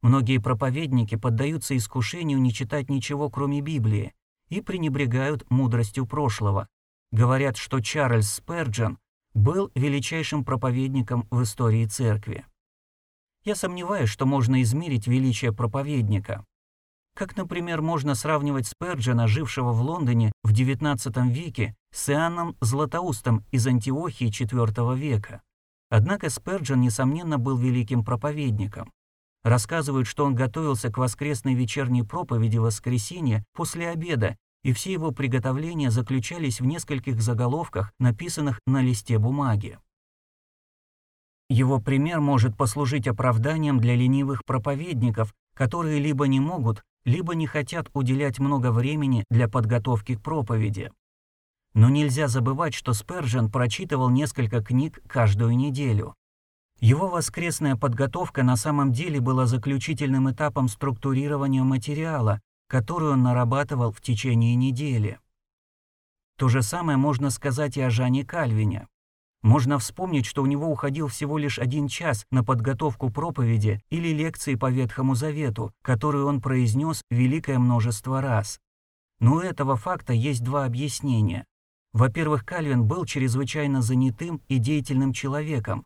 Многие 0.00 0.38
проповедники 0.38 1.14
поддаются 1.14 1.76
искушению 1.76 2.40
не 2.40 2.52
читать 2.52 2.88
ничего, 2.88 3.28
кроме 3.28 3.60
Библии, 3.60 4.14
и 4.48 4.62
пренебрегают 4.62 5.48
мудростью 5.50 6.06
прошлого. 6.06 6.68
Говорят, 7.10 7.58
что 7.58 7.80
Чарльз 7.80 8.32
Сперджан 8.32 8.98
был 9.34 9.70
величайшим 9.74 10.42
проповедником 10.44 11.28
в 11.30 11.42
истории 11.42 11.84
церкви. 11.84 12.46
Я 13.44 13.54
сомневаюсь, 13.54 14.08
что 14.08 14.24
можно 14.24 14.62
измерить 14.62 15.06
величие 15.06 15.52
проповедника. 15.52 16.44
Как, 17.14 17.36
например, 17.36 17.82
можно 17.82 18.14
сравнивать 18.14 18.66
Сперджана, 18.66 19.28
жившего 19.28 19.72
в 19.72 19.82
Лондоне 19.82 20.32
в 20.42 20.52
XIX 20.52 21.28
веке, 21.28 21.74
с 21.92 22.08
Иоанном 22.08 22.56
Златоустом 22.60 23.44
из 23.50 23.66
Антиохии 23.66 24.30
IV 24.30 24.96
века. 24.96 25.42
Однако 25.90 26.30
Сперджан, 26.30 26.80
несомненно, 26.80 27.38
был 27.38 27.58
великим 27.58 28.02
проповедником. 28.02 28.90
Рассказывают, 29.44 30.06
что 30.06 30.24
он 30.24 30.34
готовился 30.34 30.90
к 30.90 30.96
воскресной 30.96 31.54
вечерней 31.54 32.02
проповеди 32.02 32.56
в 32.56 32.62
воскресенье 32.62 33.44
после 33.52 33.90
обеда, 33.90 34.36
и 34.62 34.72
все 34.72 34.92
его 34.92 35.10
приготовления 35.10 35.90
заключались 35.90 36.60
в 36.60 36.64
нескольких 36.64 37.20
заголовках, 37.20 37.92
написанных 37.98 38.60
на 38.66 38.80
листе 38.80 39.18
бумаги. 39.18 39.78
Его 41.50 41.80
пример 41.80 42.20
может 42.20 42.56
послужить 42.56 43.06
оправданием 43.06 43.78
для 43.78 43.96
ленивых 43.96 44.44
проповедников, 44.46 45.34
которые 45.54 45.98
либо 45.98 46.26
не 46.26 46.40
могут, 46.40 46.82
либо 47.04 47.34
не 47.34 47.46
хотят 47.46 47.88
уделять 47.94 48.38
много 48.38 48.70
времени 48.70 49.24
для 49.30 49.48
подготовки 49.48 50.14
к 50.14 50.22
проповеди. 50.22 50.90
Но 51.74 51.88
нельзя 51.88 52.28
забывать, 52.28 52.74
что 52.74 52.92
Спержен 52.92 53.50
прочитывал 53.50 54.10
несколько 54.10 54.62
книг 54.62 55.00
каждую 55.06 55.56
неделю. 55.56 56.14
Его 56.80 57.08
воскресная 57.08 57.76
подготовка 57.76 58.42
на 58.42 58.56
самом 58.56 58.92
деле 58.92 59.20
была 59.20 59.46
заключительным 59.46 60.30
этапом 60.30 60.68
структурирования 60.68 61.62
материала, 61.62 62.40
который 62.68 63.10
он 63.10 63.22
нарабатывал 63.22 63.92
в 63.92 64.00
течение 64.00 64.54
недели. 64.56 65.18
То 66.36 66.48
же 66.48 66.62
самое 66.62 66.98
можно 66.98 67.30
сказать 67.30 67.76
и 67.76 67.80
о 67.80 67.90
Жане 67.90 68.24
Кальвине. 68.24 68.88
Можно 69.42 69.80
вспомнить, 69.80 70.24
что 70.24 70.42
у 70.42 70.46
него 70.46 70.68
уходил 70.68 71.08
всего 71.08 71.36
лишь 71.36 71.58
один 71.58 71.88
час 71.88 72.24
на 72.30 72.44
подготовку 72.44 73.10
проповеди 73.10 73.82
или 73.90 74.08
лекции 74.08 74.54
по 74.54 74.70
Ветхому 74.70 75.16
Завету, 75.16 75.72
которую 75.82 76.26
он 76.26 76.40
произнес 76.40 77.02
великое 77.10 77.58
множество 77.58 78.20
раз. 78.20 78.60
Но 79.18 79.34
у 79.34 79.40
этого 79.40 79.76
факта 79.76 80.12
есть 80.12 80.44
два 80.44 80.64
объяснения. 80.64 81.44
Во-первых, 81.92 82.44
Кальвин 82.44 82.84
был 82.84 83.04
чрезвычайно 83.04 83.82
занятым 83.82 84.40
и 84.48 84.58
деятельным 84.58 85.12
человеком, 85.12 85.84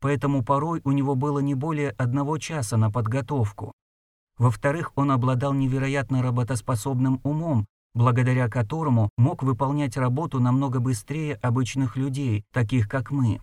поэтому 0.00 0.44
порой 0.44 0.80
у 0.84 0.92
него 0.92 1.16
было 1.16 1.40
не 1.40 1.54
более 1.54 1.90
одного 1.90 2.38
часа 2.38 2.76
на 2.76 2.90
подготовку. 2.90 3.72
Во-вторых, 4.38 4.92
он 4.94 5.10
обладал 5.10 5.52
невероятно 5.52 6.22
работоспособным 6.22 7.20
умом, 7.24 7.66
благодаря 7.94 8.48
которому 8.48 9.10
мог 9.16 9.42
выполнять 9.42 9.96
работу 9.96 10.40
намного 10.40 10.80
быстрее 10.80 11.36
обычных 11.36 11.96
людей, 11.96 12.44
таких 12.52 12.88
как 12.88 13.10
мы. 13.10 13.40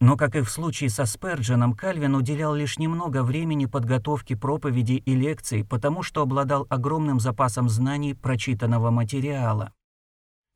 Но, 0.00 0.16
как 0.16 0.34
и 0.34 0.40
в 0.40 0.50
случае 0.50 0.90
со 0.90 1.04
Спердженом, 1.04 1.74
Кальвин 1.74 2.16
уделял 2.16 2.54
лишь 2.54 2.78
немного 2.78 3.22
времени 3.22 3.66
подготовке 3.66 4.36
проповедей 4.36 4.96
и 4.96 5.14
лекций, 5.14 5.64
потому 5.64 6.02
что 6.02 6.22
обладал 6.22 6.66
огромным 6.70 7.20
запасом 7.20 7.68
знаний 7.68 8.14
прочитанного 8.14 8.90
материала. 8.90 9.72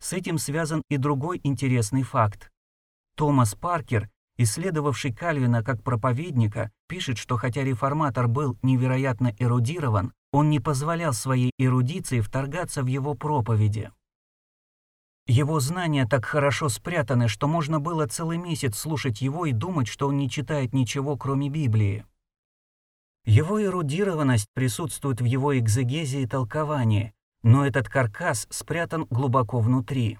С 0.01 0.13
этим 0.13 0.39
связан 0.39 0.83
и 0.89 0.97
другой 0.97 1.41
интересный 1.45 2.03
факт. 2.03 2.51
Томас 3.15 3.55
Паркер 3.55 4.11
исследовавший 4.39 5.13
Кальвина 5.13 5.63
как 5.63 5.83
проповедника, 5.83 6.71
пишет, 6.89 7.19
что 7.19 7.37
хотя 7.37 7.65
реформатор 7.65 8.29
был 8.29 8.59
невероятно 8.63 9.35
эрудирован, 9.39 10.13
он 10.33 10.51
не 10.51 10.61
позволял 10.61 11.13
своей 11.13 11.53
эрудиции 11.59 12.21
вторгаться 12.21 12.83
в 12.83 12.87
его 12.87 13.15
проповеди. 13.15 13.91
Его 15.27 15.59
знания 15.59 16.07
так 16.07 16.25
хорошо 16.25 16.69
спрятаны, 16.69 17.27
что 17.27 17.49
можно 17.49 17.81
было 17.81 18.07
целый 18.07 18.39
месяц 18.39 18.79
слушать 18.79 19.21
его 19.21 19.47
и 19.47 19.53
думать, 19.53 19.89
что 19.89 20.09
он 20.09 20.17
не 20.17 20.31
читает 20.31 20.73
ничего, 20.73 21.17
кроме 21.17 21.49
Библии. 21.49 22.05
Его 23.25 23.61
эрудированность 23.61 24.47
присутствует 24.55 25.21
в 25.21 25.25
его 25.25 25.59
экзегезе 25.59 26.23
и 26.23 26.27
толковании, 26.29 27.13
но 27.43 27.67
этот 27.67 27.89
каркас 27.89 28.47
спрятан 28.51 29.07
глубоко 29.11 29.59
внутри. 29.59 30.19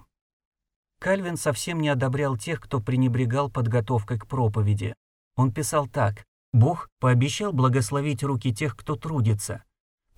Кальвин 0.99 1.37
совсем 1.37 1.79
не 1.79 1.87
одобрял 1.87 2.35
тех, 2.35 2.59
кто 2.59 2.81
пренебрегал 2.81 3.49
подготовкой 3.49 4.19
к 4.19 4.27
проповеди. 4.27 4.93
Он 5.37 5.53
писал 5.53 5.87
так. 5.87 6.25
«Бог 6.53 6.89
пообещал 6.99 7.53
благословить 7.53 8.23
руки 8.23 8.53
тех, 8.53 8.75
кто 8.75 8.95
трудится. 8.95 9.63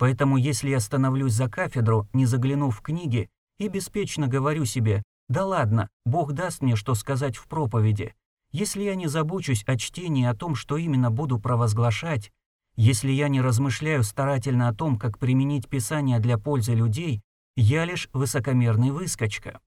Поэтому 0.00 0.38
если 0.38 0.70
я 0.70 0.80
становлюсь 0.80 1.34
за 1.34 1.50
кафедру, 1.50 2.08
не 2.14 2.24
заглянув 2.24 2.74
в 2.74 2.80
книги, 2.80 3.28
и 3.58 3.68
беспечно 3.68 4.28
говорю 4.28 4.64
себе, 4.64 5.02
да 5.28 5.44
ладно, 5.44 5.90
Бог 6.06 6.32
даст 6.32 6.62
мне 6.62 6.74
что 6.74 6.94
сказать 6.94 7.36
в 7.36 7.46
проповеди. 7.46 8.14
Если 8.50 8.82
я 8.82 8.94
не 8.94 9.08
забочусь 9.08 9.62
о 9.66 9.76
чтении 9.76 10.24
о 10.24 10.34
том, 10.34 10.54
что 10.54 10.78
именно 10.78 11.10
буду 11.10 11.38
провозглашать, 11.38 12.32
если 12.76 13.10
я 13.12 13.28
не 13.28 13.42
размышляю 13.42 14.02
старательно 14.02 14.68
о 14.68 14.74
том, 14.74 14.98
как 14.98 15.18
применить 15.18 15.68
Писание 15.68 16.18
для 16.18 16.38
пользы 16.38 16.72
людей, 16.72 17.20
я 17.54 17.84
лишь 17.84 18.08
высокомерный 18.14 18.92
выскочка. 18.92 19.60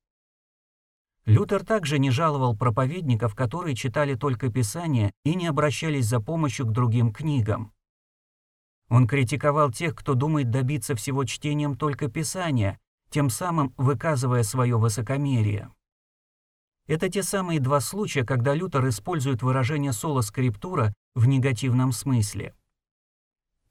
Лютер 1.28 1.64
также 1.64 2.00
не 2.00 2.10
жаловал 2.10 2.58
проповедников, 2.58 3.36
которые 3.36 3.76
читали 3.76 4.16
только 4.16 4.52
Писание 4.52 5.12
и 5.26 5.36
не 5.36 5.46
обращались 5.46 6.08
за 6.08 6.20
помощью 6.20 6.66
к 6.66 6.72
другим 6.72 7.14
книгам. 7.14 7.72
Он 8.94 9.08
критиковал 9.08 9.72
тех, 9.72 9.96
кто 9.96 10.14
думает 10.14 10.52
добиться 10.52 10.94
всего 10.96 11.26
чтением 11.26 11.76
только 11.76 12.10
Писания, 12.10 12.78
тем 13.10 13.32
самым 13.32 13.74
выказывая 13.76 14.44
свое 14.44 14.78
высокомерие. 14.78 15.72
Это 16.86 17.10
те 17.10 17.24
самые 17.24 17.60
два 17.60 17.80
случая, 17.80 18.24
когда 18.24 18.54
Лютер 18.54 18.88
использует 18.88 19.42
выражение 19.42 19.94
соло 19.94 20.22
скриптура 20.22 20.94
в 21.16 21.28
негативном 21.28 21.92
смысле. 21.92 22.54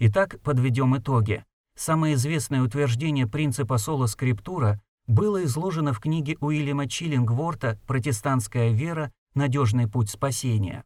Итак, 0.01 0.41
подведем 0.43 0.97
итоги. 0.97 1.45
Самое 1.77 2.15
известное 2.15 2.61
утверждение 2.61 3.29
принципа 3.29 3.79
соло 3.79 4.07
скриптура 4.07 4.83
было 5.07 5.45
изложено 5.45 5.93
в 5.93 6.01
книге 6.01 6.37
Уильяма 6.41 6.89
Чиллингворта 6.89 7.79
«Протестантская 7.87 8.73
вера. 8.73 9.13
Надежный 9.35 9.87
путь 9.89 10.11
спасения». 10.11 10.83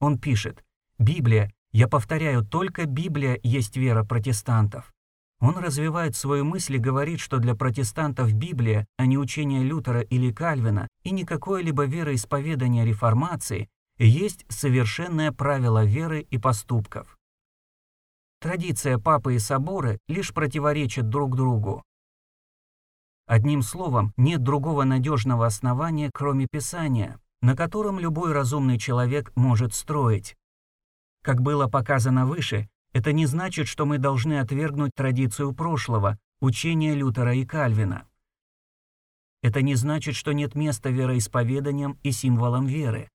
Он 0.00 0.18
пишет, 0.18 0.66
«Библия, 0.98 1.50
я 1.72 1.88
повторяю, 1.88 2.44
только 2.44 2.86
Библия 2.86 3.38
есть 3.42 3.76
вера 3.76 4.04
протестантов. 4.04 4.92
Он 5.40 5.56
развивает 5.56 6.16
свою 6.16 6.44
мысль 6.44 6.76
и 6.76 6.78
говорит, 6.78 7.18
что 7.18 7.38
для 7.38 7.54
протестантов 7.54 8.32
Библия, 8.34 8.86
а 8.98 9.06
не 9.06 9.16
учение 9.16 9.62
Лютера 9.62 10.00
или 10.00 10.32
Кальвина, 10.32 10.88
и 11.02 11.12
не 11.12 11.24
какое-либо 11.24 11.86
вероисповедание 11.86 12.84
реформации, 12.84 13.68
есть 13.98 14.44
совершенное 14.48 15.32
правило 15.32 15.84
веры 15.84 16.20
и 16.20 16.38
поступков. 16.38 17.18
Традиция 18.40 18.98
Папы 18.98 19.34
и 19.34 19.38
Соборы 19.38 19.98
лишь 20.08 20.32
противоречат 20.32 21.08
друг 21.08 21.36
другу. 21.36 21.82
Одним 23.26 23.62
словом, 23.62 24.12
нет 24.16 24.42
другого 24.42 24.84
надежного 24.84 25.46
основания, 25.46 26.10
кроме 26.12 26.48
Писания, 26.50 27.20
на 27.42 27.54
котором 27.54 27.98
любой 27.98 28.32
разумный 28.32 28.78
человек 28.78 29.30
может 29.36 29.72
строить. 29.72 30.36
Как 31.22 31.42
было 31.42 31.68
показано 31.68 32.26
выше, 32.26 32.68
это 32.92 33.12
не 33.12 33.26
значит, 33.26 33.68
что 33.68 33.86
мы 33.86 33.98
должны 33.98 34.40
отвергнуть 34.40 34.92
традицию 34.94 35.52
прошлого, 35.52 36.18
учения 36.40 36.94
Лютера 36.94 37.34
и 37.34 37.44
Кальвина. 37.44 38.06
Это 39.42 39.62
не 39.62 39.74
значит, 39.74 40.16
что 40.16 40.32
нет 40.32 40.54
места 40.54 40.90
вероисповеданиям 40.90 41.98
и 42.02 42.12
символам 42.12 42.66
веры. 42.66 43.08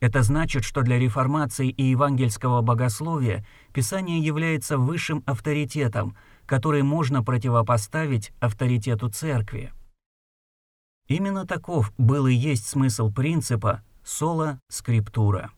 Это 0.00 0.22
значит, 0.22 0.64
что 0.64 0.82
для 0.82 0.98
реформации 0.98 1.68
и 1.68 1.84
евангельского 1.84 2.60
богословия 2.60 3.46
Писание 3.72 4.18
является 4.18 4.76
высшим 4.76 5.22
авторитетом, 5.26 6.16
который 6.44 6.82
можно 6.82 7.22
противопоставить 7.22 8.32
авторитету 8.40 9.10
Церкви. 9.10 9.72
Именно 11.06 11.46
таков 11.46 11.92
был 11.98 12.26
и 12.26 12.34
есть 12.34 12.66
смысл 12.66 13.12
принципа 13.12 13.84
«сола 14.02 14.60
скриптура». 14.68 15.52